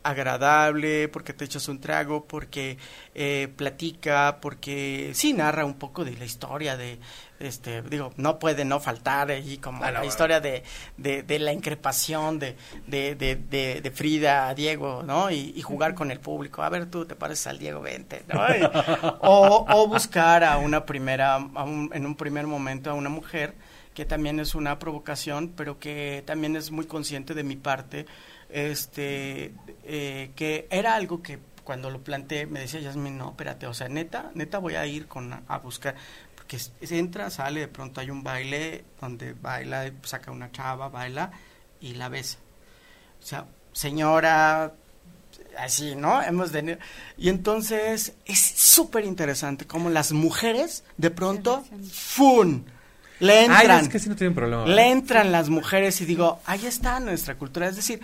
agradable, 0.04 1.08
porque 1.10 1.34
te 1.34 1.46
echas 1.46 1.68
un 1.68 1.80
trago, 1.80 2.26
porque 2.26 2.78
eh, 3.16 3.48
platica, 3.56 4.40
porque 4.42 5.12
sí 5.14 5.34
narra 5.34 5.66
un 5.66 5.76
poco 5.76 6.06
de 6.06 6.18
la 6.18 6.26
historia 6.26 6.78
de, 6.78 7.00
este, 7.40 7.82
digo, 7.82 8.12
no 8.18 8.40
puede 8.40 8.66
no 8.66 8.80
faltar 8.80 9.32
ahí 9.32 9.58
como 9.58 9.86
la 9.90 10.06
historia 10.06 10.40
de, 10.40 10.64
de, 10.98 11.40
la 11.40 11.54
increpación 11.54 12.40
de, 12.40 12.56
de, 12.88 13.16
de, 13.16 13.92
Frida 13.92 14.48
a 14.48 14.54
Diego, 14.54 15.04
¿no? 15.04 15.32
Y, 15.32 15.62
jugar 15.62 15.94
con 15.94 16.12
el 16.12 16.20
público. 16.20 16.64
A 16.64 16.70
ver, 16.70 16.88
tú 16.88 17.06
te 17.06 17.16
pareces 17.16 17.48
al 17.48 17.60
Diego, 17.60 17.82
vente, 17.82 18.24
¿no? 18.28 18.42
o, 19.22 19.66
o 19.70 19.88
buscar 19.88 20.44
a 20.44 20.58
una 20.58 20.86
primera, 20.86 21.38
en 21.38 22.06
un 22.06 22.16
primer 22.16 22.48
momento 22.48 22.90
a 22.90 22.94
una 22.94 23.10
mujer 23.10 23.54
que 23.94 24.06
también 24.06 24.40
es 24.40 24.56
una 24.56 24.80
provocación, 24.80 25.50
pero 25.56 25.80
que 25.80 26.24
también 26.26 26.56
es 26.56 26.72
muy 26.72 26.86
consciente 26.86 27.34
de 27.34 27.44
mi 27.44 27.56
parte, 27.56 28.06
este, 28.50 29.54
eh, 29.84 30.32
que 30.36 30.68
era 30.70 30.96
algo 30.96 31.22
que 31.22 31.40
cuando 31.64 31.90
lo 31.90 32.02
planteé 32.02 32.48
me 32.48 32.62
decía 32.62 32.80
Yasmin, 32.80 33.18
no, 33.18 33.30
espérate, 33.30 33.68
o 33.68 33.74
sea, 33.74 33.90
neta, 33.90 34.32
neta 34.34 34.58
voy 34.58 34.76
a 34.76 34.86
ir 34.86 35.08
con 35.08 35.32
a 35.48 35.58
buscar, 35.60 35.96
que 36.48 36.58
entra, 36.90 37.30
sale, 37.30 37.62
de 37.62 37.68
pronto 37.68 38.02
hay 38.02 38.10
un 38.10 38.24
baile 38.24 38.84
donde 39.00 39.34
baila, 39.34 39.92
saca 40.04 40.32
una 40.32 40.52
chava, 40.52 40.90
baila 40.90 41.32
y 41.80 41.94
la 41.94 42.10
besa. 42.10 42.40
O 43.22 43.26
sea, 43.26 43.46
señora, 43.72 44.74
así, 45.60 45.96
¿no? 45.96 46.22
Hemos 46.24 46.52
de... 46.52 46.80
Y 47.18 47.30
entonces 47.30 48.14
es 48.26 48.40
súper 48.40 49.06
interesante 49.06 49.68
cómo 49.68 49.92
las 49.92 50.12
mujeres 50.12 50.84
de 50.98 51.12
pronto, 51.12 51.64
¡fun! 51.92 52.66
Le 53.20 53.46
entran. 53.46 53.86
es 53.86 53.90
que 53.90 54.10
no 54.10 54.16
tienen 54.16 54.34
problema. 54.34 54.66
Le 54.66 54.90
entran 54.90 55.32
las 55.32 55.50
mujeres 55.50 56.00
y 56.02 56.06
digo, 56.06 56.40
ahí 56.46 56.66
está 56.66 57.00
nuestra 57.00 57.36
cultura. 57.36 57.68
Es 57.68 57.76
decir, 57.76 58.00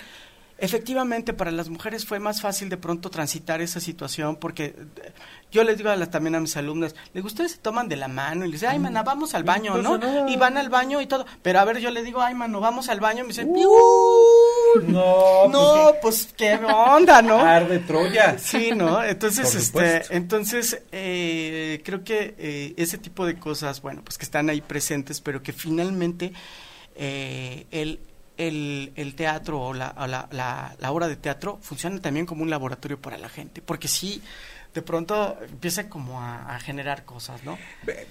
efectivamente 0.57 1.33
para 1.33 1.51
las 1.51 1.69
mujeres 1.69 2.05
fue 2.05 2.19
más 2.19 2.41
fácil 2.41 2.69
de 2.69 2.77
pronto 2.77 3.09
transitar 3.09 3.61
esa 3.61 3.79
situación 3.79 4.37
porque 4.37 4.65
eh, 4.65 5.11
yo 5.55 5.63
les 5.63 5.77
digo 5.77 5.89
a 5.89 6.05
también 6.07 6.35
a 6.35 6.39
mis 6.41 6.57
alumnas, 6.57 6.95
les 7.13 7.23
ustedes 7.23 7.53
se 7.53 7.57
toman 7.59 7.87
de 7.87 7.95
la 7.95 8.09
mano 8.09 8.43
y 8.43 8.51
les 8.51 8.59
dicen, 8.59 8.71
ay, 8.71 8.79
mana, 8.79 9.03
vamos 9.03 9.33
al 9.35 9.45
baño, 9.45 9.77
¿no? 9.77 10.27
Y 10.27 10.35
van 10.35 10.57
al 10.57 10.69
baño 10.69 10.99
y 11.01 11.07
todo. 11.07 11.25
Pero 11.41 11.59
a 11.59 11.65
ver, 11.65 11.79
yo 11.79 11.91
le 11.91 12.03
digo, 12.03 12.21
ay, 12.21 12.35
mano, 12.35 12.59
vamos 12.59 12.89
al 12.89 12.99
baño. 12.99 13.19
Y 13.19 13.21
me 13.23 13.27
dicen, 13.29 13.49
uh, 13.49 14.81
no, 14.87 15.47
no, 15.47 15.93
pues, 16.01 16.33
qué 16.35 16.55
onda, 16.55 17.21
¿no? 17.21 17.39
Arde 17.39 17.79
Troya. 17.79 18.37
Sí, 18.37 18.71
¿no? 18.75 19.01
Entonces, 19.01 19.55
este, 19.55 20.03
entonces, 20.09 20.81
eh, 20.91 21.81
creo 21.85 22.03
que 22.03 22.35
eh, 22.37 22.73
ese 22.75 22.97
tipo 22.97 23.25
de 23.25 23.39
cosas, 23.39 23.81
bueno, 23.81 24.01
pues 24.03 24.17
que 24.17 24.25
están 24.25 24.49
ahí 24.49 24.59
presentes, 24.59 25.21
pero 25.21 25.41
que 25.41 25.53
finalmente 25.53 26.33
eh, 26.95 27.65
el 27.71 27.99
el, 28.37 28.91
el 28.95 29.15
teatro 29.15 29.61
o, 29.61 29.73
la, 29.73 29.93
la, 30.31 30.75
la, 30.79 30.91
obra 30.91 31.07
de 31.07 31.15
teatro 31.15 31.59
funciona 31.61 31.99
también 32.01 32.25
como 32.25 32.43
un 32.43 32.49
laboratorio 32.49 32.99
para 32.99 33.17
la 33.17 33.29
gente, 33.29 33.61
porque 33.61 33.87
sí, 33.87 34.21
de 34.73 34.81
pronto 34.81 35.37
empieza 35.41 35.89
como 35.89 36.21
a, 36.21 36.59
generar 36.59 37.05
cosas, 37.05 37.43
¿no? 37.43 37.57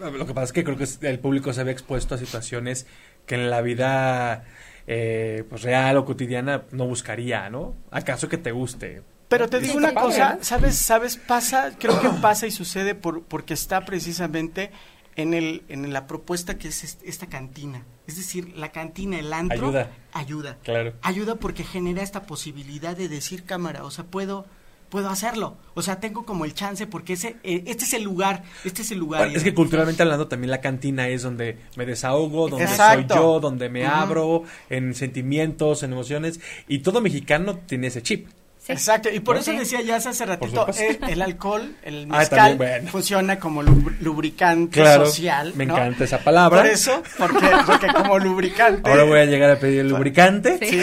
Lo 0.01 0.27
que 0.27 0.35
pasa 0.35 0.47
es 0.47 0.53
que 0.53 0.65
creo 0.65 0.77
que 0.77 0.87
el 1.03 1.19
público 1.19 1.53
se 1.53 1.65
ve 1.65 1.73
expuesto 1.73 2.15
a 2.15 2.19
situaciones 2.19 2.87
que 3.27 3.35
en 3.35 3.51
la 3.51 3.61
vida 3.61 4.45
eh, 4.87 5.45
pues 5.49 5.63
real 5.63 5.97
o 5.97 6.05
cotidiana 6.05 6.65
no 6.71 6.87
buscaría, 6.87 7.49
¿no? 7.51 7.75
¿Acaso 7.91 8.29
que 8.29 8.39
te 8.39 8.53
guste? 8.53 9.03
Pero 9.29 9.49
te 9.49 9.59
digo 9.59 9.77
una 9.77 9.95
cosa, 9.95 10.39
¿sabes? 10.43 10.77
¿Sabes? 10.77 11.17
Pasa, 11.17 11.73
creo 11.79 12.01
que 12.01 12.09
pasa 12.21 12.47
y 12.47 12.51
sucede 12.51 12.95
por, 12.95 13.25
porque 13.25 13.55
está 13.55 13.85
precisamente 13.85 14.71
en, 15.17 15.35
el, 15.35 15.63
en 15.69 15.93
la 15.93 16.07
propuesta 16.07 16.59
que 16.59 16.69
es 16.69 16.99
esta 17.05 17.27
cantina. 17.27 17.85
Es 18.07 18.17
decir, 18.17 18.57
la 18.57 18.73
cantina, 18.73 19.19
el 19.19 19.33
antro, 19.33 19.69
ayuda. 19.69 19.91
Ayuda. 20.13 20.59
Claro. 20.63 20.95
Ayuda 21.03 21.37
porque 21.37 21.65
genera 21.65 22.03
esta 22.03 22.25
posibilidad 22.25 22.97
de 22.97 23.09
decir 23.09 23.45
cámara, 23.45 23.85
o 23.85 23.91
sea, 23.91 24.05
puedo 24.05 24.47
puedo 24.95 25.09
hacerlo. 25.09 25.57
O 25.75 25.83
sea, 25.83 25.99
tengo 25.99 26.25
como 26.25 26.45
el 26.45 26.55
chance 26.55 26.87
porque 26.87 27.15
ese 27.15 27.37
eh, 27.43 27.65
este 27.67 27.83
es 27.83 27.95
el 27.95 28.05
lugar, 28.05 28.45
este 28.65 28.83
es 28.83 28.93
el 28.93 28.99
lugar. 28.99 29.29
es 29.35 29.43
que 29.43 29.53
culturalmente 29.53 30.03
hablando 30.03 30.29
también 30.29 30.53
la 30.53 30.61
cantina 30.61 31.09
es 31.09 31.23
donde 31.23 31.59
me 31.75 31.85
desahogo, 31.85 32.49
donde 32.49 32.69
soy 32.69 33.05
yo, 33.09 33.41
donde 33.41 33.69
me 33.69 33.87
abro 33.87 34.45
en 34.71 34.95
sentimientos, 34.95 35.83
en 35.83 35.93
emociones 35.93 36.39
y 36.69 36.79
todo 36.79 37.01
mexicano 37.01 37.59
tiene 37.67 37.89
ese 37.89 38.03
chip. 38.03 38.29
Exacto, 38.67 39.11
y 39.11 39.21
por 39.21 39.37
eso 39.37 39.53
decía 39.53 39.83
ya 39.83 39.97
hace 39.97 40.25
ratito, 40.25 40.67
eh, 40.79 40.99
el, 41.09 41.21
alcohol, 41.21 41.77
el 41.83 42.09
ah, 42.11 42.19
mezcal, 42.19 42.89
funciona 42.91 43.39
como 43.39 43.63
lubricante 43.63 44.83
social. 44.95 45.53
Me 45.55 45.65
encanta 45.65 46.05
esa 46.05 46.19
palabra. 46.19 46.63
Por 46.63 46.71
eso, 46.71 47.03
porque, 47.19 47.51
porque 47.67 47.89
como 47.89 48.19
lubricante. 48.19 48.89
Ahora 48.89 49.05
voy 49.05 49.21
a 49.21 49.27
llegar 49.27 49.51
a 49.51 49.59
pedir 49.59 49.81
el 49.81 49.89
lubricante. 49.89 50.59
Sí. 50.63 50.83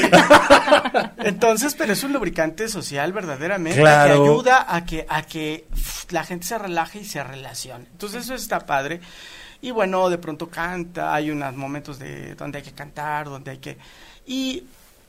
Entonces, 1.17 1.73
pero 1.75 1.93
es 1.93 2.03
un 2.03 2.13
lubricante 2.13 2.67
social 2.67 3.13
verdaderamente 3.13 3.81
que 3.81 3.87
ayuda 3.87 4.65
a 4.67 4.85
que, 4.85 5.05
a 5.09 5.23
que 5.23 5.65
la 6.11 6.23
gente 6.23 6.45
se 6.45 6.59
relaje 6.59 6.99
y 6.99 7.05
se 7.05 7.23
relacione. 7.23 7.85
Entonces 7.91 8.25
eso 8.25 8.35
está 8.35 8.59
padre. 8.59 9.01
Y 9.61 9.71
bueno, 9.71 10.09
de 10.09 10.17
pronto 10.17 10.49
canta, 10.49 11.13
hay 11.13 11.31
unos 11.31 11.55
momentos 11.55 11.99
de 11.99 12.35
donde 12.35 12.59
hay 12.59 12.63
que 12.63 12.73
cantar, 12.73 13.25
donde 13.25 13.51
hay 13.51 13.57
que... 13.57 13.77
Y 14.25 14.63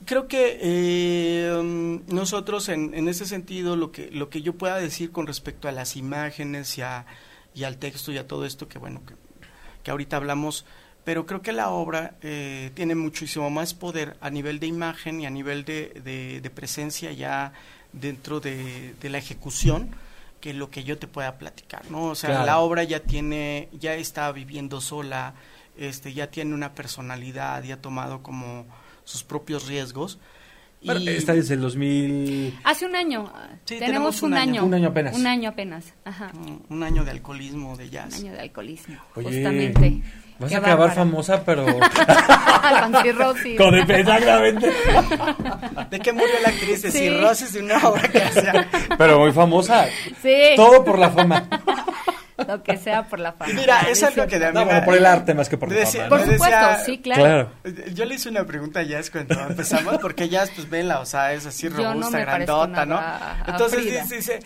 creo 0.05 0.27
que 0.27 0.59
eh, 0.61 2.01
nosotros 2.07 2.69
en, 2.69 2.93
en, 2.93 3.07
ese 3.07 3.25
sentido 3.25 3.75
lo 3.75 3.91
que 3.91 4.09
lo 4.11 4.29
que 4.29 4.41
yo 4.41 4.53
pueda 4.53 4.77
decir 4.77 5.11
con 5.11 5.27
respecto 5.27 5.67
a 5.67 5.71
las 5.71 5.95
imágenes 5.95 6.77
y, 6.77 6.81
a, 6.81 7.05
y 7.53 7.63
al 7.63 7.77
texto 7.77 8.11
y 8.11 8.17
a 8.17 8.27
todo 8.27 8.45
esto 8.45 8.67
que 8.67 8.79
bueno 8.79 9.01
que, 9.05 9.15
que 9.83 9.91
ahorita 9.91 10.17
hablamos 10.17 10.65
pero 11.03 11.25
creo 11.25 11.41
que 11.41 11.51
la 11.51 11.69
obra 11.69 12.15
eh, 12.21 12.71
tiene 12.75 12.95
muchísimo 12.95 13.49
más 13.49 13.73
poder 13.73 14.15
a 14.21 14.29
nivel 14.29 14.59
de 14.59 14.67
imagen 14.67 15.19
y 15.19 15.25
a 15.25 15.29
nivel 15.29 15.65
de, 15.65 16.39
de, 16.41 16.49
presencia 16.49 17.11
ya 17.11 17.51
dentro 17.91 18.39
de, 18.39 18.93
de, 19.01 19.09
la 19.09 19.17
ejecución 19.17 19.89
que 20.39 20.53
lo 20.53 20.69
que 20.69 20.83
yo 20.83 20.97
te 20.97 21.07
pueda 21.07 21.37
platicar 21.37 21.89
no 21.91 22.05
o 22.05 22.15
sea 22.15 22.45
la 22.45 22.59
obra 22.59 22.83
ya 22.83 23.01
tiene 23.01 23.69
ya 23.73 23.95
está 23.95 24.31
viviendo 24.31 24.81
sola 24.81 25.33
este 25.77 26.13
ya 26.13 26.27
tiene 26.27 26.53
una 26.53 26.73
personalidad 26.73 27.63
ya 27.63 27.75
ha 27.75 27.81
tomado 27.81 28.23
como 28.23 28.65
sus 29.03 29.23
propios 29.23 29.67
riesgos. 29.67 30.19
y... 30.81 31.09
Esta 31.09 31.33
desde 31.33 31.55
el 31.55 31.61
2000... 31.61 32.59
Hace 32.63 32.85
un 32.85 32.95
año. 32.95 33.31
tenemos, 33.65 34.21
un, 34.21 34.33
año. 34.33 34.65
Un 34.65 34.73
año 34.73 34.89
apenas. 34.89 35.15
Un 35.15 35.27
año 35.27 35.49
apenas, 35.49 35.93
ajá. 36.05 36.31
Un, 36.69 36.83
año 36.83 37.03
de 37.03 37.11
alcoholismo, 37.11 37.77
de 37.77 37.89
jazz. 37.89 38.19
Un 38.19 38.25
año 38.27 38.33
de 38.33 38.41
alcoholismo, 38.41 38.97
justamente. 39.13 40.01
Vas 40.39 40.53
a 40.53 40.57
acabar 40.57 40.93
famosa, 40.93 41.43
pero... 41.45 41.65
Con 42.81 43.03
cirrosis. 43.03 43.57
Con 43.57 43.75
exactamente. 43.75 44.71
¿De 45.89 45.99
qué 45.99 46.13
murió 46.13 46.33
la 46.41 46.49
actriz? 46.49 46.81
De 46.81 46.91
cirrosis 46.91 47.53
de 47.53 47.61
una 47.61 47.77
obra 47.87 48.07
que 48.07 48.21
hacía. 48.21 48.67
Pero 48.97 49.19
muy 49.19 49.31
famosa. 49.31 49.85
Sí. 50.21 50.53
Todo 50.55 50.83
por 50.83 50.97
la 50.97 51.09
fama. 51.09 51.47
lo 52.47 52.63
que 52.63 52.77
sea 52.77 53.03
por 53.03 53.19
la 53.19 53.33
fama. 53.33 53.53
Mira, 53.53 53.81
eso 53.89 54.07
es 54.07 54.17
lo 54.17 54.27
que 54.27 54.39
No, 54.39 54.67
por 54.85 54.95
el 54.95 55.05
arte 55.05 55.33
más 55.33 55.49
que 55.49 55.57
por 55.57 55.71
la 55.71 55.85
fama. 55.85 56.09
Por 56.09 56.21
supuesto, 56.21 56.67
sí, 56.85 56.97
claro. 56.99 57.51
Yo 57.93 58.05
le 58.05 58.15
hice 58.15 58.29
una 58.29 58.45
pregunta 58.45 58.81
a 58.81 58.83
Jazz 58.83 59.09
cuando 59.09 59.39
empezamos, 59.39 59.97
porque 59.99 60.29
Jazz, 60.29 60.51
pues 60.55 60.69
vela, 60.69 60.99
o 60.99 61.05
sea, 61.05 61.33
es 61.33 61.45
así 61.45 61.69
robusta, 61.69 62.19
grandota, 62.19 62.85
¿no? 62.85 63.01
Entonces 63.47 64.09
dice, 64.09 64.39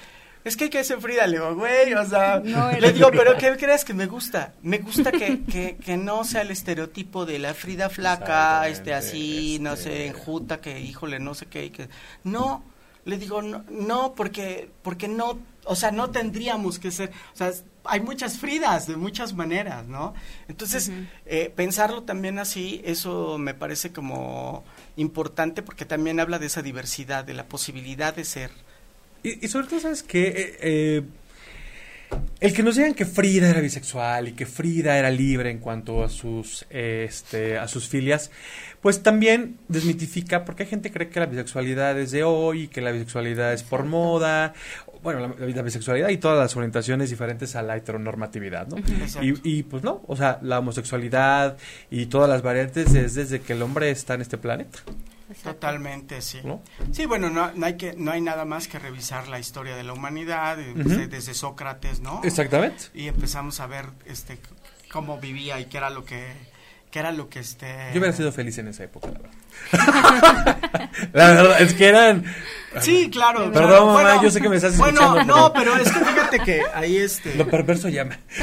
es 0.48 0.56
que 0.56 0.66
hay 0.66 0.70
que 0.70 0.84
ser 0.84 1.00
Frida. 1.00 1.28
Le 1.28 1.34
digo, 1.34 1.56
güey, 1.56 1.94
o 1.94 2.06
sea, 2.06 2.40
le 2.40 2.94
digo, 2.94 3.12
pero 3.12 3.38
¿qué 3.38 3.56
crees 3.58 3.84
que 3.84 3.94
me 3.94 4.06
gusta? 4.06 4.54
Me 4.62 4.80
gusta 4.80 5.12
que, 5.12 5.44
que, 5.44 5.78
que 5.78 5.98
no 5.98 6.24
sea 6.24 6.42
el 6.42 6.52
estereotipo 6.52 7.26
de 7.26 7.40
la 7.40 7.54
Frida 7.54 7.90
flaca, 7.90 8.68
este 8.68 8.94
así, 8.94 9.58
no 9.60 9.76
sé, 9.76 10.08
este 10.08 10.08
enjuta, 10.08 10.62
que 10.62 10.80
híjole, 10.80 11.20
no 11.20 11.34
sé 11.34 11.48
qué, 11.48 11.72
que 11.72 11.90
no, 12.24 12.64
le 13.04 13.18
digo, 13.18 13.42
no, 13.42 13.64
no, 13.70 14.14
porque, 14.16 14.70
porque 14.82 15.08
no, 15.08 15.40
o 15.66 15.76
sea, 15.76 15.92
no 15.92 16.12
tendríamos 16.12 16.80
que 16.80 16.92
ser, 16.92 17.12
o 17.34 17.38
sea, 17.38 17.52
hay 17.88 18.02
muchas 18.02 18.38
Fridas 18.38 18.88
de 18.88 18.96
muchas 18.96 19.34
maneras, 19.34 19.88
¿no? 19.88 20.14
Entonces, 20.48 20.92
eh, 21.26 21.52
pensarlo 21.56 22.04
también 22.04 22.40
así, 22.40 22.82
eso 22.86 23.38
me 23.38 23.54
parece 23.54 23.92
como 23.92 24.64
importante 24.96 25.62
porque 25.62 25.86
también 25.86 26.20
habla 26.20 26.40
de 26.40 26.48
esa 26.48 26.62
diversidad, 26.62 27.24
de 27.26 27.34
la 27.34 27.48
posibilidad 27.48 28.16
de 28.16 28.26
ser 28.26 28.52
Y, 29.24 29.48
sobre 29.48 29.68
todo, 29.68 29.80
¿sabes 29.80 30.04
qué? 30.04 30.28
Eh, 30.28 30.58
eh, 30.62 31.04
el 32.40 32.54
que 32.54 32.62
nos 32.62 32.76
digan 32.76 32.94
que 32.94 33.06
Frida 33.06 33.50
era 33.50 33.62
bisexual 33.62 34.30
y 34.30 34.34
que 34.34 34.46
Frida 34.46 34.98
era 34.98 35.10
libre 35.10 35.50
en 35.50 35.58
cuanto 35.58 36.04
a 36.04 36.10
sus, 36.10 36.66
este, 36.70 37.58
a 37.58 37.68
sus 37.68 37.88
filias, 37.88 38.32
pues 38.82 39.02
también 39.02 39.58
desmitifica, 39.68 40.46
porque 40.46 40.64
hay 40.64 40.70
gente 40.70 40.90
que 40.90 40.94
cree 40.94 41.10
que 41.10 41.20
la 41.20 41.26
bisexualidad 41.26 42.00
es 42.00 42.12
de 42.12 42.24
hoy, 42.24 42.68
que 42.68 42.80
la 42.80 42.92
bisexualidad 42.92 43.54
es 43.54 43.64
por 43.64 43.86
moda, 43.86 44.54
bueno, 45.04 45.36
la, 45.38 45.62
bisexualidad 45.62 46.10
y 46.10 46.18
todas 46.18 46.38
las 46.38 46.56
orientaciones 46.56 47.10
diferentes 47.10 47.56
a 47.56 47.62
la 47.62 47.76
heteronormatividad, 47.76 48.68
¿no? 48.68 48.78
Y, 49.22 49.40
y, 49.44 49.64
pues 49.64 49.84
no, 49.84 50.02
o 50.08 50.16
sea, 50.16 50.40
la 50.42 50.60
homosexualidad 50.60 51.58
y 51.90 52.08
todas 52.08 52.30
las 52.30 52.42
variantes 52.42 52.94
es 52.94 53.16
desde 53.16 53.42
que 53.42 53.54
el 53.54 53.62
hombre 53.62 53.92
está 53.92 54.14
en 54.16 54.22
este 54.22 54.38
planeta. 54.38 54.80
Totalmente, 55.44 56.22
sí. 56.22 56.40
Sí, 56.92 57.06
bueno, 57.06 57.30
no, 57.30 57.52
hay 57.66 57.76
que, 57.76 57.94
no 57.98 58.12
hay 58.12 58.22
nada 58.22 58.46
más 58.46 58.68
que 58.68 58.80
revisar 58.80 59.28
la 59.28 59.40
historia 59.40 59.76
de 59.76 59.84
la 59.84 59.92
humanidad 59.92 60.56
desde, 60.56 61.08
desde, 61.08 61.34
Sócrates, 61.34 62.00
¿no? 62.00 62.22
Exactamente. 62.24 62.86
Y 62.94 63.08
empezamos 63.08 63.60
a 63.60 63.68
ver 63.68 63.86
este 64.06 64.38
cómo 64.90 65.20
vivía 65.20 65.60
y 65.60 65.66
qué 65.66 65.78
era 65.78 65.90
lo 65.90 66.06
que 66.06 66.26
que 66.92 67.00
era 67.00 67.12
lo 67.12 67.28
que 67.28 67.40
este 67.40 67.68
yo 67.94 68.00
hubiera 68.00 68.16
sido 68.16 68.32
feliz 68.32 68.58
en 68.60 68.70
esa 68.70 68.86
época 68.86 69.10
la 69.10 69.20
verdad 69.20 70.90
la 71.14 71.28
verdad 71.28 71.62
es 71.62 71.74
que 71.74 71.86
eran 71.86 72.24
sí 72.82 73.10
claro 73.10 73.52
perdón 73.52 73.94
mamá 73.94 74.22
yo 74.22 74.32
sé 74.32 74.42
que 74.42 74.50
me 74.50 74.58
estás 74.58 74.78
bueno 74.78 75.24
no 75.24 75.52
pero 75.54 75.76
es 75.76 75.92
que 75.92 76.00
fíjate 76.00 76.40
que 76.40 76.62
ahí 76.74 76.98
este 76.98 77.36
lo 77.36 77.48
perverso 77.48 77.90
llama 77.90 78.20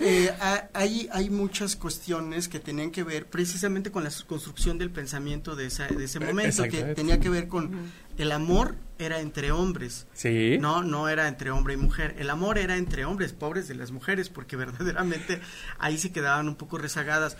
eh, 0.00 0.30
hay 0.72 1.08
hay 1.12 1.30
muchas 1.30 1.76
cuestiones 1.76 2.48
que 2.48 2.60
tenían 2.60 2.90
que 2.90 3.02
ver 3.02 3.26
precisamente 3.26 3.90
con 3.90 4.04
la 4.04 4.10
construcción 4.26 4.78
del 4.78 4.90
pensamiento 4.90 5.56
de, 5.56 5.66
esa, 5.66 5.86
de 5.86 6.04
ese 6.04 6.20
momento 6.20 6.64
que 6.64 6.82
tenía 6.94 7.20
que 7.20 7.28
ver 7.28 7.48
con 7.48 7.90
el 8.18 8.32
amor 8.32 8.74
era 8.98 9.20
entre 9.20 9.52
hombres. 9.52 10.06
Sí. 10.12 10.58
No, 10.58 10.82
no 10.82 11.08
era 11.08 11.28
entre 11.28 11.50
hombre 11.50 11.74
y 11.74 11.76
mujer. 11.76 12.16
El 12.18 12.30
amor 12.30 12.58
era 12.58 12.76
entre 12.76 13.04
hombres, 13.04 13.32
pobres 13.32 13.68
de 13.68 13.74
las 13.74 13.92
mujeres, 13.92 14.28
porque 14.28 14.56
verdaderamente 14.56 15.40
ahí 15.78 15.98
se 15.98 16.12
quedaban 16.12 16.48
un 16.48 16.56
poco 16.56 16.78
rezagadas. 16.78 17.36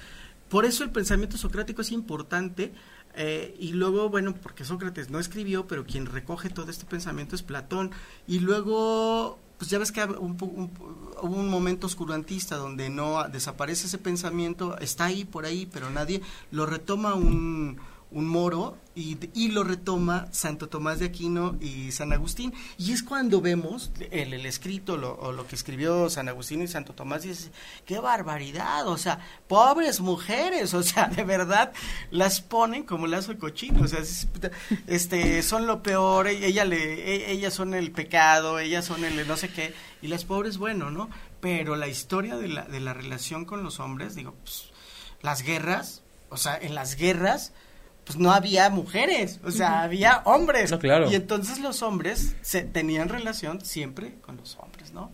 Por 0.49 0.65
eso 0.65 0.85
el 0.85 0.91
pensamiento 0.91 1.37
socrático 1.37 1.83
es 1.83 1.93
importante. 1.93 2.73
Eh, 3.21 3.57
y 3.59 3.73
luego, 3.73 4.09
bueno, 4.11 4.33
porque 4.33 4.65
Sócrates 4.65 5.11
no 5.11 5.19
escribió, 5.19 5.67
pero 5.67 5.85
quien 5.85 6.07
recoge 6.07 6.51
todo 6.51 6.71
este 6.71 6.87
pensamiento 6.87 7.35
es 7.35 7.43
Platón. 7.43 7.91
Y 8.29 8.39
luego, 8.39 9.41
pues 9.59 9.69
ya 9.69 9.81
ves 9.81 9.91
que 9.91 10.05
hubo 10.05 10.47
un, 11.23 11.49
momento 11.51 11.89
oscurantista 11.89 12.57
donde 12.57 12.91
no 12.91 13.29
desaparece 13.29 13.89
ese 13.89 13.99
pensamiento, 13.99 14.79
está 14.79 15.07
ahí 15.07 15.25
por 15.25 15.47
ahí, 15.47 15.67
pero 15.67 15.91
nadie 15.91 16.23
lo 16.53 16.65
retoma 16.65 17.17
un 17.17 17.81
un 18.11 18.27
moro 18.27 18.79
y, 18.95 19.19
y, 19.35 19.49
lo 19.49 19.65
retoma 19.65 20.27
Santo 20.33 20.69
Tomás 20.69 20.99
de 20.99 21.07
Aquino 21.07 21.57
y 21.61 21.93
San 21.93 22.13
Agustín. 22.13 22.53
Y 22.79 22.93
es 22.93 23.03
cuando 23.03 23.41
vemos 23.41 23.93
el, 24.11 24.33
el 24.33 24.47
escrito 24.47 24.95
o 24.95 25.31
lo 25.31 25.47
que 25.47 25.55
escribió 25.55 26.11
San 26.11 26.29
Agustín 26.29 26.63
y 26.63 26.69
Santo 26.69 26.95
Tomás 26.95 27.25
y 27.25 27.29
dices, 27.29 27.51
qué 27.85 28.01
barbaridad, 28.01 28.89
o 28.89 28.97
sea, 28.97 29.21
pobres 29.47 30.01
mujeres, 30.01 30.75
o 30.75 30.83
sea, 30.83 31.07
de 31.07 31.23
verdad, 31.23 31.73
las 32.11 32.41
ponen 32.41 32.83
como 32.83 33.07
lazo 33.07 33.33
de 33.33 33.39
cochino, 33.39 33.83
o 33.83 33.89
sea, 33.89 34.01
este, 34.87 35.43
son 35.43 35.67
lo 35.67 35.83
peor, 35.83 36.27
e, 36.27 36.47
ella 36.47 36.65
le, 36.65 37.15
e, 37.15 37.31
ellas 37.31 37.55
son 37.55 37.75
el 37.75 37.93
pecado, 37.93 38.59
ellas 38.59 38.85
son 38.85 39.05
el 39.05 39.29
no 39.29 39.37
sé 39.37 39.51
qué, 39.51 39.75
y 40.03 40.09
las 40.09 40.25
pobres, 40.25 40.59
bueno, 40.59 40.91
¿no? 40.91 41.11
Pero 41.41 41.77
la 41.77 41.89
historia 41.89 42.37
de 42.37 42.49
la, 42.49 42.65
de 42.65 42.81
la 42.81 42.95
relación 42.95 43.45
con 43.45 43.63
los 43.63 43.79
hombres, 43.79 44.15
digo, 44.15 44.35
pues, 44.43 44.71
las 45.23 45.43
guerras, 45.43 46.03
o 46.31 46.37
sea, 46.37 46.57
en 46.57 46.75
las 46.75 46.97
guerras, 46.97 47.53
pues 48.09 48.19
no 48.19 48.33
había 48.33 48.71
mujeres, 48.71 49.39
o 49.45 49.51
sea, 49.51 49.83
había 49.83 50.23
hombres. 50.25 50.73
claro. 50.81 51.11
Y 51.11 51.15
entonces 51.15 51.59
los 51.59 51.83
hombres 51.83 52.37
se 52.41 52.63
tenían 52.63 53.11
relación 53.11 53.63
siempre 53.63 54.15
con 54.23 54.39
los 54.39 54.57
hombres, 54.57 54.95
¿no? 54.95 55.13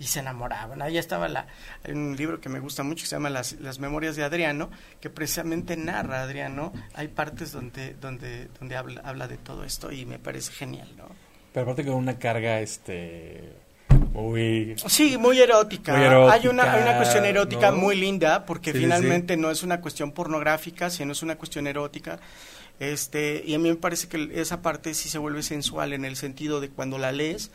Y 0.00 0.06
se 0.06 0.18
enamoraban. 0.18 0.82
Ahí 0.82 0.98
estaba 0.98 1.28
la, 1.28 1.46
hay 1.84 1.92
un 1.92 2.16
libro 2.16 2.40
que 2.40 2.48
me 2.48 2.58
gusta 2.58 2.82
mucho 2.82 3.04
que 3.04 3.08
se 3.08 3.14
llama 3.14 3.30
Las, 3.30 3.52
las 3.60 3.78
Memorias 3.78 4.16
de 4.16 4.24
Adriano, 4.24 4.72
que 5.00 5.08
precisamente 5.08 5.76
narra 5.76 6.18
a 6.18 6.22
Adriano. 6.24 6.72
Hay 6.94 7.06
partes 7.06 7.52
donde, 7.52 7.94
donde, 7.94 8.48
donde 8.58 8.74
habla, 8.74 9.02
habla 9.04 9.28
de 9.28 9.36
todo 9.36 9.62
esto 9.62 9.92
y 9.92 10.04
me 10.04 10.18
parece 10.18 10.50
genial, 10.50 10.88
¿no? 10.96 11.04
Pero 11.52 11.62
aparte 11.62 11.84
con 11.84 11.94
una 11.94 12.18
carga, 12.18 12.58
este 12.58 13.52
muy 14.12 14.76
sí 14.86 15.16
muy 15.18 15.40
erótica. 15.40 15.94
hay 16.30 16.46
una 16.46 16.72
hay 16.72 16.82
una 16.82 16.96
cuestión 16.96 17.24
erótica 17.24 17.72
muy 17.72 17.96
linda 17.96 18.44
porque 18.46 18.72
finalmente 18.72 19.36
no 19.36 19.50
es 19.50 19.62
una 19.62 19.80
cuestión 19.80 20.12
pornográfica 20.12 20.90
sino 20.90 21.12
es 21.12 21.22
una 21.22 21.36
cuestión 21.36 21.66
erótica. 21.66 22.20
Este 22.80 23.42
y 23.46 23.54
a 23.54 23.58
mí 23.58 23.68
me 23.68 23.76
parece 23.76 24.08
que 24.08 24.30
esa 24.34 24.62
parte 24.62 24.94
sí 24.94 25.08
se 25.08 25.18
vuelve 25.18 25.42
sensual 25.42 25.92
en 25.92 26.04
el 26.04 26.16
sentido 26.16 26.60
de 26.60 26.68
cuando 26.68 26.98
la 26.98 27.12
lees 27.12 27.50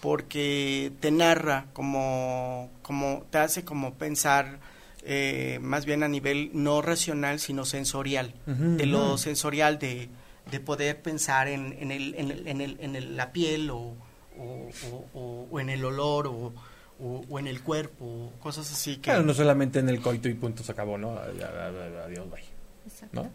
porque 0.00 0.92
te 1.00 1.10
narra 1.10 1.66
como 1.72 2.70
como 2.82 3.26
te 3.30 3.38
hace 3.38 3.64
como 3.64 3.94
pensar 3.94 4.58
eh, 5.02 5.58
más 5.62 5.86
bien 5.86 6.02
a 6.02 6.08
nivel 6.08 6.50
no 6.52 6.82
racional 6.82 7.40
sino 7.40 7.64
sensorial. 7.64 8.34
De 8.46 8.86
lo 8.86 9.16
sensorial 9.18 9.78
de, 9.78 10.08
de 10.50 10.60
poder 10.60 11.00
pensar 11.00 11.48
en, 11.48 11.76
en, 11.78 11.90
el, 11.90 12.14
en, 12.16 12.30
el, 12.30 12.46
en, 12.48 12.60
el, 12.60 12.76
en 12.80 13.16
la 13.16 13.32
piel 13.32 13.70
o 13.70 13.94
o, 15.14 15.60
en 15.60 15.70
el 15.70 15.84
olor 15.84 16.26
o, 16.26 16.52
o, 17.00 17.38
en 17.38 17.46
el 17.46 17.62
cuerpo, 17.62 18.32
cosas 18.40 18.70
así. 18.72 18.96
Que... 18.96 19.02
Claro, 19.02 19.22
no 19.22 19.34
solamente 19.34 19.78
en 19.78 19.88
el 19.88 20.00
coito 20.00 20.28
y 20.28 20.34
punto 20.34 20.62
se 20.62 20.72
acabó, 20.72 20.98
¿no? 20.98 21.16
Adiós, 21.18 22.30
bye. 22.30 22.44
¿No? 23.12 23.30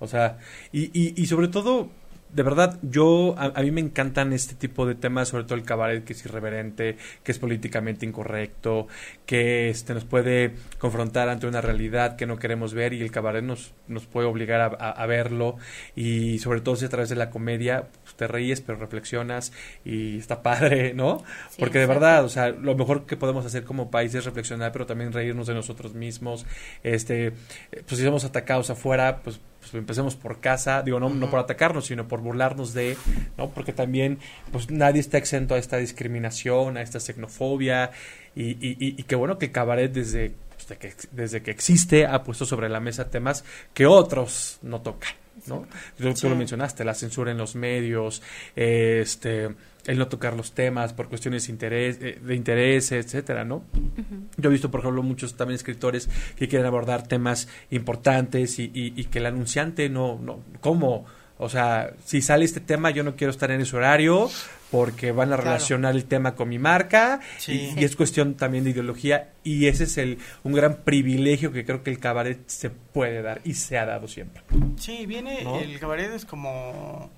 O 0.00 0.06
sea, 0.06 0.38
y, 0.72 0.84
y, 0.98 1.20
y 1.20 1.26
sobre 1.26 1.48
todo 1.48 1.88
de 2.34 2.42
verdad, 2.42 2.78
yo, 2.82 3.36
a, 3.38 3.60
mí 3.62 3.70
me 3.70 3.80
encantan 3.80 4.32
este 4.32 4.56
tipo 4.56 4.86
de 4.86 4.96
temas, 4.96 5.28
sobre 5.28 5.44
todo 5.44 5.54
el 5.54 5.62
cabaret 5.62 6.04
que 6.04 6.14
es 6.14 6.24
irreverente, 6.24 6.96
que 7.22 7.30
es 7.30 7.38
políticamente 7.38 8.04
incorrecto, 8.04 8.88
que 9.24 9.70
este, 9.70 9.94
nos 9.94 10.04
puede 10.04 10.54
confrontar 10.78 11.28
ante 11.28 11.46
una 11.46 11.60
realidad 11.60 12.16
que 12.16 12.26
no 12.26 12.36
queremos 12.36 12.74
ver 12.74 12.92
y 12.92 13.02
el 13.02 13.12
cabaret 13.12 13.44
nos, 13.44 13.72
nos 13.86 14.06
puede 14.06 14.26
obligar 14.26 14.76
a, 14.80 15.06
verlo. 15.06 15.56
Y 15.94 16.40
sobre 16.40 16.60
todo 16.60 16.74
si 16.74 16.86
a 16.86 16.88
través 16.88 17.08
de 17.08 17.16
la 17.16 17.30
comedia 17.30 17.88
pues, 18.02 18.16
te 18.16 18.26
ríes 18.26 18.60
pero 18.60 18.78
reflexionas 18.78 19.52
y 19.84 20.18
está 20.18 20.42
padre, 20.42 20.92
¿no? 20.92 21.22
Porque 21.58 21.78
de 21.78 21.86
verdad, 21.86 22.24
o 22.24 22.28
sea, 22.28 22.48
lo 22.48 22.74
mejor 22.74 23.06
que 23.06 23.16
podemos 23.16 23.46
hacer 23.46 23.62
como 23.62 23.92
país 23.92 24.12
es 24.14 24.24
reflexionar 24.24 24.72
pero 24.72 24.86
también 24.86 25.12
reírnos 25.12 25.46
de 25.46 25.54
nosotros 25.54 25.94
mismos, 25.94 26.46
este, 26.82 27.32
pues 27.70 27.98
si 27.98 28.02
somos 28.02 28.24
atacados 28.24 28.70
afuera, 28.70 29.20
pues 29.22 29.40
pues 29.70 29.74
empecemos 29.74 30.14
por 30.16 30.40
casa, 30.40 30.82
digo, 30.82 31.00
no, 31.00 31.08
no 31.08 31.30
por 31.30 31.40
atacarnos, 31.40 31.86
sino 31.86 32.06
por 32.06 32.20
burlarnos 32.20 32.74
de, 32.74 32.96
¿no? 33.38 33.50
Porque 33.50 33.72
también, 33.72 34.18
pues 34.52 34.70
nadie 34.70 35.00
está 35.00 35.18
exento 35.18 35.54
a 35.54 35.58
esta 35.58 35.78
discriminación, 35.78 36.76
a 36.76 36.82
esta 36.82 37.00
xenofobia, 37.00 37.90
y, 38.36 38.50
y, 38.50 38.76
y, 38.78 39.02
qué 39.04 39.14
bueno 39.16 39.38
que 39.38 39.52
Cabaret 39.52 39.92
desde, 39.92 40.32
pues, 40.54 40.78
que, 40.78 40.92
desde 41.12 41.42
que 41.42 41.50
existe 41.50 42.06
ha 42.06 42.22
puesto 42.22 42.44
sobre 42.44 42.68
la 42.68 42.80
mesa 42.80 43.08
temas 43.08 43.44
que 43.72 43.86
otros 43.86 44.58
no 44.62 44.82
tocan, 44.82 45.14
¿no? 45.46 45.66
Tú, 45.96 46.28
lo 46.28 46.36
mencionaste, 46.36 46.84
la 46.84 46.94
censura 46.94 47.30
en 47.30 47.38
los 47.38 47.54
medios, 47.54 48.22
este 48.56 49.54
el 49.86 49.98
no 49.98 50.08
tocar 50.08 50.34
los 50.34 50.52
temas 50.52 50.92
por 50.92 51.08
cuestiones 51.08 51.46
de 51.46 51.52
interés, 51.52 51.98
eh, 52.00 52.18
de 52.22 52.34
interés 52.34 52.92
etcétera, 52.92 53.44
¿no? 53.44 53.64
Yo 54.36 54.48
he 54.48 54.52
visto, 54.52 54.70
por 54.70 54.80
ejemplo, 54.80 55.02
muchos 55.02 55.36
también 55.36 55.56
escritores 55.56 56.08
que 56.36 56.48
quieren 56.48 56.66
abordar 56.66 57.06
temas 57.06 57.48
importantes 57.70 58.58
y, 58.58 58.70
y, 58.74 59.04
que 59.04 59.18
el 59.18 59.26
anunciante 59.26 59.88
no, 59.88 60.18
no, 60.18 60.40
¿cómo? 60.60 61.04
O 61.38 61.48
sea, 61.48 61.92
si 62.04 62.22
sale 62.22 62.44
este 62.44 62.60
tema, 62.60 62.90
yo 62.90 63.02
no 63.02 63.16
quiero 63.16 63.30
estar 63.30 63.50
en 63.50 63.60
ese 63.60 63.76
horario 63.76 64.30
porque 64.70 65.12
van 65.12 65.32
a 65.32 65.36
relacionar 65.36 65.94
el 65.94 66.04
tema 66.04 66.34
con 66.34 66.48
mi 66.48 66.58
marca 66.58 67.20
y, 67.46 67.84
es 67.84 67.96
cuestión 67.96 68.34
también 68.34 68.64
de 68.64 68.70
ideología 68.70 69.32
y 69.44 69.66
ese 69.66 69.84
es 69.84 69.98
el 69.98 70.18
un 70.42 70.52
gran 70.52 70.78
privilegio 70.78 71.52
que 71.52 71.64
creo 71.64 71.82
que 71.82 71.90
el 71.90 71.98
cabaret 71.98 72.40
se 72.46 72.70
puede 72.70 73.22
dar 73.22 73.40
y 73.44 73.54
se 73.54 73.78
ha 73.78 73.84
dado 73.84 74.08
siempre. 74.08 74.42
Sí, 74.76 75.06
viene, 75.06 75.42
el 75.62 75.78
cabaret 75.78 76.12
es 76.12 76.24
como 76.24 77.10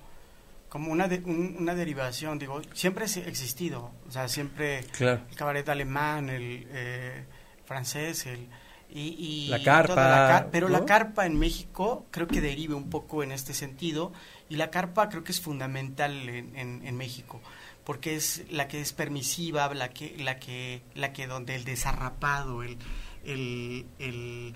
como 0.69 0.91
una, 0.91 1.09
una 1.25 1.75
derivación, 1.75 2.39
digo, 2.39 2.61
siempre 2.73 3.05
ha 3.05 3.19
existido, 3.27 3.91
o 4.07 4.11
sea, 4.11 4.27
siempre 4.27 4.79
el 4.99 5.35
cabaret 5.35 5.67
alemán, 5.69 6.29
el 6.29 6.67
eh, 6.69 7.25
francés, 7.65 8.25
el... 8.25 8.47
Y, 8.89 9.47
la 9.49 9.61
carpa. 9.61 10.47
pero 10.49 10.69
la 10.69 10.85
carpa 10.85 11.25
en 11.25 11.37
México 11.37 12.05
creo 12.09 12.25
que 12.25 12.39
derive 12.39 12.73
un 12.73 12.89
poco 12.89 13.21
en 13.21 13.33
este 13.33 13.53
sentido 13.53 14.13
y 14.47 14.55
la 14.55 14.71
carpa 14.71 15.09
creo 15.09 15.25
que 15.25 15.33
es 15.33 15.41
fundamental 15.41 16.29
en, 16.29 16.55
en, 16.55 16.95
México 16.95 17.41
porque 17.83 18.15
es 18.15 18.45
la 18.49 18.69
que 18.69 18.79
es 18.79 18.93
permisiva, 18.93 19.71
la 19.73 19.89
que, 19.89 20.15
la 20.17 20.39
que, 20.39 20.83
la 20.95 21.11
que 21.11 21.27
donde 21.27 21.55
el 21.55 21.65
desarrapado, 21.65 22.63
el, 22.63 22.77
el, 23.25 23.85
el, 23.99 24.55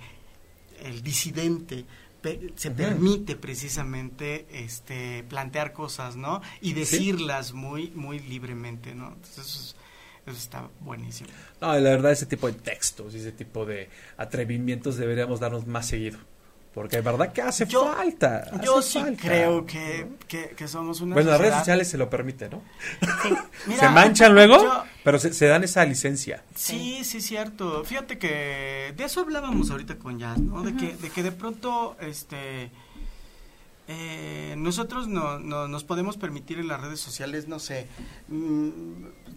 el 0.82 1.04
disidente 1.04 1.86
se 2.56 2.72
permite 2.72 3.36
precisamente 3.36 4.46
este 4.52 5.24
plantear 5.24 5.74
cosas, 5.74 6.16
¿no? 6.16 6.42
Y 6.62 6.74
decirlas 6.74 7.54
muy 7.54 7.92
muy 7.92 8.20
libremente, 8.20 8.94
¿no? 8.94 9.14
Entonces 9.14 9.76
eso, 10.26 10.38
está 10.38 10.70
buenísimo. 10.82 11.30
No, 11.60 11.74
la 11.74 11.90
verdad 11.90 12.12
ese 12.12 12.26
tipo 12.26 12.48
de 12.48 12.54
textos 12.54 13.14
y 13.16 13.18
ese 13.18 13.32
tipo 13.32 13.66
de 13.66 13.90
atrevimientos 14.18 14.98
deberíamos 14.98 15.40
darnos 15.40 15.66
más 15.68 15.88
seguido. 15.88 16.20
Porque 16.74 16.98
es 17.00 17.04
verdad 17.04 17.34
que 17.34 17.42
hace 17.42 17.66
falta. 17.66 18.50
yo 18.64 18.82
sí 18.82 19.02
creo 19.20 19.66
que, 19.66 20.08
que, 20.56 20.68
somos 20.70 21.02
una. 21.02 21.16
Bueno, 21.16 21.32
las 21.32 21.42
redes 21.42 21.56
sociales 21.56 21.90
se 21.90 21.98
lo 21.98 22.10
permiten, 22.10 22.52
¿no? 22.52 22.62
se 23.78 23.90
manchan 23.90 24.34
luego, 24.34 24.58
pero 25.04 25.20
se, 25.20 25.46
dan 25.48 25.66
esa 25.66 25.84
licencia. 25.84 26.44
Sí, 26.56 27.04
sí, 27.04 27.20
cierto. 27.20 27.84
Fíjate 27.84 28.18
que 28.18 28.94
de 28.96 29.04
eso 29.04 29.20
hablábamos 29.20 29.70
ahorita 29.70 29.98
con 29.98 30.18
Jazz, 30.18 30.40
¿no? 30.40 30.64
De 30.64 30.74
que, 30.76 30.96
de 30.96 31.10
que 31.10 31.24
de 31.24 31.34
pronto, 31.34 31.98
este. 32.00 32.72
Eh, 33.88 34.56
nosotros 34.58 35.10
no, 35.10 35.40
no, 35.40 35.68
nos 35.68 35.84
podemos 35.84 36.16
permitir 36.16 36.60
en 36.60 36.70
las 36.70 36.80
redes 36.80 37.02
sociales, 37.02 37.50
no 37.50 37.60
sé, 37.60 37.88
mm, 38.30 38.70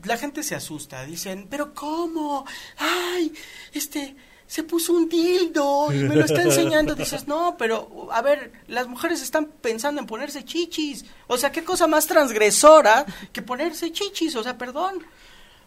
la 0.05 0.16
gente 0.16 0.45
se 0.45 0.55
asusta, 0.55 1.05
dicen, 1.05 1.49
pero 1.51 1.74
¿cómo? 1.74 2.45
Ay, 2.76 3.32
este, 3.72 4.14
se 4.47 4.62
puso 4.62 4.92
un 4.92 5.09
dildo 5.09 5.92
y 5.92 5.99
me 5.99 6.16
lo 6.16 6.24
está 6.24 6.42
enseñando. 6.42 6.95
Dices, 6.95 7.26
no, 7.26 7.57
pero 7.59 8.09
a 8.12 8.22
ver, 8.22 8.53
las 8.68 8.86
mujeres 8.86 9.22
están 9.22 9.47
pensando 9.47 10.01
en 10.01 10.07
ponerse 10.07 10.45
chichis. 10.45 11.05
O 11.26 11.36
sea, 11.36 11.53
qué 11.53 11.64
cosa 11.64 11.86
más 11.86 12.07
transgresora 12.07 13.07
que 13.32 13.42
ponerse 13.42 13.92
chichis. 13.92 14.36
O 14.36 14.42
sea, 14.42 14.59
perdón. 14.59 15.05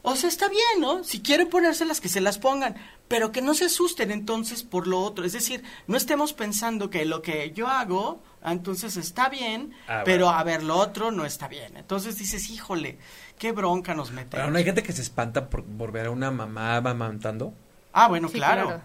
O 0.03 0.15
sea, 0.15 0.29
está 0.29 0.47
bien, 0.47 0.79
¿no? 0.79 1.03
Si 1.03 1.21
quieren 1.21 1.49
ponérselas, 1.49 1.99
que 1.99 2.07
se 2.07 2.21
las 2.21 2.37
pongan, 2.37 2.75
pero 3.07 3.31
que 3.31 3.41
no 3.41 3.53
se 3.53 3.65
asusten 3.65 4.11
entonces 4.11 4.63
por 4.63 4.87
lo 4.87 5.01
otro. 5.01 5.25
Es 5.25 5.33
decir, 5.33 5.63
no 5.87 5.97
estemos 5.97 6.31
pensando 6.31 6.89
que 6.89 7.03
lo 7.03 7.21
que 7.21 7.51
yo 7.51 7.67
hago, 7.67 8.21
ah, 8.41 8.53
entonces 8.53 8.95
está 8.95 9.27
bien, 9.27 9.73
ah, 9.87 10.03
pero 10.05 10.29
a 10.29 10.41
ver, 10.45 10.63
lo 10.63 10.77
otro 10.77 11.11
no 11.11 11.25
está 11.25 11.49
bien. 11.49 11.75
Entonces 11.75 12.17
dices, 12.17 12.49
híjole, 12.49 12.99
qué 13.37 13.51
bronca 13.51 13.95
nos 13.95 14.11
metemos. 14.11 14.45
Pero 14.45 14.51
no 14.51 14.57
hay 14.57 14.63
gente 14.63 14.83
que 14.83 14.93
se 14.93 15.01
espanta 15.01 15.49
por, 15.49 15.65
por 15.65 15.91
ver 15.91 16.05
a 16.05 16.11
una 16.11 16.31
mamá 16.31 16.77
amamantando. 16.77 17.53
Ah, 17.97 18.07
bueno, 18.07 18.29
claro. 18.29 18.79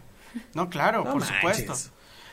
No, 0.55 0.71
claro, 0.71 1.05
por 1.05 1.23
supuesto. 1.23 1.75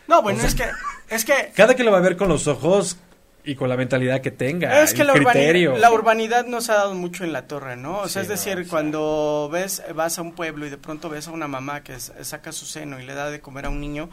No, 0.07 0.21
bueno, 0.21 0.41
es 0.41 0.55
que 0.55 0.63
es 1.09 1.25
que 1.25 1.51
cada 1.53 1.75
que 1.75 1.83
lo 1.83 1.91
va 1.91 1.97
a 1.97 2.01
ver 2.01 2.15
con 2.15 2.29
los 2.29 2.47
ojos 2.47 2.97
y 3.43 3.55
con 3.55 3.67
la 3.67 3.75
mentalidad 3.75 4.21
que 4.21 4.31
tenga, 4.31 4.81
es 4.81 4.93
que 4.93 5.03
la, 5.03 5.13
la 5.13 5.91
urbanidad 5.91 6.45
nos 6.45 6.69
ha 6.69 6.75
dado 6.75 6.93
mucho 6.95 7.25
en 7.25 7.33
la 7.33 7.47
torre, 7.47 7.75
¿no? 7.75 7.99
O 7.99 8.07
sea, 8.07 8.21
es 8.21 8.29
decir, 8.29 8.65
cuando 8.69 9.49
ves 9.51 9.83
vas 9.93 10.17
a 10.19 10.21
un 10.21 10.31
pueblo 10.31 10.65
y 10.65 10.69
de 10.69 10.77
pronto 10.77 11.09
ves 11.09 11.27
a 11.27 11.31
una 11.31 11.49
mamá 11.49 11.83
que 11.83 11.99
saca 11.99 12.53
su 12.53 12.65
seno 12.65 12.97
y 12.99 13.05
le 13.05 13.13
da 13.13 13.29
de 13.29 13.41
comer 13.41 13.65
a 13.65 13.69
un 13.69 13.81
niño, 13.81 14.09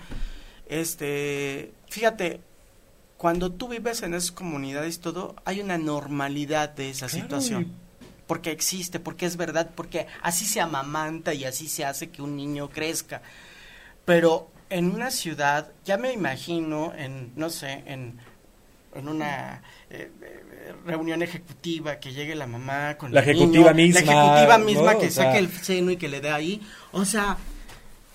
este, 0.68 1.72
fíjate, 1.88 2.40
cuando 3.16 3.52
tú 3.52 3.68
vives 3.68 4.02
en 4.02 4.14
esas 4.14 4.32
comunidades 4.32 4.96
y 4.96 5.00
todo, 5.00 5.36
hay 5.44 5.60
una 5.60 5.78
normalidad 5.78 6.70
de 6.70 6.90
esa 6.90 7.08
situación 7.08 7.85
porque 8.26 8.50
existe, 8.50 9.00
porque 9.00 9.26
es 9.26 9.36
verdad, 9.36 9.70
porque 9.74 10.06
así 10.22 10.44
se 10.44 10.60
amamanta 10.60 11.34
y 11.34 11.44
así 11.44 11.68
se 11.68 11.84
hace 11.84 12.10
que 12.10 12.22
un 12.22 12.36
niño 12.36 12.70
crezca. 12.70 13.22
Pero 14.04 14.50
en 14.70 14.90
una 14.90 15.10
ciudad, 15.10 15.72
ya 15.84 15.96
me 15.96 16.12
imagino 16.12 16.92
en, 16.94 17.32
no 17.36 17.50
sé, 17.50 17.84
en, 17.86 18.18
en 18.94 19.08
una 19.08 19.62
eh, 19.90 20.10
eh, 20.22 20.74
reunión 20.84 21.22
ejecutiva 21.22 22.00
que 22.00 22.12
llegue 22.12 22.34
la 22.34 22.46
mamá 22.46 22.96
con 22.96 23.12
la 23.12 23.20
ejecutiva 23.20 23.72
misma, 23.72 24.00
la 24.00 24.12
ejecutiva 24.12 24.58
misma 24.58 24.98
que 24.98 25.10
saque 25.10 25.38
el 25.38 25.50
seno 25.50 25.90
y 25.90 25.96
que 25.96 26.08
le 26.08 26.20
dé 26.20 26.30
ahí, 26.30 26.60
o 26.92 27.04
sea, 27.04 27.36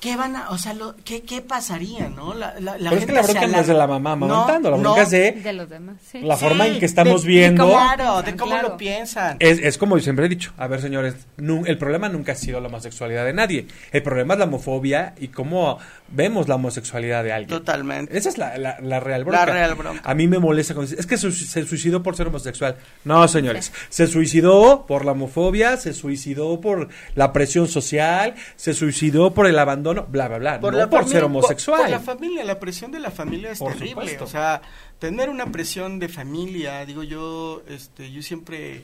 ¿qué 0.01 0.17
van 0.17 0.35
a, 0.35 0.49
o 0.49 0.57
sea, 0.57 0.73
lo, 0.73 0.95
qué, 1.05 1.21
qué 1.21 1.41
pasaría, 1.41 2.09
no? 2.09 2.33
La, 2.33 2.59
la, 2.59 2.77
la 2.79 2.89
Pero 2.89 3.01
es 3.01 3.05
que 3.05 3.13
la 3.13 3.21
bronca 3.21 3.47
no 3.47 3.59
es 3.59 3.67
de 3.67 3.73
la 3.75 3.87
mamá 3.87 4.11
amamantando, 4.13 4.71
la 4.71 4.77
bronca 4.77 5.03
es 5.03 5.11
de, 5.11 5.53
los 5.53 5.69
demás, 5.69 5.97
sí. 6.11 6.21
la 6.21 6.35
forma 6.35 6.67
en 6.67 6.79
que 6.79 6.85
estamos 6.85 7.23
viendo. 7.23 7.67
claro, 7.69 8.23
de 8.23 8.35
cómo 8.35 8.57
lo 8.57 8.75
piensan. 8.75 9.37
Es, 9.39 9.59
es 9.59 9.77
como 9.77 9.97
yo 9.97 10.03
siempre 10.03 10.25
he 10.25 10.29
dicho, 10.29 10.53
a 10.57 10.67
ver 10.67 10.81
señores, 10.81 11.15
el 11.37 11.77
problema 11.77 12.09
nunca 12.09 12.31
ha 12.31 12.35
sido 12.35 12.59
la 12.59 12.67
homosexualidad 12.67 13.25
de 13.25 13.33
nadie, 13.33 13.67
el 13.91 14.01
problema 14.01 14.33
es 14.33 14.39
la 14.39 14.45
homofobia 14.45 15.13
y 15.19 15.27
cómo 15.27 15.77
vemos 16.11 16.47
la 16.47 16.55
homosexualidad 16.55 17.23
de 17.23 17.33
alguien. 17.33 17.59
Totalmente. 17.59 18.17
Esa 18.17 18.29
es 18.29 18.37
la, 18.37 18.57
la, 18.57 18.99
real 18.99 19.23
bronca. 19.23 19.45
La 19.45 19.53
real 19.53 19.75
bronca. 19.75 20.01
A 20.03 20.13
mí 20.13 20.27
me 20.27 20.39
molesta 20.39 20.73
cuando 20.73 20.93
es 20.95 21.05
que 21.05 21.17
se, 21.17 21.31
suicidó 21.31 22.03
por 22.03 22.15
ser 22.15 22.27
homosexual. 22.27 22.75
No, 23.05 23.27
señores, 23.27 23.71
se 23.89 24.07
suicidó 24.07 24.85
por 24.87 25.05
la 25.05 25.11
homofobia, 25.11 25.77
se 25.77 25.93
suicidó 25.93 26.59
por 26.59 26.89
la 27.13 27.33
presión 27.33 27.67
social, 27.67 28.33
se 28.55 28.73
suicidó 28.73 29.33
por 29.33 29.47
el 29.47 29.57
abandono, 29.59 29.90
bla, 29.93 30.27
bla, 30.27 30.37
bla 30.37 30.59
por, 30.59 30.89
por 30.89 31.07
ser 31.07 31.23
homosexual. 31.23 31.81
Por, 31.81 31.89
la 31.89 31.99
familia, 31.99 32.43
la 32.43 32.59
presión 32.59 32.91
de 32.91 32.99
la 32.99 33.11
familia 33.11 33.51
es 33.51 33.59
terrible. 33.59 34.17
O 34.19 34.27
sea, 34.27 34.61
tener 34.99 35.29
una 35.29 35.51
presión 35.51 35.99
de 35.99 36.09
familia, 36.09 36.85
digo 36.85 37.03
yo, 37.03 37.63
este, 37.67 38.11
yo 38.11 38.21
siempre 38.21 38.83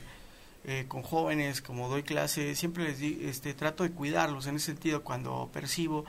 eh, 0.64 0.84
con 0.88 1.02
jóvenes, 1.02 1.62
como 1.62 1.88
doy 1.88 2.02
clase, 2.02 2.54
siempre 2.54 2.84
les 2.84 3.00
este, 3.00 3.54
trato 3.54 3.84
de 3.84 3.90
cuidarlos 3.90 4.46
en 4.46 4.56
ese 4.56 4.66
sentido 4.66 5.02
cuando 5.02 5.48
percibo 5.52 6.04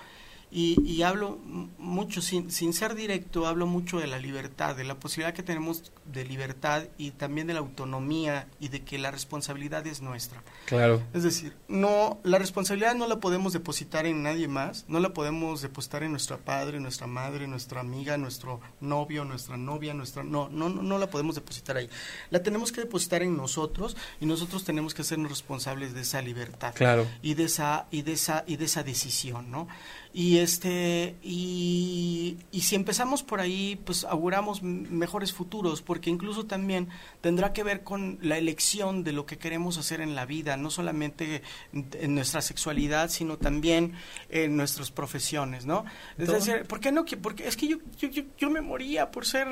y, 0.51 0.81
y, 0.83 1.03
hablo 1.03 1.37
mucho, 1.77 2.21
sin, 2.21 2.51
sin 2.51 2.73
ser 2.73 2.95
directo, 2.95 3.45
hablo 3.45 3.67
mucho 3.67 3.99
de 3.99 4.07
la 4.07 4.17
libertad, 4.17 4.75
de 4.75 4.83
la 4.83 4.95
posibilidad 4.95 5.33
que 5.33 5.43
tenemos 5.43 5.91
de 6.05 6.25
libertad 6.25 6.85
y 6.97 7.11
también 7.11 7.45
de 7.47 7.53
la 7.53 7.59
autonomía 7.59 8.47
y 8.59 8.69
de 8.69 8.81
que 8.81 8.97
la 8.97 9.11
responsabilidad 9.11 9.85
es 9.85 10.01
nuestra. 10.01 10.41
Claro. 10.65 11.03
Es 11.13 11.23
decir, 11.23 11.55
no, 11.67 12.19
la 12.23 12.39
responsabilidad 12.39 12.95
no 12.95 13.07
la 13.07 13.19
podemos 13.19 13.53
depositar 13.53 14.05
en 14.05 14.23
nadie 14.23 14.47
más, 14.47 14.85
no 14.87 14.99
la 14.99 15.13
podemos 15.13 15.61
depositar 15.61 16.03
en 16.03 16.11
nuestro 16.11 16.39
padre, 16.39 16.79
nuestra 16.79 17.05
madre, 17.05 17.47
nuestra 17.47 17.81
amiga, 17.81 18.17
nuestro 18.17 18.59
novio, 18.81 19.25
nuestra 19.25 19.57
novia, 19.57 19.93
nuestra, 19.93 20.23
no, 20.23 20.49
no, 20.49 20.69
no, 20.69 20.97
la 20.97 21.11
podemos 21.11 21.35
depositar 21.35 21.77
ahí. 21.77 21.89
La 22.31 22.41
tenemos 22.41 22.71
que 22.71 22.81
depositar 22.81 23.21
en 23.21 23.37
nosotros 23.37 23.95
y 24.19 24.25
nosotros 24.25 24.63
tenemos 24.63 24.93
que 24.93 25.03
hacernos 25.03 25.29
responsables 25.29 25.93
de 25.93 26.01
esa 26.01 26.21
libertad. 26.21 26.73
Claro. 26.73 27.07
Y 27.21 27.35
de 27.35 27.43
esa, 27.43 27.87
y 27.91 28.01
de 28.01 28.13
esa, 28.13 28.43
y 28.47 28.57
de 28.57 28.65
esa 28.65 28.83
decisión, 28.83 29.51
¿no? 29.51 29.67
Y 30.11 30.39
este 30.39 31.17
y, 31.21 32.37
y, 32.51 32.61
si 32.61 32.73
empezamos 32.73 33.21
por 33.21 33.39
ahí, 33.39 33.79
pues 33.85 34.05
auguramos 34.05 34.63
mejores 34.63 35.33
futuros, 35.33 35.83
porque 35.83 36.09
incluso 36.09 36.47
también 36.47 36.89
tendrá 37.21 37.53
que 37.53 37.61
ver 37.61 37.83
con 37.83 38.17
la 38.23 38.39
elección 38.39 39.03
de 39.03 39.11
lo 39.11 39.27
que 39.27 39.37
queremos 39.37 39.77
hacer 39.77 40.01
en 40.01 40.15
la 40.15 40.25
vida, 40.25 40.57
no 40.57 40.71
solamente 40.71 41.43
en 41.73 42.15
nuestra 42.15 42.41
sexualidad, 42.41 43.11
sino 43.11 43.37
también 43.37 43.93
en 44.29 44.57
nuestras 44.57 44.89
profesiones, 44.89 45.67
¿no? 45.67 45.85
Es 46.17 46.27
decir, 46.27 46.63
¿por 46.65 46.79
qué 46.79 46.91
no? 46.91 47.05
Porque 47.21 47.47
es 47.47 47.55
que 47.55 47.67
yo, 47.67 47.77
yo, 47.99 48.09
yo, 48.35 48.49
me 48.49 48.61
moría 48.61 49.11
por 49.11 49.27
ser 49.27 49.47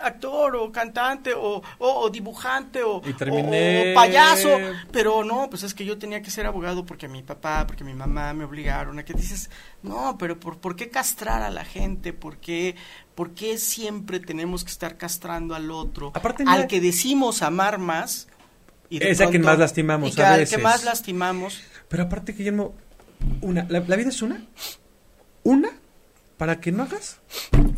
actor 0.00 0.54
o 0.54 0.70
cantante 0.70 1.34
o, 1.34 1.60
o, 1.78 2.08
dibujante 2.08 2.84
o, 2.84 2.98
o, 2.98 3.92
payaso, 3.94 4.50
pero 4.92 5.24
no, 5.24 5.50
pues 5.50 5.64
es 5.64 5.74
que 5.74 5.84
yo 5.84 5.98
tenía 5.98 6.22
que 6.22 6.30
ser 6.30 6.46
abogado 6.46 6.86
porque 6.86 7.08
mi 7.08 7.24
papá, 7.24 7.66
porque 7.66 7.82
mi 7.82 7.94
mamá 7.94 8.32
me 8.32 8.44
obligaron 8.44 8.98
a 9.00 9.04
que 9.04 9.12
dices, 9.12 9.50
no, 9.82 10.16
pero 10.18 10.40
¿por, 10.40 10.58
¿por 10.58 10.76
qué 10.76 10.90
castrar 10.90 11.42
a 11.42 11.50
la 11.50 11.64
gente? 11.64 12.12
¿Por 12.12 12.38
qué, 12.38 12.74
¿Por 13.14 13.34
qué 13.34 13.58
siempre 13.58 14.20
tenemos 14.20 14.64
que 14.64 14.70
estar 14.70 14.96
castrando 14.96 15.54
al 15.54 15.70
otro? 15.70 16.12
al 16.46 16.66
que 16.66 16.80
decimos 16.80 17.42
amar 17.42 17.78
más. 17.78 18.28
Y 18.90 19.04
es 19.04 19.20
a 19.20 19.28
quien 19.28 19.42
más 19.42 19.58
lastimamos 19.58 20.16
y 20.16 20.20
Al 20.20 20.48
que 20.48 20.58
más 20.58 20.84
lastimamos. 20.84 21.60
Pero 21.88 22.04
aparte, 22.04 22.32
Guillermo, 22.32 22.74
una, 23.40 23.66
la, 23.68 23.80
vida 23.80 24.08
es 24.08 24.22
una. 24.22 24.42
Una 25.44 25.70
para 26.36 26.60
que 26.60 26.72
no 26.72 26.84
hagas. 26.84 27.18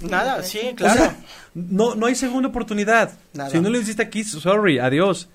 Nada, 0.03 0.43
sí, 0.43 0.75
claro. 0.77 1.15
no, 1.55 1.95
no 1.95 2.07
hay 2.07 2.15
segunda 2.15 2.49
oportunidad. 2.49 3.13
Si 3.51 3.61
no 3.61 3.69
le 3.69 3.79
hiciste 3.79 4.03
aquí, 4.03 4.25
sorry, 4.25 4.79
adiós. 4.79 5.29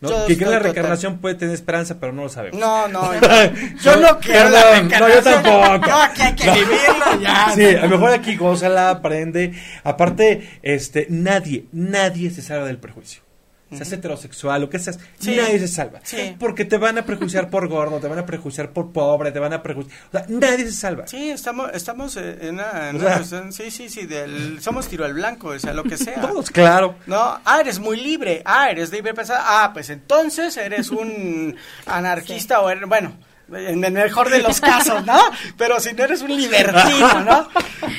¿No? 0.00 0.26
que 0.26 0.36
la 0.36 0.58
reencarnación 0.58 1.18
puede 1.18 1.34
tener 1.34 1.54
esperanza, 1.54 1.98
pero 2.00 2.12
no 2.12 2.22
lo 2.22 2.28
sabemos. 2.28 2.58
No, 2.58 2.88
no, 2.88 3.12
yo, 3.82 3.96
no 3.96 4.18
quiero 4.20 4.48
la 4.48 4.70
reencarnación. 4.72 5.00
No, 5.00 5.08
yo 5.08 5.22
tampoco. 5.22 5.86
No, 5.86 6.02
aquí 6.02 6.22
hay 6.22 6.34
que 6.34 6.50
vivirlo 6.50 7.20
ya. 7.20 7.50
Sí, 7.54 7.64
a 7.64 7.82
lo 7.82 7.88
mejor 7.88 8.12
aquí 8.12 8.36
gózala, 8.36 8.90
aprende. 8.90 9.52
Aparte, 9.84 10.60
este, 10.62 11.06
nadie, 11.10 11.66
nadie 11.72 12.30
se 12.30 12.42
salva 12.42 12.66
del 12.66 12.78
prejuicio 12.78 13.22
seas 13.70 13.92
heterosexual, 13.92 14.64
o 14.64 14.70
que 14.70 14.78
seas, 14.78 14.98
nadie 15.24 15.58
se 15.58 15.68
salva. 15.68 16.00
Porque 16.38 16.64
te 16.64 16.76
van 16.76 16.98
a 16.98 17.04
prejuiciar 17.04 17.50
por 17.50 17.68
gordo, 17.68 17.98
te 17.98 18.08
van 18.08 18.18
a 18.18 18.26
prejuiciar 18.26 18.70
por 18.70 18.92
pobre, 18.92 19.32
te 19.32 19.38
van 19.38 19.52
a 19.52 19.62
prejuiciar. 19.62 19.98
O 20.08 20.10
sea, 20.12 20.26
nadie 20.28 20.66
se 20.66 20.72
salva. 20.72 21.06
Sí, 21.06 21.30
estamos, 21.30 21.70
estamos 21.72 22.16
en 22.16 22.54
una, 22.54 23.22
sí, 23.52 23.70
sí, 23.70 23.88
sí, 23.88 24.06
del, 24.06 24.60
somos 24.60 24.88
tiro 24.88 25.04
al 25.04 25.14
blanco, 25.14 25.48
o 25.48 25.58
sea, 25.58 25.72
lo 25.72 25.84
que 25.84 25.96
sea. 25.96 26.20
Todos, 26.20 26.50
claro. 26.50 26.96
No, 27.06 27.40
ah, 27.44 27.58
eres 27.60 27.78
muy 27.78 27.96
libre, 27.96 28.42
ah, 28.44 28.70
eres 28.70 28.92
libre 28.92 29.14
pensar, 29.14 29.40
ah, 29.40 29.70
pues 29.72 29.90
entonces 29.90 30.56
eres 30.56 30.90
un 30.90 31.56
anarquista 31.86 32.60
o, 32.60 32.86
bueno 32.86 33.29
en 33.52 33.84
el 33.84 33.92
mejor 33.92 34.30
de 34.30 34.40
los 34.40 34.60
casos, 34.60 35.04
¿no? 35.04 35.18
Pero 35.56 35.80
si 35.80 35.92
no 35.92 36.04
eres 36.04 36.22
un 36.22 36.36
libertino, 36.36 37.24
¿no? 37.24 37.48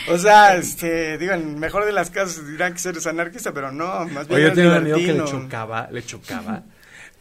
O 0.09 0.17
sea, 0.17 0.55
este, 0.55 1.17
digo, 1.17 1.33
en 1.33 1.41
el 1.41 1.55
mejor 1.57 1.85
de 1.85 1.91
las 1.91 2.09
casos 2.09 2.47
dirán 2.47 2.73
que 2.73 2.89
eres 2.89 3.07
anarquista, 3.07 3.53
pero 3.53 3.71
no, 3.71 4.05
más 4.07 4.27
bien. 4.27 4.39
Oye, 4.39 4.49
yo 4.49 4.53
tenía 4.53 4.71
un 4.71 4.77
amigo 4.77 4.97
que 4.97 5.13
le 5.13 5.25
chocaba, 5.25 5.89
le 5.91 6.05
chocaba 6.05 6.63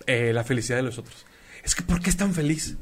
eh, 0.07 0.33
la 0.33 0.45
felicidad 0.45 0.77
de 0.77 0.83
los 0.85 0.99
otros. 0.99 1.27
Es 1.63 1.75
que, 1.75 1.83
¿por 1.83 2.01
qué 2.01 2.11
es 2.11 2.17
tan 2.17 2.33
feliz? 2.33 2.77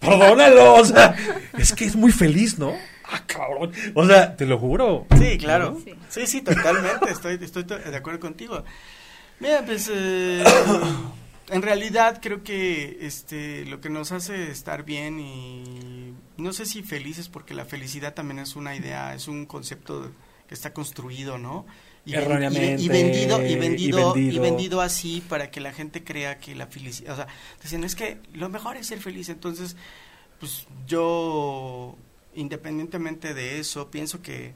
Perdónalo, 0.00 0.74
o 0.74 0.84
sea, 0.84 1.14
es 1.56 1.72
que 1.72 1.84
es 1.84 1.96
muy 1.96 2.12
feliz, 2.12 2.58
¿no? 2.58 2.74
Ah, 3.04 3.22
cabrón. 3.26 3.72
O 3.94 4.04
sea, 4.06 4.36
te 4.36 4.46
lo 4.46 4.58
juro. 4.58 5.06
Sí, 5.18 5.38
claro. 5.38 5.80
Sí, 6.08 6.26
sí, 6.26 6.42
totalmente. 6.42 7.10
Estoy, 7.10 7.38
estoy 7.40 7.62
de 7.64 7.96
acuerdo 7.96 8.20
contigo. 8.20 8.64
Mira, 9.38 9.62
pues. 9.64 9.90
Eh, 9.92 10.42
en 11.48 11.62
realidad 11.62 12.20
creo 12.20 12.42
que 12.42 12.98
este 13.02 13.64
lo 13.66 13.80
que 13.80 13.88
nos 13.88 14.12
hace 14.12 14.50
estar 14.50 14.84
bien 14.84 15.20
y 15.20 16.14
no 16.36 16.52
sé 16.52 16.66
si 16.66 16.82
felices 16.82 17.28
porque 17.28 17.54
la 17.54 17.64
felicidad 17.64 18.14
también 18.14 18.40
es 18.40 18.56
una 18.56 18.74
idea, 18.74 19.14
es 19.14 19.28
un 19.28 19.46
concepto 19.46 20.10
que 20.48 20.54
está 20.54 20.72
construido, 20.72 21.38
¿no? 21.38 21.66
Y, 22.04 22.14
Erróneamente, 22.14 22.82
y, 22.82 22.88
vendido, 22.88 23.44
y, 23.44 23.56
vendido, 23.56 24.16
y 24.16 24.38
vendido. 24.38 24.80
así 24.80 25.24
para 25.28 25.50
que 25.50 25.60
la 25.60 25.72
gente 25.72 26.04
crea 26.04 26.38
que 26.38 26.54
la 26.54 26.68
felicidad, 26.68 27.14
o 27.14 27.16
sea, 27.16 27.26
dicen, 27.60 27.82
es 27.82 27.96
que 27.96 28.18
lo 28.32 28.48
mejor 28.48 28.76
es 28.76 28.86
ser 28.86 29.00
feliz, 29.00 29.28
entonces, 29.28 29.76
pues 30.38 30.68
yo, 30.86 31.96
independientemente 32.36 33.34
de 33.34 33.58
eso, 33.58 33.90
pienso 33.90 34.22
que 34.22 34.54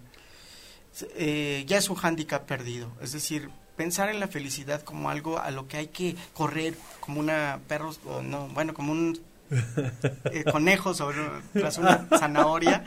eh, 1.17 1.65
ya 1.67 1.79
es 1.79 1.91
un 1.91 1.97
hándicap 1.97 2.47
perdido, 2.47 2.93
es 3.03 3.11
decir, 3.11 3.51
pensar 3.81 4.11
en 4.11 4.21
la 4.21 4.29
felicidad 4.29 4.83
como 4.83 5.09
algo 5.09 5.39
a 5.39 5.51
lo 5.51 5.67
que 5.67 5.79
hay 5.79 5.87
que 5.87 6.15
correr, 6.35 6.75
como 7.01 7.19
una 7.19 7.61
perros, 7.67 7.99
o 8.05 8.21
no, 8.21 8.47
bueno, 8.49 8.75
como 8.75 8.93
un 8.93 9.19
eh, 10.31 10.45
conejo 10.53 10.93
sobre 10.93 11.17
tras 11.55 11.79
una 11.79 12.07
zanahoria. 12.19 12.85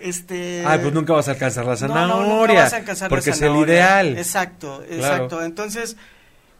Este, 0.00 0.62
ah, 0.64 0.78
pues 0.80 0.94
nunca 0.94 1.12
vas 1.12 1.26
a 1.26 1.32
alcanzar 1.32 1.66
la 1.66 1.76
zanahoria. 1.76 2.70
porque 3.08 3.30
es 3.30 3.42
el 3.42 3.56
ideal. 3.56 4.16
Exacto, 4.16 4.84
exacto. 4.88 5.42
Entonces, 5.42 5.96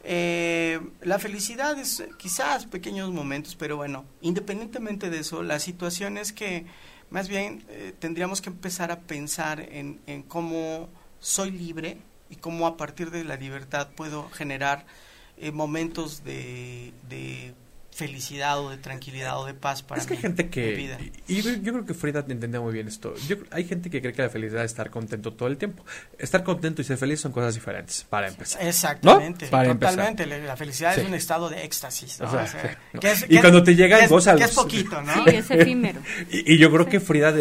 eh, 0.03 0.81
la 1.03 1.21
felicidad 1.21 1.79
es 1.79 2.03
quizás 2.17 2.67
pequeños 2.67 3.13
momentos, 3.13 3.55
pero 3.55 3.77
bueno, 3.77 4.05
independientemente 4.23 5.09
de 5.09 5.21
eso, 5.21 5.45
la 5.45 5.61
situación 5.61 6.19
es 6.19 6.33
que 6.33 6.67
más 7.11 7.29
bien 7.29 7.63
eh, 7.69 7.95
tendríamos 7.97 8.41
que 8.41 8.51
empezar 8.51 8.91
a 8.91 8.99
pensar 8.99 9.61
en, 9.61 10.01
en 10.09 10.25
cómo 10.25 10.89
soy 11.21 11.53
libre 11.53 11.99
y 12.31 12.37
cómo 12.37 12.67
a 12.67 12.77
partir 12.77 13.11
de 13.11 13.25
la 13.25 13.37
libertad 13.37 13.89
puedo 13.95 14.29
generar 14.31 14.87
momentos 15.53 16.25
de, 16.25 16.93
de 17.09 17.55
felicidad 17.99 18.61
o 18.61 18.71
de 18.71 18.77
tranquilidad 18.77 19.41
o 19.41 19.45
de 19.45 19.55
paz 19.55 19.83
para 19.83 20.01
es 20.01 20.07
que 20.07 20.15
hay 20.15 20.21
gente 20.21 20.49
que 20.49 20.69
y, 21.27 21.43
yo, 21.43 21.73
creo 21.73 21.85
que 21.85 21.95
Frida 21.95 22.25
entiende 22.29 22.61
muy 22.61 22.73
bien 22.73 22.87
esto. 22.87 23.13
Hay 23.51 23.65
gente 23.65 23.91
que 23.91 24.01
cree 24.01 24.13
que 24.13 24.23
la 24.23 24.31
felicidad 24.31 24.65
es 24.65 24.71
estar 24.71 24.89
contento 24.89 25.33
todo 25.33 25.49
el 25.49 25.59
tiempo. 25.59 25.85
Estar 26.17 26.45
contento 26.45 26.81
y 26.81 26.85
ser 26.85 26.97
feliz 26.97 27.21
son 27.21 27.33
cosas 27.33 27.55
diferentes 27.55 28.07
para 28.09 28.29
empezar. 28.29 28.65
Exactamente 28.65 29.49
totalmente. 29.49 30.27
La 30.27 30.57
felicidad 30.57 30.97
es 30.97 31.07
un 31.07 31.15
estado 31.15 31.49
de 31.49 31.65
éxtasis 31.65 32.21
y 33.29 33.39
cuando 33.41 33.65
te 33.65 33.75
llega 33.75 34.07
goza 34.07 34.37
que 34.37 34.45
es 34.45 34.55
poquito 34.55 35.03
no 35.03 35.25
sí 35.25 35.31
es 35.31 35.51
efímero. 35.51 36.01
Y, 36.31 36.59
yo 36.59 36.71
creo 36.71 36.87
que 36.87 37.01
Frida 37.01 37.33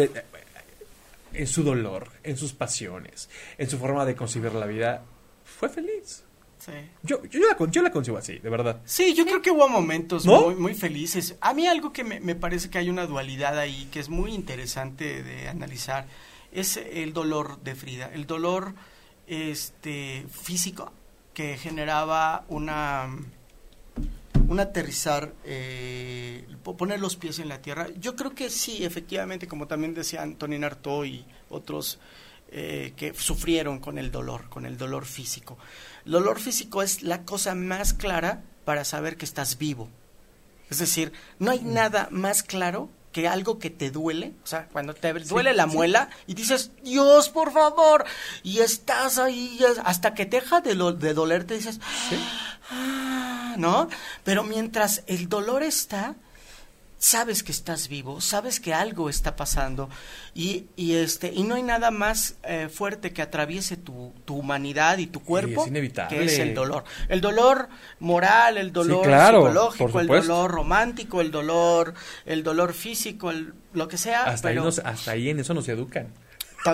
en 1.38 1.46
su 1.46 1.62
dolor 1.62 2.10
en 2.22 2.36
sus 2.36 2.52
pasiones 2.52 3.30
en 3.56 3.70
su 3.70 3.78
forma 3.78 4.04
de 4.04 4.14
concebir 4.14 4.52
la 4.52 4.66
vida 4.66 5.04
fue 5.44 5.68
feliz 5.68 6.24
yo, 7.02 7.22
yo, 7.24 7.40
la, 7.40 7.70
yo 7.70 7.82
la 7.82 7.90
consigo 7.90 8.18
así, 8.18 8.38
de 8.38 8.50
verdad. 8.50 8.80
Sí, 8.84 9.14
yo 9.14 9.24
creo 9.24 9.40
que 9.40 9.50
hubo 9.50 9.68
momentos 9.68 10.26
muy, 10.26 10.54
muy 10.54 10.74
felices. 10.74 11.36
A 11.40 11.54
mí 11.54 11.66
algo 11.66 11.92
que 11.92 12.04
me, 12.04 12.34
parece 12.34 12.70
que 12.70 12.78
hay 12.78 12.90
una 12.90 13.06
dualidad 13.06 13.58
ahí 13.58 13.88
que 13.92 14.00
es 14.00 14.08
muy 14.08 14.34
interesante 14.34 15.22
de 15.22 15.48
analizar 15.48 16.06
es 16.52 16.76
el 16.76 17.12
dolor 17.12 17.60
de 17.62 17.74
Frida. 17.74 18.10
El 18.12 18.26
dolor 18.26 18.74
este, 19.26 20.26
físico 20.30 20.92
que 21.34 21.56
generaba 21.56 22.44
una 22.48 23.08
un 24.48 24.60
aterrizar, 24.60 25.32
eh, 25.44 26.46
poner 26.76 27.00
los 27.00 27.16
pies 27.16 27.38
en 27.38 27.48
la 27.48 27.60
tierra. 27.60 27.88
Yo 27.98 28.16
creo 28.16 28.34
que 28.34 28.50
sí, 28.50 28.84
efectivamente, 28.84 29.46
como 29.46 29.66
también 29.66 29.94
decía 29.94 30.22
Antonin 30.22 30.64
Artaud 30.64 31.04
y 31.04 31.24
otros 31.50 31.98
eh, 32.50 32.94
que 32.96 33.12
sufrieron 33.14 33.78
con 33.78 33.98
el 33.98 34.10
dolor, 34.10 34.48
con 34.48 34.64
el 34.64 34.78
dolor 34.78 35.04
físico. 35.04 35.58
El 36.06 36.12
dolor 36.12 36.40
físico 36.40 36.82
es 36.82 37.02
la 37.02 37.24
cosa 37.24 37.54
más 37.54 37.92
clara 37.92 38.42
para 38.64 38.84
saber 38.84 39.16
que 39.18 39.26
estás 39.26 39.58
vivo. 39.58 39.88
Es 40.70 40.78
decir, 40.78 41.12
no 41.38 41.50
hay 41.50 41.60
mm. 41.60 41.72
nada 41.72 42.08
más 42.10 42.42
claro 42.42 42.88
que 43.12 43.28
algo 43.28 43.58
que 43.58 43.70
te 43.70 43.90
duele, 43.90 44.34
o 44.44 44.46
sea, 44.46 44.68
cuando 44.68 44.94
te 44.94 45.12
duele 45.12 45.54
la 45.54 45.66
muela 45.66 46.10
y 46.26 46.34
dices, 46.34 46.70
Dios, 46.82 47.30
por 47.30 47.52
favor, 47.52 48.04
y 48.42 48.60
estás 48.60 49.18
ahí 49.18 49.58
hasta 49.84 50.14
que 50.14 50.26
deja 50.26 50.60
de, 50.60 50.74
de 50.74 51.14
dolerte, 51.14 51.54
dices, 51.54 51.80
ah", 52.70 53.17
¿no? 53.58 53.88
Pero 54.24 54.44
mientras 54.44 55.02
el 55.06 55.28
dolor 55.28 55.62
está, 55.62 56.14
sabes 56.98 57.42
que 57.42 57.52
estás 57.52 57.88
vivo, 57.88 58.20
sabes 58.20 58.58
que 58.58 58.74
algo 58.74 59.08
está 59.08 59.36
pasando 59.36 59.88
y, 60.34 60.66
y 60.76 60.94
este 60.94 61.32
y 61.32 61.44
no 61.44 61.54
hay 61.54 61.62
nada 61.62 61.90
más 61.90 62.36
eh, 62.42 62.68
fuerte 62.68 63.12
que 63.12 63.22
atraviese 63.22 63.76
tu, 63.76 64.12
tu, 64.24 64.36
humanidad 64.36 64.98
y 64.98 65.06
tu 65.06 65.20
cuerpo 65.20 65.66
que 66.08 66.24
es 66.24 66.38
el 66.38 66.54
dolor. 66.54 66.84
El 67.08 67.20
dolor 67.20 67.68
moral, 68.00 68.56
el 68.56 68.72
dolor 68.72 69.04
psicológico, 69.04 70.00
el 70.00 70.06
dolor 70.08 70.50
romántico, 70.50 71.20
el 71.20 71.30
dolor, 71.30 71.94
el 72.26 72.42
dolor 72.42 72.72
físico, 72.72 73.30
el, 73.30 73.54
lo 73.72 73.86
que 73.86 73.96
sea. 73.96 74.24
Hasta, 74.24 74.48
ahí 74.48 74.58
hasta 74.58 75.10
ahí 75.12 75.30
en 75.30 75.40
eso 75.40 75.54
nos 75.54 75.68
educan. 75.68 76.08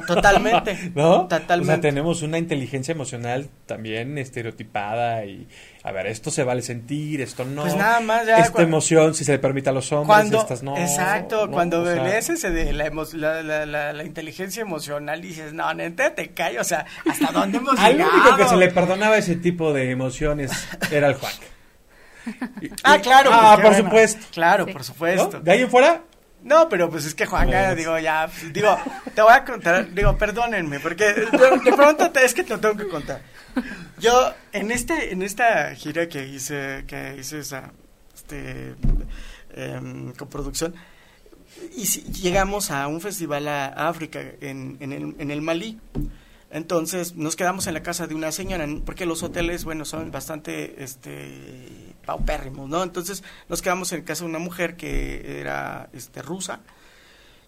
Totalmente. 0.07 0.93
¿No? 0.95 1.29
Totalmente. 1.29 1.73
O 1.73 1.75
sea, 1.75 1.81
tenemos 1.81 2.23
una 2.23 2.39
inteligencia 2.39 2.93
emocional 2.93 3.49
también 3.67 4.17
estereotipada 4.19 5.25
y, 5.27 5.47
a 5.87 5.93
ver, 5.93 6.07
esto 6.07 6.31
se 6.31 6.45
vale 6.45 6.63
sentir, 6.63 7.21
esto 7.21 7.45
no. 7.45 7.61
Pues 7.61 7.77
nada 7.77 8.01
más 8.01 8.27
ya. 8.27 8.39
Esta 8.39 8.63
emoción, 8.63 9.15
si 9.15 9.23
se 9.23 9.33
le 9.33 9.39
permite 9.39 9.69
a 9.69 9.73
los 9.73 9.93
hombres, 9.93 10.33
estas 10.33 10.63
no. 10.63 10.79
Exacto, 10.79 11.51
cuando 11.51 11.89
ese 11.91 12.51
de 12.51 12.73
la, 12.73 12.91
la, 13.43 13.93
la, 13.93 14.05
inteligencia 14.05 14.63
emocional 14.63 15.21
dices, 15.21 15.53
no, 15.53 15.75
neta, 15.75 16.15
te 16.15 16.31
cae, 16.31 16.59
o 16.59 16.65
sea, 16.65 16.87
¿hasta 17.07 17.31
dónde 17.33 17.59
hemos 17.59 17.75
llegado? 17.75 18.11
Al 18.13 18.21
único 18.21 18.37
que 18.37 18.49
se 18.49 18.57
le 18.57 18.71
perdonaba 18.71 19.19
ese 19.19 19.37
tipo 19.37 19.75
de 19.75 19.91
emociones 19.91 20.53
era 20.91 21.09
el 21.09 21.15
Juan. 21.17 21.33
ah, 22.83 22.99
claro. 23.03 23.29
Ah, 23.31 23.59
por 23.61 23.75
supuesto. 23.75 24.27
Claro, 24.33 24.65
por 24.65 24.85
supuesto. 24.85 25.41
De 25.41 25.53
ahí 25.53 25.61
en 25.61 25.71
fuera, 25.71 26.01
no, 26.45 26.69
pero 26.69 26.91
pues 26.91 27.07
es 27.07 27.15
que 27.15 27.25
Juanga, 27.25 27.75
digo, 27.75 27.99
ya, 27.99 28.29
digo, 28.53 28.77
te 29.15 29.23
voy 29.23 29.33
a 29.33 29.45
contar, 29.45 29.93
digo, 29.93 30.17
perdónenme, 30.17 30.79
porque 30.79 31.13
de, 31.13 31.73
pronto 31.75 32.11
es 32.21 32.35
que 32.35 32.45
te 32.45 32.51
lo 32.51 32.61
tengo 32.61 32.77
que 32.77 32.89
contar. 32.89 33.21
Yo, 34.05 34.35
en 34.53 34.71
este, 34.71 35.15
en 35.15 35.23
esta 35.23 35.75
gira 35.75 36.11
que 36.11 36.29
hice, 36.29 36.85
que 36.87 37.17
hice 37.19 37.39
esa, 37.39 37.73
este, 38.15 38.75
eh, 39.55 40.13
coproducción, 40.19 40.75
y 41.75 41.85
llegamos 42.13 42.71
a 42.71 42.87
un 42.87 43.01
festival 43.01 43.49
a, 43.49 43.69
África, 43.89 44.21
en, 44.43 44.77
en, 44.81 44.93
el, 44.93 45.15
en 45.19 45.31
el 45.31 45.41
Malí. 45.41 45.81
Entonces 46.51 47.17
nos 47.17 47.35
quedamos 47.35 47.67
en 47.67 47.73
la 47.73 47.83
casa 47.83 48.07
de 48.07 48.15
una 48.15 48.31
señora, 48.31 48.69
porque 48.85 49.07
los 49.07 49.23
hoteles, 49.23 49.65
bueno, 49.65 49.87
son 49.87 50.11
bastante 50.11 50.85
este, 50.85 51.95
paupérrimos, 52.05 52.69
¿no? 52.69 52.83
Entonces 52.83 53.25
nos 53.49 53.63
quedamos 53.63 53.91
en 53.95 54.03
casa 54.03 54.25
de 54.25 54.29
una 54.29 54.39
mujer 54.39 54.77
que 54.77 55.41
era 55.41 55.89
este, 55.95 56.21
rusa 56.21 56.61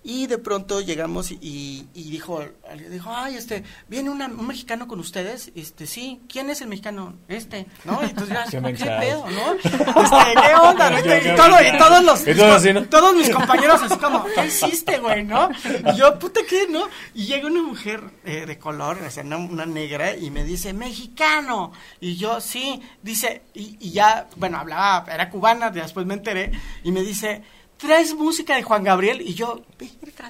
y 0.06 0.28
de 0.28 0.38
pronto 0.38 0.80
llegamos 0.80 1.32
y, 1.32 1.88
y 1.92 2.10
dijo, 2.10 2.40
dijo, 2.88 3.10
ay, 3.12 3.34
este, 3.34 3.64
viene 3.88 4.08
un 4.08 4.46
mexicano 4.46 4.86
con 4.86 5.00
ustedes, 5.00 5.50
este, 5.56 5.88
sí, 5.88 6.20
¿quién 6.28 6.48
es 6.48 6.60
el 6.60 6.68
mexicano? 6.68 7.16
Este, 7.26 7.66
¿no? 7.84 8.00
Y 8.04 8.10
entonces 8.10 8.38
ya, 8.38 8.44
¿qué, 8.62 8.84
pedo, 8.84 9.26
no? 9.28 9.54
Este, 9.54 9.70
¿qué 9.70 10.54
onda? 10.54 11.00
y, 11.00 11.34
todo, 11.34 11.60
y 11.60 11.76
todos 11.76 12.04
los, 12.04 12.88
todos 12.88 13.16
mis 13.16 13.30
compañeros 13.30 13.82
así 13.82 13.98
como, 13.98 14.24
¿qué 14.26 14.46
hiciste, 14.46 14.98
güey, 14.98 15.24
no? 15.24 15.50
Y 15.92 15.96
yo, 15.96 16.16
puta, 16.20 16.38
¿qué, 16.48 16.68
no? 16.70 16.88
Y 17.12 17.26
llega 17.26 17.48
una 17.48 17.62
mujer 17.62 18.00
eh, 18.24 18.46
de 18.46 18.58
color, 18.60 18.98
o 19.04 19.10
sea, 19.10 19.24
una, 19.24 19.66
negra, 19.66 20.14
y 20.14 20.30
me 20.30 20.44
dice, 20.44 20.72
mexicano. 20.72 21.72
Y 22.00 22.14
yo, 22.14 22.40
sí, 22.40 22.80
dice, 23.02 23.42
y, 23.54 23.76
y 23.80 23.90
ya, 23.90 24.28
bueno, 24.36 24.58
hablaba, 24.58 25.12
era 25.12 25.28
cubana, 25.30 25.70
después 25.70 26.06
me 26.06 26.14
enteré, 26.14 26.52
y 26.84 26.92
me 26.92 27.02
dice, 27.02 27.42
¿traes 27.76 28.14
música 28.14 28.56
de 28.56 28.62
Juan 28.62 28.84
Gabriel? 28.84 29.20
Y 29.20 29.34
yo, 29.34 29.62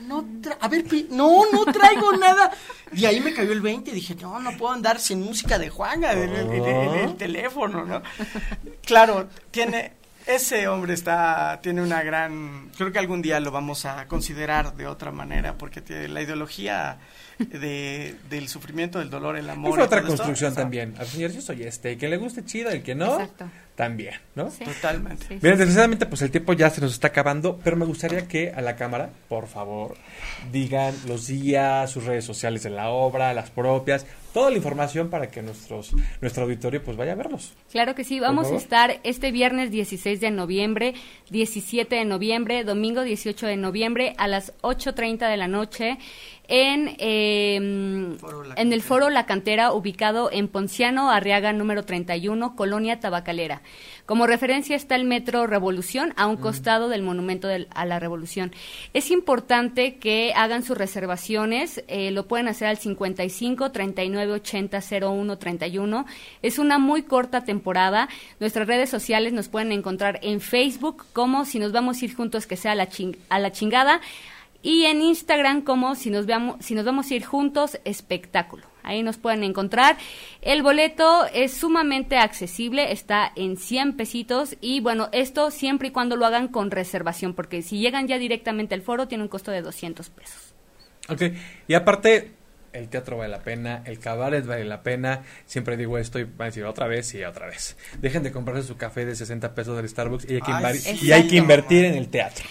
no, 0.02 0.24
a 0.60 0.68
ver, 0.68 0.84
no, 1.10 1.50
no 1.50 1.64
traigo 1.66 2.12
nada. 2.12 2.52
Y 2.92 3.04
ahí 3.04 3.20
me 3.20 3.34
cayó 3.34 3.52
el 3.52 3.60
20 3.60 3.90
y 3.90 3.94
dije, 3.94 4.14
no, 4.14 4.40
no 4.40 4.56
puedo 4.56 4.72
andar 4.72 5.00
sin 5.00 5.22
música 5.22 5.58
de 5.58 5.70
Juan 5.70 6.04
en 6.04 6.32
el, 6.32 7.16
teléfono, 7.16 7.84
¿no? 7.84 8.02
Claro, 8.84 9.28
tiene, 9.50 9.92
ese 10.26 10.66
hombre 10.68 10.94
está, 10.94 11.60
tiene 11.62 11.82
una 11.82 12.02
gran, 12.02 12.70
creo 12.76 12.90
que 12.90 12.98
algún 12.98 13.22
día 13.22 13.38
lo 13.40 13.50
vamos 13.50 13.84
a 13.84 14.06
considerar 14.06 14.74
de 14.76 14.86
otra 14.86 15.12
manera, 15.12 15.56
porque 15.56 15.80
tiene 15.80 16.08
la 16.08 16.22
ideología 16.22 16.98
de, 17.38 18.16
del 18.28 18.48
sufrimiento, 18.48 18.98
del 18.98 19.10
dolor, 19.10 19.36
el 19.36 19.48
amor. 19.48 19.78
Es 19.78 19.86
otra 19.86 20.02
construcción 20.02 20.54
también. 20.54 20.94
Al 20.98 21.06
señor 21.06 21.30
yo 21.30 21.40
soy 21.40 21.62
este, 21.62 21.96
que 21.96 22.08
le 22.08 22.16
guste 22.16 22.44
chido, 22.44 22.70
el 22.70 22.82
que 22.82 22.94
no, 22.94 23.28
también, 23.76 24.14
¿no? 24.34 24.46
Totalmente. 24.46 25.28
Bien, 25.28 25.56
desgraciadamente 25.56 26.06
pues 26.06 26.22
el 26.22 26.30
tiempo 26.30 26.54
ya 26.54 26.70
se 26.70 26.80
nos 26.80 26.92
está 26.92 27.08
acabando, 27.08 27.60
pero 27.62 27.76
me 27.76 27.84
gustaría 27.84 28.26
que 28.26 28.50
a 28.50 28.60
la 28.62 28.74
cámara, 28.74 29.10
por 29.28 29.46
favor, 29.46 29.96
digan 30.50 30.94
los 31.06 31.26
días, 31.26 31.90
sus 31.90 32.04
redes 32.04 32.24
sociales 32.24 32.62
de 32.62 32.70
la 32.70 32.88
obra, 32.88 33.32
las 33.32 33.50
propias, 33.50 34.06
toda 34.36 34.50
la 34.50 34.58
información 34.58 35.08
para 35.08 35.30
que 35.30 35.40
nuestros 35.40 35.94
nuestro 36.20 36.42
auditorio 36.42 36.84
pues 36.84 36.94
vaya 36.94 37.12
a 37.12 37.14
verlos. 37.14 37.54
Claro 37.72 37.94
que 37.94 38.04
sí, 38.04 38.20
vamos 38.20 38.52
a 38.52 38.56
estar 38.56 39.00
este 39.02 39.32
viernes 39.32 39.70
16 39.70 40.20
de 40.20 40.30
noviembre, 40.30 40.92
17 41.30 41.96
de 41.96 42.04
noviembre, 42.04 42.62
domingo 42.62 43.02
18 43.02 43.46
de 43.46 43.56
noviembre 43.56 44.14
a 44.18 44.28
las 44.28 44.52
8.30 44.60 45.30
de 45.30 45.38
la 45.38 45.48
noche 45.48 45.96
en, 46.48 46.96
em, 46.98 48.16
en 48.56 48.72
el 48.72 48.82
Foro 48.82 49.10
La 49.10 49.26
Cantera, 49.26 49.72
ubicado 49.72 50.30
en 50.32 50.48
Ponciano, 50.48 51.10
Arriaga 51.10 51.52
número 51.52 51.84
31, 51.84 52.56
Colonia 52.56 53.00
Tabacalera. 53.00 53.62
Como 54.06 54.26
referencia 54.26 54.76
está 54.76 54.94
el 54.94 55.04
Metro 55.04 55.46
Revolución, 55.48 56.14
a 56.16 56.26
un 56.26 56.36
costado 56.36 56.88
del 56.88 57.02
Monumento 57.02 57.48
a 57.70 57.84
la 57.84 57.98
Revolución. 57.98 58.52
Es 58.94 59.10
importante 59.10 59.96
que 59.96 60.32
hagan 60.36 60.62
sus 60.62 60.78
reservaciones, 60.78 61.82
eh, 61.88 62.12
lo 62.12 62.28
pueden 62.28 62.46
hacer 62.46 62.68
al 62.68 62.76
55 62.76 63.72
39 63.72 64.32
80 64.32 64.80
01 65.00 65.38
31. 65.38 66.06
Es 66.42 66.58
una 66.58 66.78
muy 66.78 67.02
corta 67.02 67.42
temporada. 67.42 68.08
Nuestras 68.38 68.68
redes 68.68 68.90
sociales 68.90 69.32
nos 69.32 69.48
pueden 69.48 69.72
encontrar 69.72 70.20
en 70.22 70.40
Facebook 70.40 71.04
como 71.12 71.44
si 71.44 71.58
nos 71.58 71.72
vamos 71.72 72.00
a 72.00 72.04
ir 72.04 72.14
juntos 72.14 72.46
que 72.46 72.56
sea 72.56 72.76
la, 72.76 72.88
a 73.28 73.38
la 73.40 73.52
chingada 73.52 74.00
y 74.66 74.84
en 74.86 75.00
Instagram 75.00 75.62
como 75.62 75.94
si 75.94 76.10
nos, 76.10 76.26
veamos, 76.26 76.56
si 76.58 76.74
nos 76.74 76.84
vamos 76.84 77.08
a 77.08 77.14
ir 77.14 77.24
juntos 77.24 77.78
espectáculo. 77.84 78.66
Ahí 78.82 79.04
nos 79.04 79.16
pueden 79.16 79.44
encontrar. 79.44 79.96
El 80.42 80.64
boleto 80.64 81.24
es 81.32 81.52
sumamente 81.52 82.18
accesible, 82.18 82.90
está 82.90 83.30
en 83.36 83.58
100 83.58 83.96
pesitos 83.96 84.56
y 84.60 84.80
bueno, 84.80 85.08
esto 85.12 85.52
siempre 85.52 85.88
y 85.88 85.90
cuando 85.92 86.16
lo 86.16 86.26
hagan 86.26 86.48
con 86.48 86.72
reservación, 86.72 87.32
porque 87.32 87.62
si 87.62 87.78
llegan 87.78 88.08
ya 88.08 88.18
directamente 88.18 88.74
al 88.74 88.82
foro 88.82 89.06
tiene 89.06 89.22
un 89.22 89.28
costo 89.28 89.52
de 89.52 89.62
200 89.62 90.10
pesos. 90.10 90.54
Ok, 91.08 91.22
y 91.68 91.74
aparte, 91.74 92.32
el 92.72 92.88
teatro 92.88 93.18
vale 93.18 93.30
la 93.30 93.42
pena, 93.42 93.82
el 93.84 94.00
cabaret 94.00 94.44
vale 94.44 94.64
la 94.64 94.82
pena. 94.82 95.22
Siempre 95.44 95.76
digo 95.76 95.96
esto 95.96 96.18
y 96.18 96.24
van 96.24 96.40
a 96.40 96.44
decir 96.46 96.64
otra 96.64 96.88
vez 96.88 97.14
y 97.14 97.22
otra 97.22 97.46
vez. 97.46 97.76
Dejen 98.00 98.24
de 98.24 98.32
comprarse 98.32 98.66
su 98.66 98.76
café 98.76 99.06
de 99.06 99.14
60 99.14 99.54
pesos 99.54 99.76
del 99.76 99.88
Starbucks 99.88 100.28
y 100.28 100.34
hay 100.34 100.40
que, 100.40 101.04
y 101.04 101.12
hay 101.12 101.28
que 101.28 101.36
invertir 101.36 101.84
en 101.84 101.94
el 101.94 102.08
teatro. 102.08 102.44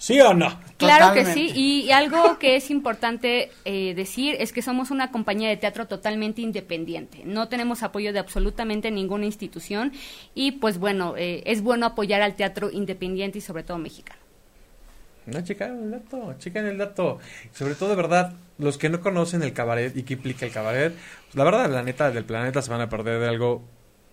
¿Sí 0.00 0.18
o 0.18 0.32
no? 0.32 0.58
Claro 0.78 1.12
que 1.12 1.26
sí. 1.26 1.52
Y, 1.54 1.90
algo 1.90 2.38
que 2.38 2.56
es 2.56 2.70
importante 2.70 3.50
eh, 3.66 3.92
decir 3.94 4.34
es 4.40 4.50
que 4.50 4.62
somos 4.62 4.90
una 4.90 5.10
compañía 5.10 5.50
de 5.50 5.58
teatro 5.58 5.86
totalmente 5.86 6.40
independiente. 6.40 7.20
No 7.26 7.48
tenemos 7.48 7.82
apoyo 7.82 8.10
de 8.14 8.18
absolutamente 8.18 8.90
ninguna 8.90 9.26
institución. 9.26 9.92
Y 10.34 10.52
pues 10.52 10.78
bueno, 10.78 11.18
eh, 11.18 11.42
es 11.44 11.60
bueno 11.60 11.84
apoyar 11.84 12.22
al 12.22 12.34
teatro 12.34 12.70
independiente 12.70 13.36
y 13.38 13.40
sobre 13.42 13.62
todo 13.62 13.76
mexicano. 13.76 14.18
No, 15.26 15.42
chequen 15.42 15.82
el 15.82 15.90
dato, 15.90 16.34
chequen 16.38 16.66
el 16.66 16.78
dato. 16.78 17.18
Sobre 17.52 17.74
todo, 17.74 17.90
de 17.90 17.96
verdad, 17.96 18.32
los 18.56 18.78
que 18.78 18.88
no 18.88 19.02
conocen 19.02 19.42
el 19.42 19.52
cabaret 19.52 19.94
y 19.94 20.04
qué 20.04 20.14
implica 20.14 20.46
el 20.46 20.52
cabaret, 20.52 20.94
pues, 20.94 21.34
la 21.34 21.44
verdad, 21.44 21.70
la 21.70 21.82
neta 21.82 22.10
del 22.10 22.24
planeta 22.24 22.62
se 22.62 22.70
van 22.70 22.80
a 22.80 22.88
perder 22.88 23.20
de 23.20 23.28
algo 23.28 23.68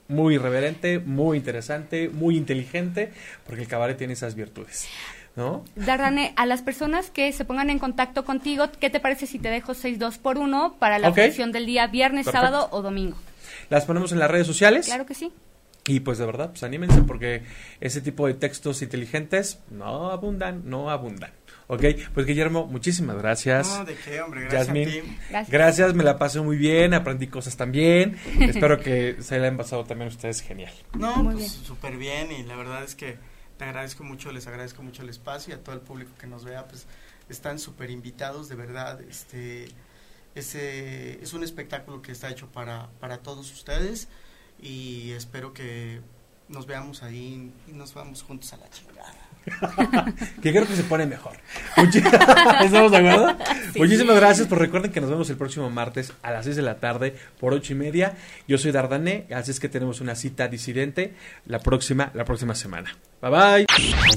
muy 0.09 0.35
irreverente, 0.35 0.99
muy 0.99 1.37
interesante, 1.37 2.09
muy 2.09 2.35
inteligente, 2.35 3.13
porque 3.45 3.61
el 3.61 3.67
cabaret 3.69 3.97
tiene 3.97 4.13
esas 4.13 4.35
virtudes. 4.35 4.89
¿No? 5.37 5.63
Darrane, 5.75 6.33
a 6.35 6.45
las 6.45 6.63
personas 6.63 7.11
que 7.11 7.31
se 7.31 7.45
pongan 7.45 7.69
en 7.69 7.79
contacto 7.79 8.25
contigo, 8.25 8.69
¿qué 8.79 8.89
te 8.89 8.99
parece 8.99 9.27
si 9.27 9.39
te 9.39 9.49
dejo 9.49 9.73
6 9.75 9.99
2 9.99 10.17
por 10.17 10.37
1 10.37 10.75
para 10.79 10.99
la 10.99 11.13
función 11.13 11.51
del 11.51 11.67
día 11.67 11.87
viernes, 11.87 12.25
sábado 12.25 12.67
o 12.71 12.81
domingo? 12.81 13.15
Las 13.69 13.85
ponemos 13.85 14.11
en 14.11 14.19
las 14.19 14.31
redes 14.31 14.47
sociales. 14.47 14.87
Claro 14.87 15.05
que 15.05 15.13
sí. 15.13 15.31
Y 15.85 16.01
pues 16.01 16.17
de 16.17 16.25
verdad, 16.25 16.49
pues 16.49 16.63
anímense 16.63 17.01
porque 17.03 17.43
ese 17.79 18.01
tipo 18.01 18.27
de 18.27 18.33
textos 18.33 18.81
inteligentes 18.81 19.59
no 19.69 20.11
abundan, 20.11 20.63
no 20.65 20.89
abundan. 20.89 21.31
Ok, 21.67 21.83
pues 22.13 22.25
Guillermo, 22.25 22.65
muchísimas 22.65 23.17
gracias. 23.17 23.77
No, 23.77 23.85
de 23.85 23.95
qué, 23.95 24.21
hombre, 24.21 24.41
gracias 24.41 24.67
Gracias. 25.29 25.49
gracias. 25.49 25.93
me 25.93 26.03
la 26.03 26.17
pasé 26.17 26.41
muy 26.41 26.57
bien, 26.57 26.93
aprendí 26.93 27.27
cosas 27.27 27.55
también. 27.55 28.17
Espero 28.39 28.79
que 28.79 29.17
se 29.21 29.37
la 29.37 29.45
hayan 29.45 29.57
pasado 29.57 29.83
también 29.83 30.09
ustedes 30.09 30.41
genial. 30.41 30.73
No, 30.97 31.23
pues 31.23 31.51
súper 31.51 31.97
bien 31.97 32.31
y 32.31 32.43
la 32.43 32.55
verdad 32.55 32.83
es 32.83 32.95
que 32.95 33.17
te 33.57 33.65
agradezco 33.65 34.03
mucho, 34.03 34.31
les 34.31 34.47
agradezco 34.47 34.83
mucho 34.83 35.01
el 35.01 35.09
espacio 35.09 35.53
y 35.53 35.57
a 35.57 35.63
todo 35.63 35.75
el 35.75 35.81
público 35.81 36.11
que 36.19 36.27
nos 36.27 36.43
vea, 36.43 36.67
pues 36.67 36.85
están 37.29 37.59
súper 37.59 37.89
invitados, 37.89 38.49
de 38.49 38.55
verdad, 38.55 39.01
este, 39.01 39.67
ese 40.35 41.21
es 41.21 41.33
un 41.33 41.43
espectáculo 41.43 42.01
que 42.01 42.11
está 42.11 42.29
hecho 42.29 42.47
para, 42.47 42.89
para 42.99 43.19
todos 43.19 43.51
ustedes 43.51 44.07
y 44.59 45.11
espero 45.11 45.53
que 45.53 46.01
nos 46.47 46.65
veamos 46.65 47.03
ahí 47.03 47.51
y 47.67 47.71
nos 47.71 47.93
vamos 47.93 48.23
juntos 48.23 48.53
a 48.53 48.57
la 48.57 48.69
chingada. 48.69 49.26
que 50.41 50.51
creo 50.51 50.67
que 50.67 50.75
se 50.75 50.83
pone 50.83 51.05
mejor. 51.05 51.37
¿Estamos 51.77 52.91
de 52.91 52.97
acuerdo? 52.97 53.37
Muchísimas 53.75 54.15
gracias, 54.15 54.47
pues 54.47 54.59
recuerden 54.59 54.91
que 54.91 55.01
nos 55.01 55.09
vemos 55.09 55.29
el 55.29 55.37
próximo 55.37 55.69
martes 55.69 56.13
a 56.21 56.31
las 56.31 56.45
6 56.45 56.55
de 56.55 56.61
la 56.61 56.79
tarde 56.79 57.15
por 57.39 57.53
ocho 57.53 57.73
y 57.73 57.75
media. 57.75 58.15
Yo 58.47 58.57
soy 58.57 58.71
Dardané, 58.71 59.27
así 59.33 59.51
es 59.51 59.59
que 59.59 59.69
tenemos 59.69 60.01
una 60.01 60.15
cita 60.15 60.47
disidente 60.47 61.13
la 61.45 61.59
próxima, 61.59 62.11
la 62.13 62.25
próxima 62.25 62.55
semana. 62.55 62.95
Bye 63.21 63.31
bye. 63.31 63.65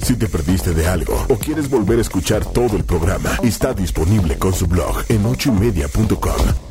Si 0.03 0.15
te 0.15 0.27
perdiste 0.27 0.73
de 0.73 0.87
algo 0.87 1.25
o 1.29 1.37
quieres 1.37 1.69
volver 1.69 1.97
a 1.99 2.01
escuchar 2.01 2.45
todo 2.45 2.77
el 2.77 2.83
programa, 2.83 3.37
está 3.43 3.73
disponible 3.73 4.37
con 4.37 4.53
su 4.53 4.67
blog 4.67 5.03
en 5.09 5.25
ochoymedia.com 5.25 6.70